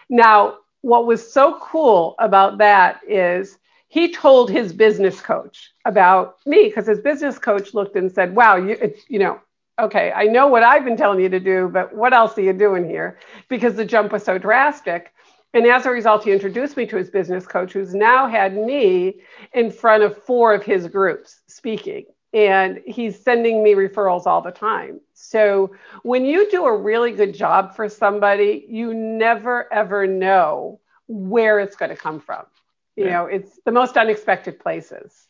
Now, 0.10 0.58
what 0.82 1.06
was 1.06 1.32
so 1.32 1.58
cool 1.62 2.16
about 2.20 2.58
that 2.60 3.00
is 3.08 3.58
he 3.88 4.14
told 4.14 4.52
his 4.52 4.72
business 4.72 5.20
coach 5.20 5.72
about 5.86 6.38
me 6.46 6.66
because 6.66 6.86
his 6.86 7.00
business 7.00 7.40
coach 7.40 7.74
looked 7.74 7.96
and 7.96 8.12
said, 8.12 8.36
"Wow, 8.36 8.58
you 8.58 8.94
you 9.08 9.20
know, 9.20 9.40
okay, 9.80 10.12
I 10.12 10.26
know 10.26 10.48
what 10.48 10.64
I've 10.64 10.86
been 10.86 10.98
telling 10.98 11.22
you 11.22 11.30
to 11.30 11.40
do, 11.40 11.70
but 11.70 11.96
what 11.96 12.14
else 12.14 12.38
are 12.38 12.42
you 12.42 12.54
doing 12.54 12.88
here?" 12.88 13.18
Because 13.48 13.76
the 13.76 13.86
jump 13.86 14.12
was 14.12 14.24
so 14.24 14.38
drastic. 14.38 15.14
And 15.54 15.66
as 15.66 15.86
a 15.86 15.92
result, 15.92 16.24
he 16.24 16.32
introduced 16.32 16.78
me 16.78 16.86
to 16.88 16.98
his 16.98 17.10
business 17.10 17.48
coach, 17.48 17.74
who's 17.74 17.96
now 17.96 18.28
had 18.28 18.56
me 18.56 19.22
in 19.54 19.72
front 19.72 20.04
of 20.04 20.22
four 20.24 20.54
of 20.54 20.64
his 20.64 20.88
groups 20.88 21.42
speaking. 21.48 22.06
And 22.34 22.80
he's 22.86 23.20
sending 23.20 23.64
me 23.64 23.74
referrals 23.74 24.28
all 24.28 24.42
the 24.42 24.52
time. 24.52 25.02
So 25.14 25.72
when 26.04 26.26
you 26.26 26.50
do 26.52 26.66
a 26.66 26.78
really 26.78 27.12
good 27.12 27.34
job 27.34 27.76
for 27.76 27.90
somebody, 27.90 28.66
you 28.70 28.94
never 28.94 29.72
ever 29.74 30.06
know 30.06 30.80
where 31.08 31.60
it's 31.60 31.76
going 31.76 31.90
to 31.90 31.98
come 31.98 32.20
from. 32.20 32.46
You 32.96 33.06
yeah. 33.06 33.12
know, 33.14 33.26
it's 33.26 33.60
the 33.66 33.72
most 33.72 33.98
unexpected 33.98 34.60
places. 34.60 35.28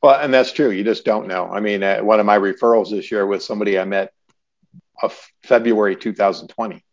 Well, 0.00 0.20
and 0.20 0.32
that's 0.32 0.52
true. 0.52 0.70
You 0.70 0.84
just 0.84 1.04
don't 1.04 1.26
know. 1.26 1.50
I 1.50 1.58
mean, 1.58 1.82
uh, 1.82 2.00
one 2.00 2.20
of 2.20 2.26
my 2.26 2.38
referrals 2.38 2.90
this 2.90 3.10
year 3.10 3.26
was 3.26 3.44
somebody 3.44 3.76
I 3.76 3.84
met 3.84 4.12
of 5.02 5.18
February 5.42 5.96
2020. 5.96 6.84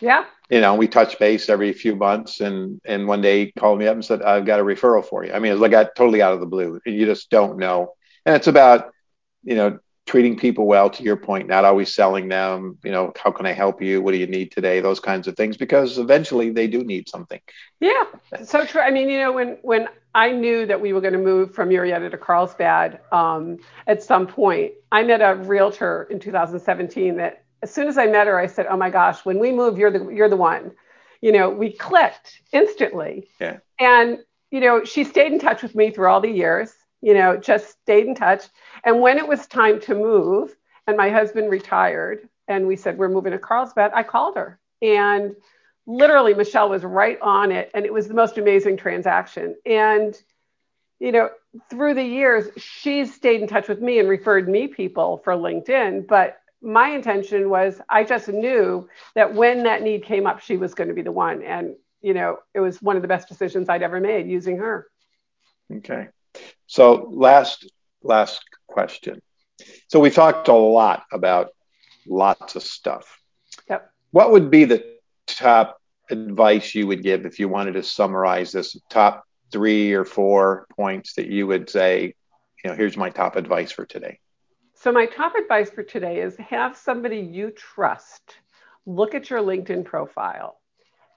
Yeah. 0.00 0.24
You 0.50 0.60
know, 0.60 0.74
we 0.74 0.88
touch 0.88 1.18
base 1.18 1.48
every 1.48 1.72
few 1.72 1.94
months, 1.94 2.40
and 2.40 2.80
and 2.86 3.06
one 3.06 3.20
day 3.20 3.46
he 3.46 3.52
called 3.52 3.78
me 3.78 3.86
up 3.86 3.94
and 3.94 4.04
said, 4.04 4.22
"I've 4.22 4.46
got 4.46 4.60
a 4.60 4.64
referral 4.64 5.04
for 5.04 5.24
you." 5.24 5.32
I 5.32 5.38
mean, 5.38 5.52
it's 5.52 5.60
like 5.60 5.72
got 5.72 5.94
totally 5.94 6.22
out 6.22 6.32
of 6.32 6.40
the 6.40 6.46
blue. 6.46 6.80
You 6.86 7.04
just 7.04 7.30
don't 7.30 7.58
know, 7.58 7.94
and 8.24 8.34
it's 8.34 8.46
about 8.46 8.92
you 9.42 9.56
know 9.56 9.78
treating 10.08 10.38
people 10.38 10.66
well 10.66 10.88
to 10.88 11.02
your 11.02 11.16
point 11.16 11.48
not 11.48 11.66
always 11.66 11.94
selling 11.94 12.28
them 12.28 12.78
you 12.82 12.90
know 12.90 13.12
how 13.22 13.30
can 13.30 13.44
i 13.44 13.52
help 13.52 13.82
you 13.82 14.00
what 14.00 14.12
do 14.12 14.16
you 14.16 14.26
need 14.26 14.50
today 14.50 14.80
those 14.80 14.98
kinds 14.98 15.28
of 15.28 15.36
things 15.36 15.54
because 15.54 15.98
eventually 15.98 16.48
they 16.48 16.66
do 16.66 16.82
need 16.82 17.06
something 17.06 17.40
yeah 17.78 18.04
so 18.42 18.64
true 18.64 18.80
i 18.80 18.90
mean 18.90 19.10
you 19.10 19.18
know 19.18 19.30
when 19.30 19.58
when 19.60 19.86
i 20.14 20.30
knew 20.32 20.64
that 20.64 20.80
we 20.80 20.94
were 20.94 21.02
going 21.02 21.12
to 21.12 21.18
move 21.18 21.54
from 21.54 21.68
Murrieta 21.68 22.10
to 22.10 22.16
carlsbad 22.16 23.00
um, 23.12 23.58
at 23.86 24.02
some 24.02 24.26
point 24.26 24.72
i 24.90 25.02
met 25.02 25.20
a 25.20 25.34
realtor 25.34 26.08
in 26.10 26.18
2017 26.18 27.18
that 27.18 27.44
as 27.62 27.72
soon 27.72 27.88
as 27.88 27.98
i 27.98 28.06
met 28.06 28.26
her 28.26 28.38
i 28.38 28.46
said 28.46 28.66
oh 28.66 28.76
my 28.76 28.90
gosh 28.90 29.24
when 29.24 29.38
we 29.38 29.52
move 29.52 29.78
you're 29.78 29.90
the 29.90 30.08
you're 30.08 30.28
the 30.28 30.36
one 30.36 30.72
you 31.20 31.32
know 31.32 31.50
we 31.50 31.72
clicked 31.72 32.40
instantly 32.52 33.28
yeah 33.40 33.58
and 33.78 34.18
you 34.50 34.60
know 34.60 34.84
she 34.84 35.04
stayed 35.04 35.32
in 35.32 35.38
touch 35.38 35.62
with 35.62 35.74
me 35.74 35.90
through 35.90 36.08
all 36.08 36.20
the 36.20 36.30
years 36.30 36.72
you 37.00 37.14
know, 37.14 37.36
just 37.36 37.70
stayed 37.82 38.06
in 38.06 38.14
touch. 38.14 38.44
And 38.84 39.00
when 39.00 39.18
it 39.18 39.26
was 39.26 39.46
time 39.46 39.80
to 39.82 39.94
move, 39.94 40.54
and 40.86 40.96
my 40.96 41.10
husband 41.10 41.50
retired, 41.50 42.28
and 42.46 42.66
we 42.66 42.76
said, 42.76 42.98
We're 42.98 43.08
moving 43.08 43.32
to 43.32 43.38
Carlsbad, 43.38 43.92
I 43.94 44.02
called 44.02 44.36
her. 44.36 44.58
And 44.80 45.36
literally, 45.86 46.34
Michelle 46.34 46.70
was 46.70 46.82
right 46.82 47.20
on 47.20 47.52
it. 47.52 47.70
And 47.74 47.84
it 47.84 47.92
was 47.92 48.08
the 48.08 48.14
most 48.14 48.38
amazing 48.38 48.76
transaction. 48.78 49.56
And, 49.66 50.20
you 50.98 51.12
know, 51.12 51.30
through 51.70 51.94
the 51.94 52.04
years, 52.04 52.48
she's 52.56 53.14
stayed 53.14 53.42
in 53.42 53.48
touch 53.48 53.68
with 53.68 53.80
me 53.80 53.98
and 53.98 54.08
referred 54.08 54.48
me 54.48 54.68
people 54.68 55.18
for 55.24 55.34
LinkedIn. 55.34 56.06
But 56.06 56.37
my 56.62 56.90
intention 56.90 57.48
was 57.50 57.80
I 57.88 58.04
just 58.04 58.28
knew 58.28 58.88
that 59.14 59.34
when 59.34 59.64
that 59.64 59.82
need 59.82 60.04
came 60.04 60.26
up, 60.26 60.40
she 60.40 60.56
was 60.56 60.74
going 60.74 60.88
to 60.88 60.94
be 60.94 61.02
the 61.02 61.12
one. 61.12 61.42
And, 61.42 61.76
you 62.00 62.14
know, 62.14 62.38
it 62.54 62.60
was 62.60 62.82
one 62.82 62.96
of 62.96 63.02
the 63.02 63.08
best 63.08 63.28
decisions 63.28 63.68
I'd 63.68 63.82
ever 63.82 64.00
made 64.00 64.28
using 64.28 64.58
her. 64.58 64.88
Okay. 65.72 66.08
So 66.66 67.08
last 67.10 67.70
last 68.02 68.42
question. 68.66 69.20
So 69.88 70.00
we 70.00 70.10
talked 70.10 70.48
a 70.48 70.52
lot 70.52 71.04
about 71.12 71.50
lots 72.06 72.56
of 72.56 72.62
stuff. 72.62 73.20
Yep. 73.68 73.90
What 74.10 74.30
would 74.32 74.50
be 74.50 74.64
the 74.64 74.84
top 75.26 75.80
advice 76.10 76.74
you 76.74 76.86
would 76.86 77.02
give 77.02 77.26
if 77.26 77.38
you 77.38 77.48
wanted 77.48 77.72
to 77.72 77.82
summarize 77.82 78.52
this 78.52 78.76
top 78.88 79.24
three 79.50 79.92
or 79.92 80.04
four 80.04 80.66
points 80.76 81.14
that 81.14 81.26
you 81.26 81.46
would 81.46 81.68
say, 81.68 82.14
you 82.64 82.70
know, 82.70 82.76
here's 82.76 82.96
my 82.96 83.10
top 83.10 83.36
advice 83.36 83.72
for 83.72 83.84
today? 83.84 84.18
So 84.80 84.92
my 84.92 85.06
top 85.06 85.34
advice 85.34 85.70
for 85.70 85.82
today 85.82 86.20
is 86.20 86.36
have 86.36 86.76
somebody 86.76 87.18
you 87.18 87.50
trust 87.50 88.36
look 88.86 89.12
at 89.12 89.28
your 89.28 89.40
LinkedIn 89.40 89.84
profile 89.84 90.60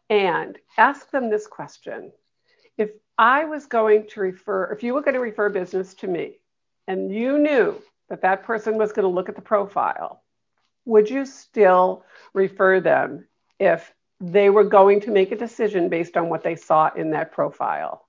and 0.09 0.57
ask 0.79 1.11
them 1.11 1.29
this 1.29 1.45
question. 1.45 2.11
If 2.79 2.89
I 3.19 3.45
was 3.45 3.67
going 3.67 4.07
to 4.09 4.19
refer, 4.19 4.73
if 4.73 4.81
you 4.81 4.95
were 4.95 5.03
going 5.03 5.13
to 5.13 5.19
refer 5.19 5.49
business 5.49 5.93
to 5.95 6.07
me 6.07 6.39
and 6.87 7.13
you 7.13 7.37
knew 7.37 7.79
that 8.09 8.23
that 8.23 8.45
person 8.45 8.79
was 8.79 8.93
going 8.93 9.07
to 9.07 9.13
look 9.13 9.29
at 9.29 9.35
the 9.35 9.43
profile, 9.43 10.23
would 10.85 11.07
you 11.07 11.23
still 11.23 12.03
refer 12.33 12.79
them 12.79 13.27
if 13.59 13.93
they 14.19 14.49
were 14.49 14.63
going 14.63 15.01
to 15.01 15.11
make 15.11 15.31
a 15.31 15.37
decision 15.37 15.87
based 15.87 16.17
on 16.17 16.29
what 16.29 16.43
they 16.43 16.55
saw 16.55 16.89
in 16.95 17.11
that 17.11 17.31
profile? 17.31 18.07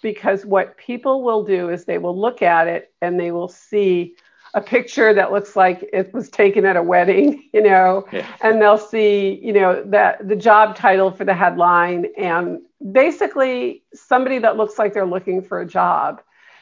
Because 0.00 0.46
what 0.46 0.76
people 0.76 1.24
will 1.24 1.42
do 1.42 1.70
is 1.70 1.84
they 1.84 1.98
will 1.98 2.16
look 2.16 2.40
at 2.40 2.68
it 2.68 2.92
and 3.02 3.18
they 3.18 3.32
will 3.32 3.48
see 3.48 4.14
a 4.54 4.60
picture 4.60 5.12
that 5.12 5.32
looks 5.32 5.56
like 5.56 5.88
it 5.92 6.12
was 6.14 6.28
taken 6.28 6.64
at 6.64 6.76
a 6.76 6.82
wedding, 6.82 7.48
you 7.52 7.62
know, 7.62 8.06
yeah. 8.12 8.26
and 8.42 8.60
they'll 8.60 8.78
see, 8.78 9.38
you 9.42 9.52
know, 9.52 9.82
that 9.84 10.26
the 10.26 10.36
job 10.36 10.76
title 10.76 11.10
for 11.10 11.24
the 11.24 11.34
headline 11.34 12.06
and 12.16 12.60
basically 12.92 13.82
somebody 13.94 14.38
that 14.38 14.56
looks 14.56 14.78
like 14.78 14.92
they're 14.92 15.06
looking 15.06 15.42
for 15.42 15.60
a 15.60 15.66
job. 15.66 16.20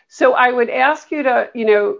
So 0.08 0.34
I 0.34 0.50
would 0.50 0.70
ask 0.70 1.10
you 1.10 1.22
to, 1.22 1.50
you 1.54 1.64
know, 1.64 1.98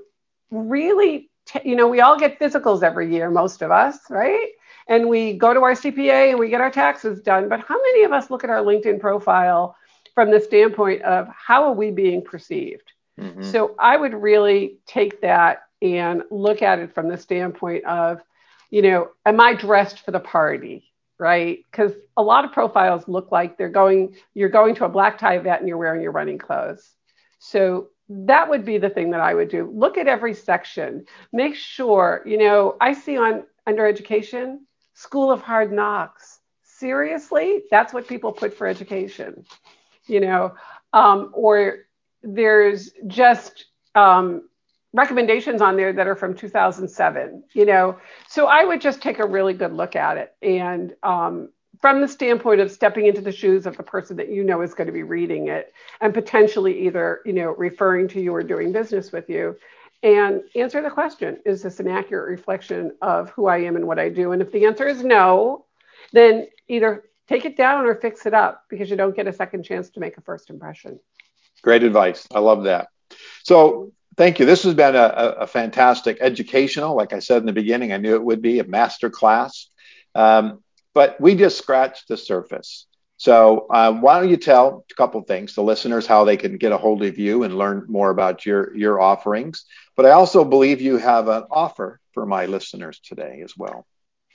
really, 0.50 1.30
t- 1.46 1.68
you 1.68 1.76
know, 1.76 1.88
we 1.88 2.00
all 2.00 2.18
get 2.18 2.38
physicals 2.38 2.82
every 2.82 3.12
year, 3.12 3.30
most 3.30 3.62
of 3.62 3.70
us, 3.70 3.98
right? 4.10 4.50
And 4.86 5.08
we 5.08 5.32
go 5.32 5.54
to 5.54 5.62
our 5.62 5.72
CPA 5.72 6.30
and 6.30 6.38
we 6.38 6.48
get 6.48 6.60
our 6.60 6.70
taxes 6.70 7.20
done. 7.20 7.48
But 7.48 7.60
how 7.60 7.76
many 7.76 8.04
of 8.04 8.12
us 8.12 8.30
look 8.30 8.44
at 8.44 8.50
our 8.50 8.62
LinkedIn 8.62 9.00
profile 9.00 9.76
from 10.14 10.30
the 10.30 10.40
standpoint 10.40 11.02
of 11.02 11.26
how 11.28 11.64
are 11.64 11.72
we 11.72 11.90
being 11.90 12.22
perceived? 12.22 12.92
Mm-hmm. 13.18 13.42
So 13.42 13.74
I 13.78 13.96
would 13.96 14.14
really 14.14 14.78
take 14.86 15.20
that 15.22 15.62
and 15.84 16.22
look 16.30 16.62
at 16.62 16.78
it 16.78 16.94
from 16.94 17.08
the 17.08 17.18
standpoint 17.18 17.84
of, 17.84 18.20
you 18.70 18.82
know, 18.82 19.10
am 19.24 19.40
I 19.40 19.54
dressed 19.54 20.04
for 20.04 20.10
the 20.10 20.20
party? 20.20 20.90
Right? 21.16 21.64
Because 21.70 21.92
a 22.16 22.22
lot 22.22 22.44
of 22.44 22.52
profiles 22.52 23.06
look 23.06 23.30
like 23.30 23.56
they're 23.56 23.68
going, 23.68 24.16
you're 24.34 24.48
going 24.48 24.74
to 24.76 24.84
a 24.84 24.88
black 24.88 25.18
tie 25.18 25.36
event 25.36 25.60
and 25.60 25.68
you're 25.68 25.78
wearing 25.78 26.02
your 26.02 26.10
running 26.10 26.38
clothes. 26.38 26.90
So 27.38 27.90
that 28.08 28.50
would 28.50 28.64
be 28.64 28.78
the 28.78 28.90
thing 28.90 29.10
that 29.12 29.20
I 29.20 29.32
would 29.32 29.48
do. 29.48 29.70
Look 29.72 29.96
at 29.96 30.08
every 30.08 30.34
section. 30.34 31.06
Make 31.32 31.54
sure, 31.54 32.22
you 32.26 32.36
know, 32.36 32.76
I 32.80 32.94
see 32.94 33.16
on 33.16 33.44
under 33.66 33.86
education, 33.86 34.66
School 34.94 35.30
of 35.30 35.40
Hard 35.40 35.72
Knocks. 35.72 36.40
Seriously, 36.64 37.62
that's 37.70 37.94
what 37.94 38.08
people 38.08 38.32
put 38.32 38.52
for 38.52 38.66
education, 38.66 39.46
you 40.06 40.20
know, 40.20 40.54
um, 40.92 41.30
or 41.32 41.86
there's 42.22 42.90
just 43.06 43.66
um, 43.94 44.48
recommendations 44.94 45.60
on 45.60 45.76
there 45.76 45.92
that 45.92 46.06
are 46.06 46.14
from 46.14 46.34
2007 46.34 47.42
you 47.52 47.66
know? 47.66 47.98
So 48.28 48.46
i 48.46 48.64
would 48.64 48.80
just 48.80 49.02
take 49.02 49.18
a 49.18 49.26
really 49.26 49.52
good 49.52 49.72
look 49.72 49.96
at 49.96 50.16
it. 50.16 50.34
And 50.42 50.94
um, 51.02 51.50
from 51.80 52.00
the 52.00 52.08
standpoint 52.08 52.60
of 52.60 52.70
stepping 52.70 53.06
into 53.06 53.20
the 53.20 53.32
shoes 53.32 53.66
of 53.66 53.76
the 53.76 53.82
person 53.82 54.16
that 54.16 54.30
you 54.30 54.44
know 54.44 54.62
is 54.62 54.72
going 54.72 54.86
to 54.86 54.92
be 54.92 55.02
reading 55.02 55.48
it 55.48 55.74
and 56.00 56.14
potentially 56.14 56.86
either 56.86 57.20
you 57.26 57.32
know 57.32 57.50
referring 57.56 58.08
to 58.08 58.20
you 58.20 58.34
or 58.34 58.42
doing 58.42 58.72
business 58.72 59.12
with 59.12 59.28
you 59.28 59.56
and 60.02 60.42
answer 60.54 60.80
the 60.80 60.90
question 60.90 61.38
is 61.44 61.62
this 61.62 61.80
an 61.80 61.88
accurate 61.88 62.30
reflection 62.30 62.92
of 63.02 63.30
who 63.30 63.46
i 63.46 63.58
am 63.58 63.76
and 63.76 63.86
what 63.86 63.98
i 63.98 64.08
do? 64.08 64.32
And 64.32 64.40
if 64.40 64.50
the 64.52 64.64
answer 64.64 64.86
is 64.86 65.02
no 65.02 65.66
then 66.12 66.46
either 66.68 67.04
take 67.28 67.44
it 67.44 67.56
down 67.56 67.84
or 67.84 67.94
fix 67.96 68.26
it 68.26 68.34
up 68.34 68.64
because 68.68 68.88
you 68.88 68.96
don't 68.96 69.16
get 69.16 69.26
a 69.26 69.32
second 69.32 69.64
chance 69.64 69.90
to 69.90 70.00
make 70.00 70.16
a 70.16 70.20
first 70.20 70.50
impression. 70.50 71.00
Great 71.62 71.82
advice. 71.82 72.26
I 72.34 72.38
love 72.38 72.64
that. 72.64 72.88
So 73.42 73.92
Thank 74.16 74.38
you. 74.38 74.46
This 74.46 74.62
has 74.62 74.74
been 74.74 74.94
a, 74.94 75.34
a, 75.40 75.46
fantastic 75.46 76.18
educational, 76.20 76.94
like 76.94 77.12
I 77.12 77.18
said 77.18 77.38
in 77.38 77.46
the 77.46 77.52
beginning, 77.52 77.92
I 77.92 77.96
knew 77.96 78.14
it 78.14 78.24
would 78.24 78.42
be 78.42 78.60
a 78.60 78.64
master 78.64 79.10
class. 79.10 79.68
Um, 80.14 80.62
but 80.94 81.20
we 81.20 81.34
just 81.34 81.58
scratched 81.58 82.06
the 82.08 82.16
surface. 82.16 82.86
So 83.16 83.66
um, 83.72 84.00
why 84.00 84.20
don't 84.20 84.30
you 84.30 84.36
tell 84.36 84.84
a 84.90 84.94
couple 84.94 85.20
things 85.22 85.54
to 85.54 85.62
listeners 85.62 86.06
how 86.06 86.24
they 86.24 86.36
can 86.36 86.56
get 86.56 86.72
a 86.72 86.78
hold 86.78 87.02
of 87.02 87.18
you 87.18 87.42
and 87.42 87.56
learn 87.56 87.86
more 87.88 88.10
about 88.10 88.44
your 88.44 88.76
your 88.76 89.00
offerings. 89.00 89.64
But 89.96 90.06
I 90.06 90.10
also 90.10 90.44
believe 90.44 90.80
you 90.80 90.96
have 90.98 91.28
an 91.28 91.44
offer 91.50 92.00
for 92.12 92.26
my 92.26 92.46
listeners 92.46 93.00
today 93.00 93.40
as 93.44 93.56
well. 93.56 93.86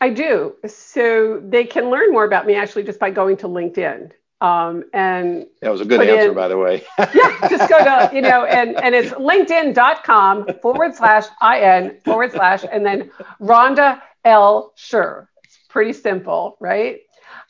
I 0.02 0.10
do. 0.10 0.56
So 0.66 1.42
they 1.44 1.66
can 1.66 1.90
learn 1.90 2.12
more 2.12 2.24
about 2.24 2.48
me 2.48 2.56
actually 2.56 2.84
just 2.84 3.00
by 3.00 3.12
going 3.12 3.38
to 3.38 3.48
LinkedIn. 3.48 4.12
Um, 4.42 4.86
and 4.94 5.48
that 5.62 5.70
was 5.70 5.82
a 5.82 5.86
good 5.86 6.02
answer, 6.02 6.30
in, 6.30 6.34
by 6.34 6.48
the 6.48 6.58
way. 6.58 6.84
yeah, 6.98 7.48
just 7.50 7.70
go 7.70 7.78
to, 7.78 8.10
you 8.14 8.22
know, 8.22 8.46
and, 8.46 8.76
and 8.78 8.96
it's 8.96 9.12
linkedin.com 9.12 10.48
forward 10.62 10.96
slash 10.96 11.26
IN 11.42 12.00
forward 12.06 12.32
slash, 12.32 12.64
and 12.72 12.86
then 12.86 13.12
Rhonda 13.42 14.02
L. 14.24 14.72
Sher. 14.76 15.30
It's 15.44 15.60
pretty 15.68 15.94
simple, 15.94 16.56
right? 16.62 17.00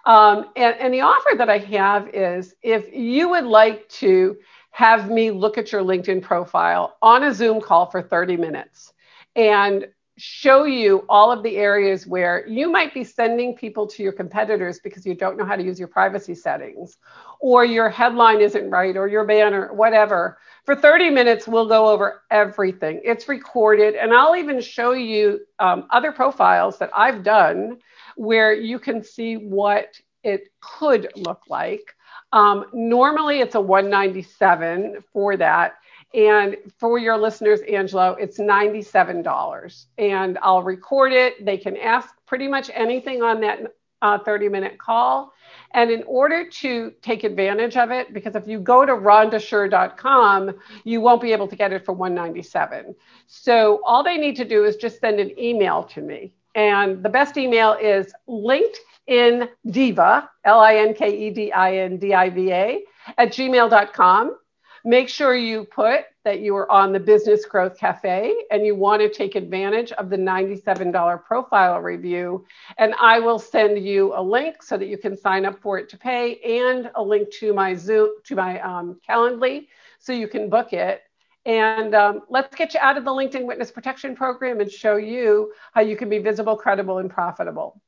Um, 0.06 0.50
and, 0.56 0.76
and 0.80 0.94
the 0.94 1.02
offer 1.02 1.36
that 1.38 1.50
I 1.50 1.60
have 1.60 2.10
is 2.10 2.56
if 2.64 2.92
you 2.94 3.30
would 3.30 3.46
like 3.46 3.88
to 3.90 4.38
have 4.72 5.12
me 5.12 5.30
look 5.30 5.58
at 5.58 5.72
your 5.72 5.84
LinkedIn 5.84 6.22
profile 6.22 6.98
on 7.02 7.24
a 7.24 7.34
Zoom 7.34 7.62
call 7.62 7.88
for 7.88 8.02
30 8.02 8.38
minutes 8.38 8.94
and 9.36 9.88
show 10.20 10.65
you 10.65 11.05
all 11.07 11.32
of 11.32 11.43
the 11.43 11.55
areas 11.55 12.05
where 12.05 12.45
you 12.47 12.70
might 12.70 12.93
be 12.93 13.03
sending 13.03 13.55
people 13.55 13.88
to 13.88 14.03
your 14.03 14.11
competitors 14.11 14.80
because 14.80 15.05
you 15.05 15.15
don't 15.15 15.38
know 15.38 15.45
how 15.45 15.55
to 15.55 15.63
use 15.63 15.80
your 15.80 15.88
privacy 15.88 16.36
settings, 16.36 16.97
or 17.39 17.63
your 17.63 17.89
headline 17.89 18.41
isn't 18.41 18.70
right, 18.70 18.97
or 18.97 19.07
your 19.07 19.26
banner, 19.26 19.74
whatever. 19.74 20.38
For 20.65 20.76
30 20.76 21.09
minutes, 21.09 21.47
we'll 21.47 21.67
go 21.67 21.88
over 21.88 22.24
everything. 22.30 23.01
It's 23.03 23.30
recorded, 23.30 23.95
and 23.95 24.13
I'll 24.13 24.36
even 24.36 24.59
show 24.61 24.91
you 24.91 25.39
um, 25.59 25.88
other 25.89 26.11
profiles 26.11 26.78
that 26.80 26.91
I've 26.95 27.24
done 27.24 27.80
where 28.15 28.53
you 28.53 28.80
can 28.80 29.03
see 29.03 29.36
what 29.36 29.99
it 30.24 30.49
could 30.59 31.09
look 31.15 31.43
like. 31.47 31.95
Um, 32.34 32.65
normally, 32.74 33.39
it's 33.39 33.55
a 33.55 33.61
197 33.61 35.03
for 35.13 35.38
that. 35.38 35.76
And 36.14 36.57
for 36.78 36.97
your 36.97 37.18
listeners, 37.18 37.62
Angelo, 37.62 38.14
it's 38.20 38.39
$97. 38.39 39.86
And 39.97 40.39
I'll 40.41 40.64
record 40.64 41.14
it. 41.14 41.45
They 41.45 41.57
can 41.57 41.78
ask 41.78 42.10
pretty 42.26 42.47
much 42.47 42.72
anything 42.74 43.22
on 43.22 43.41
that 43.41 43.60
uh, 44.01 44.18
30 44.18 44.49
minute 44.49 44.78
call. 44.78 45.34
And 45.72 45.91
in 45.91 46.03
order 46.03 46.49
to 46.49 46.91
take 47.01 47.24
advantage 47.24 47.78
of 47.78 47.91
it, 47.91 48.14
because 48.14 48.36
if 48.36 48.47
you 48.47 48.60
go 48.60 48.86
to 48.86 48.93
rhondasher.com, 48.93 50.55
you 50.84 51.01
won't 51.01 51.22
be 51.22 51.32
able 51.32 51.47
to 51.47 51.55
get 51.55 51.74
it 51.74 51.86
for 51.86 51.93
197. 51.93 52.95
So 53.28 53.82
all 53.86 54.03
they 54.03 54.18
need 54.18 54.36
to 54.38 54.45
do 54.45 54.64
is 54.64 54.78
just 54.78 54.99
send 54.99 55.20
an 55.20 55.38
email 55.39 55.84
to 55.84 56.01
me. 56.01 56.34
And 56.55 57.03
the 57.03 57.10
best 57.10 57.38
email 57.38 57.74
is 57.74 58.12
LinkedIn 58.28 59.49
Diva, 59.70 60.30
L 60.45 60.60
I 60.60 60.76
N 60.78 60.93
K 60.93 61.28
E 61.28 61.30
D 61.30 61.51
I 61.51 61.78
N 61.78 61.97
D 61.97 62.14
I 62.14 62.30
V 62.30 62.51
A, 62.51 62.84
at 63.18 63.30
gmail.com. 63.30 64.36
Make 64.86 65.09
sure 65.09 65.36
you 65.36 65.65
put 65.65 66.05
that 66.23 66.39
you 66.39 66.55
are 66.55 66.71
on 66.71 66.93
the 66.93 66.99
Business 66.99 67.45
Growth 67.45 67.77
Cafe 67.77 68.34
and 68.51 68.65
you 68.65 68.75
want 68.75 69.01
to 69.01 69.09
take 69.09 69.36
advantage 69.36 69.91
of 69.93 70.09
the 70.09 70.17
$97 70.17 71.23
profile 71.23 71.80
review. 71.80 72.45
And 72.77 72.93
I 72.99 73.19
will 73.19 73.39
send 73.39 73.84
you 73.84 74.13
a 74.15 74.21
link 74.21 74.63
so 74.63 74.77
that 74.77 74.88
you 74.88 74.97
can 74.97 75.17
sign 75.17 75.45
up 75.45 75.59
for 75.59 75.77
it 75.77 75.89
to 75.89 75.97
pay 75.97 76.39
and 76.61 76.91
a 76.95 77.03
link 77.03 77.32
to 77.39 77.53
my 77.53 77.75
Zoom, 77.75 78.09
to 78.25 78.36
my 78.36 78.59
um, 78.61 78.99
Calendly 79.07 79.67
so 79.99 80.13
you 80.13 80.27
can 80.27 80.49
book 80.49 80.73
it. 80.73 81.01
And 81.45 81.95
um, 81.95 82.21
let's 82.30 82.55
get 82.55 82.73
you 82.73 82.80
out 82.82 82.97
of 82.97 83.05
the 83.05 83.11
LinkedIn 83.11 83.45
Witness 83.45 83.71
Protection 83.71 84.15
Program 84.15 84.59
and 84.59 84.71
show 84.71 84.97
you 84.97 85.53
how 85.73 85.82
you 85.82 85.95
can 85.95 86.09
be 86.09 86.19
visible, 86.19 86.55
credible, 86.55 86.99
and 86.99 87.09
profitable. 87.09 87.82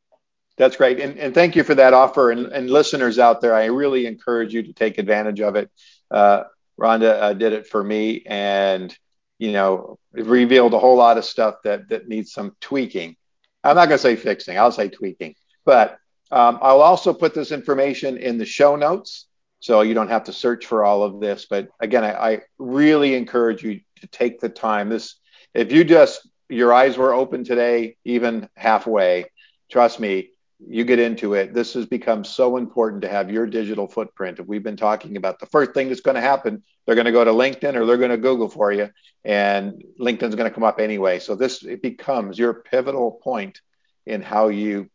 That's 0.58 0.76
great. 0.76 1.00
And, 1.00 1.18
and 1.18 1.34
thank 1.34 1.56
you 1.56 1.64
for 1.64 1.76
that 1.76 1.94
offer. 1.94 2.32
And, 2.32 2.48
and, 2.48 2.70
listeners 2.70 3.20
out 3.20 3.42
there, 3.42 3.56
I 3.56 3.66
really 3.66 4.06
encourage 4.06 4.54
you 4.54 4.64
to 4.64 4.74
take 4.74 4.98
advantage 4.98 5.42
of 5.42 5.56
it. 5.56 5.72
Uh, 6.10 6.44
Rhonda 6.80 7.22
uh, 7.22 7.34
did 7.34 7.54
it 7.54 7.68
for 7.68 7.84
me 7.84 8.24
and, 8.26 8.96
you 9.38 9.52
know, 9.52 9.98
revealed 10.14 10.74
a 10.74 10.80
whole 10.80 10.98
lot 10.98 11.18
of 11.18 11.26
stuff 11.26 11.56
that, 11.64 11.90
that 11.90 12.08
needs 12.08 12.32
some 12.32 12.56
tweaking. 12.62 13.16
I'm 13.64 13.76
not 13.76 13.88
going 13.88 13.98
to 13.98 14.02
say 14.02 14.16
fixing, 14.16 14.58
I'll 14.58 14.72
say 14.72 14.90
tweaking. 14.90 15.36
But 15.66 15.98
um, 16.32 16.60
I'll 16.62 16.82
also 16.82 17.14
put 17.14 17.34
this 17.34 17.52
information 17.52 18.18
in 18.18 18.38
the 18.38 18.46
show 18.46 18.76
notes 18.76 19.28
so 19.60 19.82
you 19.82 19.94
don't 19.94 20.10
have 20.10 20.24
to 20.24 20.34
search 20.34 20.66
for 20.66 20.84
all 20.84 21.04
of 21.04 21.20
this. 21.20 21.46
But 21.48 21.70
again, 21.80 22.04
I, 22.04 22.14
I 22.14 22.42
really 22.58 23.14
encourage 23.16 23.64
you 23.64 23.82
to 24.02 24.08
take 24.08 24.40
the 24.40 24.50
time. 24.50 24.90
This, 24.90 25.16
if 25.54 25.72
you 25.72 25.84
just, 25.84 26.28
your 26.50 26.74
eyes 26.74 26.98
were 26.98 27.14
open 27.14 27.44
today, 27.44 27.96
even 28.04 28.50
halfway, 28.56 29.26
trust 29.70 30.00
me, 30.00 30.32
you 30.68 30.86
get 30.86 31.00
into 31.00 31.34
it, 31.34 31.54
this 31.54 31.74
has 31.74 31.86
become 31.86 32.24
so 32.24 32.58
important 32.58 33.02
to 33.02 33.10
have 33.10 33.32
your 33.32 33.46
digital 33.46 33.88
footprint. 33.88 34.46
We've 34.46 34.64
been 34.64 34.78
talking 34.78 35.18
about 35.18 35.40
the 35.40 35.46
first 35.48 35.74
thing 35.74 35.90
that's 35.90 36.02
going 36.02 36.16
to 36.16 36.22
happen, 36.22 36.64
they're 36.86 36.96
going 36.96 37.06
to 37.06 37.12
go 37.12 37.24
to 37.24 37.32
LinkedIn 37.32 37.76
or 37.76 37.86
they're 37.86 37.98
going 37.98 38.12
to 38.12 38.18
Google 38.18 38.50
for 38.50 38.72
you, 38.72 38.90
and 39.24 39.84
LinkedIn's 40.00 40.36
going 40.36 40.50
to 40.50 40.54
come 40.54 40.64
up 40.64 40.80
anyway. 40.80 41.20
So 41.20 41.36
this 41.36 41.64
it 41.64 41.82
becomes 41.82 42.38
your 42.38 42.54
pivotal 42.54 43.12
point 43.24 43.60
in 44.06 44.22
how 44.22 44.50
you 44.50 44.90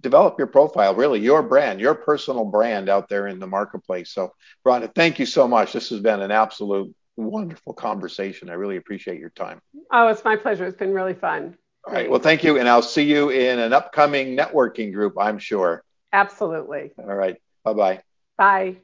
develop 0.00 0.38
your 0.38 0.46
profile, 0.46 0.94
really 0.94 1.20
your 1.20 1.42
brand, 1.42 1.80
your 1.80 1.94
personal 1.94 2.44
brand 2.44 2.88
out 2.88 3.08
there 3.08 3.26
in 3.26 3.38
the 3.38 3.46
marketplace. 3.46 4.12
So, 4.12 4.32
Rhonda, 4.66 4.92
thank 4.94 5.18
you 5.18 5.26
so 5.26 5.46
much. 5.46 5.72
This 5.72 5.90
has 5.90 6.00
been 6.00 6.20
an 6.20 6.30
absolute 6.30 6.94
wonderful 7.16 7.74
conversation. 7.74 8.48
I 8.48 8.54
really 8.54 8.76
appreciate 8.76 9.20
your 9.20 9.30
time. 9.30 9.60
Oh, 9.90 10.08
it's 10.08 10.24
my 10.24 10.36
pleasure. 10.36 10.64
It's 10.64 10.78
been 10.78 10.94
really 10.94 11.14
fun. 11.14 11.56
All 11.84 11.92
right. 11.92 12.08
Well, 12.08 12.20
thank 12.20 12.44
you. 12.44 12.58
And 12.58 12.68
I'll 12.68 12.82
see 12.82 13.02
you 13.02 13.30
in 13.30 13.58
an 13.58 13.72
upcoming 13.72 14.36
networking 14.36 14.92
group, 14.92 15.14
I'm 15.18 15.38
sure. 15.38 15.82
Absolutely. 16.12 16.92
All 16.98 17.14
right. 17.14 17.36
Bye-bye. 17.64 18.02
Bye. 18.36 18.76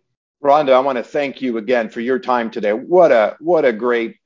Rhonda, 0.42 0.72
I 0.72 0.80
want 0.80 0.98
to 0.98 1.04
thank 1.04 1.42
you 1.42 1.58
again 1.58 1.88
for 1.88 2.00
your 2.00 2.18
time 2.18 2.50
today. 2.50 2.72
What 2.72 3.10
a 3.10 3.36
what 3.40 3.64
a 3.64 3.72
great 3.72 4.16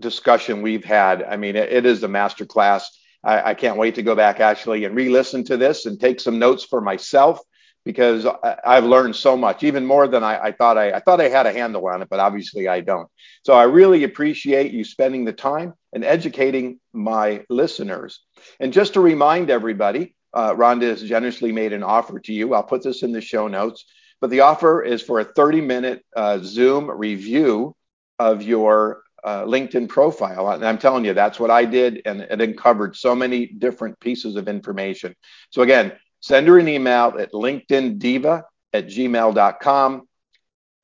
discussion 0.00 0.60
we've 0.60 0.84
had. 0.84 1.22
I 1.22 1.36
mean, 1.36 1.54
it, 1.54 1.72
it 1.72 1.86
is 1.86 2.02
a 2.02 2.08
master 2.08 2.44
class. 2.44 2.90
I, 3.22 3.50
I, 3.50 3.54
can't 3.54 3.78
wait 3.78 3.94
to 3.94 4.02
go 4.02 4.16
back 4.16 4.40
actually 4.40 4.84
and 4.84 4.96
re-listen 4.96 5.44
to 5.44 5.56
this 5.56 5.86
and 5.86 6.00
take 6.00 6.18
some 6.18 6.40
notes 6.40 6.64
for 6.64 6.80
myself 6.80 7.38
because 7.84 8.26
I, 8.26 8.74
have 8.74 8.84
learned 8.84 9.16
so 9.16 9.36
much, 9.36 9.62
even 9.62 9.84
more 9.84 10.06
than 10.06 10.22
I, 10.22 10.38
I 10.38 10.52
thought 10.52 10.78
I, 10.78 10.92
I 10.92 11.00
thought 11.00 11.20
I 11.20 11.28
had 11.28 11.46
a 11.46 11.52
handle 11.52 11.86
on 11.88 12.02
it, 12.02 12.08
but 12.08 12.20
obviously 12.20 12.68
I 12.68 12.80
don't. 12.80 13.08
So 13.44 13.54
I 13.54 13.64
really 13.64 14.04
appreciate 14.04 14.72
you 14.72 14.84
spending 14.84 15.24
the 15.24 15.32
time 15.32 15.74
and 15.92 16.04
educating 16.04 16.78
my 16.92 17.44
listeners. 17.48 18.20
And 18.60 18.72
just 18.72 18.94
to 18.94 19.00
remind 19.00 19.50
everybody, 19.50 20.14
uh, 20.32 20.54
Rhonda 20.54 20.82
has 20.82 21.02
generously 21.02 21.52
made 21.52 21.72
an 21.72 21.82
offer 21.82 22.18
to 22.20 22.32
you. 22.32 22.54
I'll 22.54 22.62
put 22.62 22.82
this 22.82 23.02
in 23.02 23.12
the 23.12 23.20
show 23.20 23.48
notes, 23.48 23.84
but 24.20 24.30
the 24.30 24.40
offer 24.40 24.82
is 24.82 25.02
for 25.02 25.20
a 25.20 25.24
30 25.24 25.60
minute 25.60 26.04
uh, 26.16 26.38
Zoom 26.42 26.90
review 26.90 27.74
of 28.18 28.42
your 28.42 29.02
uh, 29.24 29.44
LinkedIn 29.44 29.88
profile. 29.88 30.50
And 30.50 30.64
I'm 30.64 30.78
telling 30.78 31.04
you, 31.04 31.14
that's 31.14 31.38
what 31.38 31.50
I 31.50 31.64
did, 31.64 32.02
and 32.06 32.22
it 32.22 32.40
uncovered 32.40 32.96
so 32.96 33.14
many 33.14 33.46
different 33.46 34.00
pieces 34.00 34.36
of 34.36 34.48
information. 34.48 35.14
So, 35.50 35.62
again, 35.62 35.92
send 36.22 36.48
her 36.48 36.58
an 36.58 36.68
email 36.68 37.14
at 37.18 37.32
linkedindiva 37.32 38.44
at 38.72 38.86
gmail.com. 38.86 40.08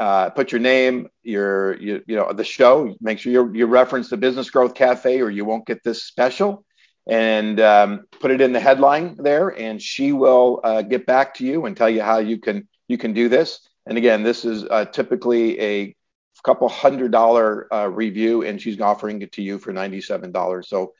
Uh, 0.00 0.30
put 0.30 0.52
your 0.52 0.60
name, 0.60 1.08
your, 1.22 1.76
you, 1.80 2.02
you 2.06 2.16
know, 2.16 2.32
the 2.32 2.44
show. 2.44 2.94
Make 3.00 3.18
sure 3.18 3.32
you, 3.32 3.52
you 3.54 3.66
reference 3.66 4.10
the 4.10 4.16
Business 4.16 4.50
Growth 4.50 4.74
Cafe, 4.74 5.20
or 5.20 5.30
you 5.30 5.44
won't 5.44 5.66
get 5.66 5.82
this 5.82 6.04
special. 6.04 6.64
And 7.08 7.58
um, 7.58 8.04
put 8.20 8.30
it 8.30 8.42
in 8.42 8.52
the 8.52 8.60
headline 8.60 9.16
there, 9.16 9.48
and 9.48 9.80
she 9.80 10.12
will 10.12 10.60
uh, 10.62 10.82
get 10.82 11.06
back 11.06 11.34
to 11.36 11.44
you 11.44 11.64
and 11.64 11.74
tell 11.74 11.88
you 11.88 12.02
how 12.02 12.18
you 12.18 12.38
can 12.38 12.68
you 12.86 12.98
can 12.98 13.14
do 13.14 13.30
this. 13.30 13.66
And 13.86 13.96
again, 13.96 14.22
this 14.22 14.44
is 14.44 14.64
uh, 14.64 14.84
typically 14.84 15.58
a 15.60 15.96
couple 16.44 16.68
hundred 16.68 17.10
dollar 17.10 17.72
uh, 17.72 17.86
review, 17.86 18.42
and 18.42 18.60
she's 18.60 18.80
offering 18.80 19.22
it 19.22 19.32
to 19.32 19.42
you 19.42 19.58
for 19.58 19.72
$97. 19.72 20.64
So 20.66 20.92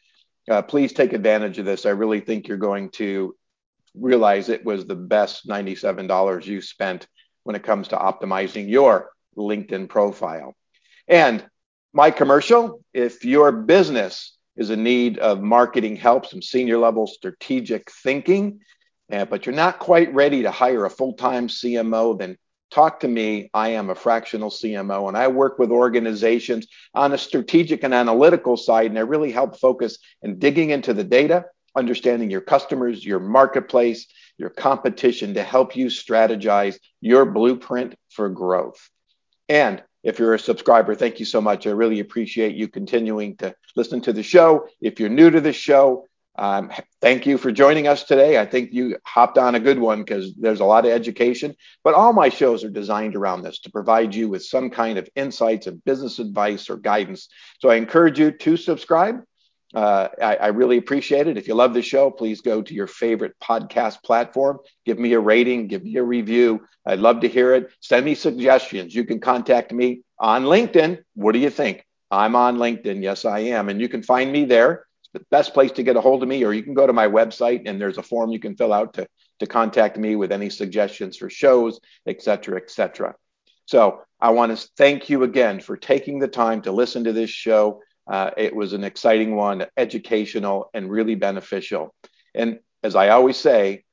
uh, 0.51 0.63
please 0.63 0.93
take 0.93 1.13
advantage 1.13 1.59
of 1.59 1.67
this. 1.67 1.87
I 1.87 1.91
really 1.91 2.21
think 2.21 2.49
you're 2.49 2.57
going 2.57 2.91
to 2.93 3.37
realize 3.95 4.49
it 4.49 4.65
was 4.65 4.87
the 4.87 4.95
best 4.95 5.47
$97 5.49 6.47
you 6.47 6.61
spent 6.61 7.07
when 7.45 7.57
it 7.57 7.63
comes 7.63 7.89
to 7.89 7.97
optimizing 7.97 8.69
your 8.69 9.11
LinkedIn 9.37 9.89
profile. 9.89 10.55
And 11.07 11.45
my 11.93 12.11
commercial 12.11 12.85
if 12.93 13.25
your 13.25 13.53
business 13.53 14.37
is 14.57 14.71
in 14.71 14.83
need 14.83 15.19
of 15.19 15.41
marketing 15.41 15.97
help, 15.97 16.27
some 16.27 16.43
senior 16.43 16.79
level 16.79 17.07
strategic 17.07 17.91
thinking, 17.91 18.61
uh, 19.11 19.25
but 19.25 19.47
you're 19.47 19.55
not 19.55 19.79
quite 19.79 20.13
ready 20.13 20.43
to 20.43 20.51
hire 20.51 20.85
a 20.85 20.91
full 20.91 21.15
time 21.15 21.49
CMO, 21.49 22.19
then 22.19 22.37
talk 22.71 23.01
to 23.01 23.09
me. 23.09 23.51
I 23.55 23.71
am 23.71 23.89
a 23.89 23.95
fractional 23.95 24.51
CMO 24.51 25.09
and 25.09 25.17
I 25.17 25.29
work 25.29 25.59
with 25.59 25.71
organizations 25.71 26.67
on 26.95 27.13
a 27.13 27.19
strategic 27.19 27.85
and 27.85 27.95
analytical 27.95 28.57
side. 28.57 28.91
And 28.91 28.99
I 28.99 29.03
really 29.03 29.33
help 29.33 29.59
focus 29.59 29.99
in 30.23 30.39
digging 30.39 30.71
into 30.71 30.93
the 30.93 31.05
data, 31.05 31.47
understanding 31.77 32.31
your 32.31 32.41
customers, 32.41 33.05
your 33.05 33.21
marketplace, 33.21 34.07
your 34.37 34.51
competition 34.51 35.35
to 35.35 35.43
help 35.43 35.77
you 35.77 35.87
strategize 35.87 36.79
your 37.01 37.25
blueprint 37.25 37.95
for 38.11 38.29
growth. 38.29 38.89
And 39.49 39.83
if 40.03 40.19
you're 40.19 40.35
a 40.35 40.39
subscriber, 40.39 40.95
thank 40.95 41.19
you 41.19 41.27
so 41.27 41.41
much. 41.41 41.67
I 41.67 41.71
really 41.71 42.01
appreciate 42.01 42.55
you 42.55 42.69
continuing 42.69 43.37
to 43.39 43.55
listen 43.75 44.01
to 44.03 44.13
the 44.13 44.23
show. 44.23 44.69
If 44.81 45.01
you're 45.01 45.09
new 45.09 45.31
to 45.31 45.41
the 45.41 45.53
show, 45.53 46.05
um, 46.39 46.71
thank 47.01 47.27
you 47.27 47.37
for 47.37 47.51
joining 47.51 47.89
us 47.89 48.05
today. 48.05 48.39
I 48.39 48.47
think 48.47 48.73
you 48.73 48.97
hopped 49.05 49.39
on 49.39 49.57
a 49.57 49.61
good 49.61 49.79
one 49.79 50.05
because 50.05 50.35
there's 50.37 50.61
a 50.61 50.65
lot 50.65 50.85
of 50.85 50.93
education, 50.93 51.57
but 51.83 51.95
all 51.95 52.13
my 52.13 52.29
shows 52.29 52.63
are 52.63 52.71
designed 52.71 53.17
around 53.17 53.43
this 53.43 53.59
to 53.61 53.73
provide 53.73 54.15
you 54.15 54.29
with 54.29 54.45
some 54.45 54.71
kind 54.71 54.99
of 54.99 55.09
insights 55.17 55.67
and 55.67 55.85
business 55.85 56.21
advice 56.21 56.71
or 56.71 56.77
guidance. 56.77 57.29
So 57.61 57.71
I 57.71 57.75
encourage 57.75 58.21
you 58.21 58.31
to 58.31 58.57
subscribe. 58.57 59.21
Uh, 59.75 60.09
I, 60.21 60.37
I, 60.37 60.47
really 60.49 60.79
appreciate 60.79 61.27
it. 61.27 61.37
If 61.37 61.47
you 61.47 61.55
love 61.55 61.75
the 61.75 61.83
show, 61.83 62.11
please 62.11 62.41
go 62.41 62.63
to 62.63 62.75
your 62.75 62.87
favorite 62.87 63.35
podcast 63.39 64.03
platform. 64.03 64.61
Give 64.87 64.99
me 64.99 65.13
a 65.13 65.21
rating, 65.21 65.67
give 65.67 65.85
me 65.85 65.97
a 65.97 66.03
review. 66.03 66.67
I'd 66.87 67.01
love 67.01 67.21
to 67.21 67.29
hear 67.29 67.55
it. 67.55 67.69
Send 67.81 68.07
me 68.07 68.15
suggestions. 68.15 68.95
You 68.95 69.05
can 69.05 69.21
contact 69.21 69.71
me 69.71 70.01
on 70.19 70.45
LinkedIn. 70.45 71.01
What 71.15 71.33
do 71.33 71.39
you 71.39 71.51
think? 71.51 71.85
I'm 72.11 72.35
on 72.35 72.57
LinkedIn. 72.57 73.03
Yes, 73.03 73.27
I 73.27 73.41
am. 73.41 73.69
And 73.69 73.79
you 73.79 73.91
can 73.91 74.03
find 74.03 74.33
me 74.33 74.47
there 74.47 74.87
It's 75.03 75.11
the 75.13 75.27
best 75.31 75.53
place 75.53 75.73
to 75.73 75.83
get 75.83 75.97
a 75.97 76.01
hold 76.01 76.23
of 76.23 76.29
me, 76.31 76.45
or 76.45 76.55
you 76.55 76.63
can 76.63 76.73
go 76.73 76.87
to 76.87 76.93
my 76.95 77.07
website 77.07 77.63
and 77.67 77.79
there's 77.79 77.99
a 77.99 78.03
form 78.03 78.31
you 78.31 78.41
can 78.41 78.57
fill 78.57 78.73
out 78.73 78.95
to, 78.95 79.07
to 79.41 79.47
contact 79.47 79.99
me 79.99 80.17
with 80.17 80.33
any 80.33 80.49
suggestions 80.49 81.19
for 81.19 81.29
shows, 81.29 81.79
et 82.07 82.23
cetera, 82.23 82.57
et 82.57 82.71
cetera. 82.71 83.15
So 83.67 84.01
I 84.19 84.31
want 84.31 84.57
to 84.57 84.69
thank 84.79 85.11
you 85.11 85.25
again 85.25 85.61
for 85.61 85.77
taking 85.77 86.19
the 86.19 86.29
time 86.29 86.63
to 86.63 86.73
listen 86.73 87.05
to 87.05 87.13
this 87.13 87.29
show. 87.29 87.83
Uh, 88.09 88.31
it 88.37 88.55
was 88.55 88.73
an 88.73 88.85
exciting 88.85 89.37
one, 89.37 89.67
educational, 89.77 90.71
and 90.73 90.91
really 90.91 91.15
beneficial. 91.15 91.95
And 92.35 92.61
as 92.83 92.97
I 92.97 93.11
always 93.11 93.37
say, 93.37 93.85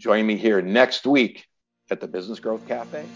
join 0.00 0.26
me 0.26 0.36
here 0.36 0.60
next 0.60 1.06
week 1.06 1.46
at 1.90 2.00
the 2.00 2.08
Business 2.08 2.40
Growth 2.40 2.66
Cafe. 2.66 3.06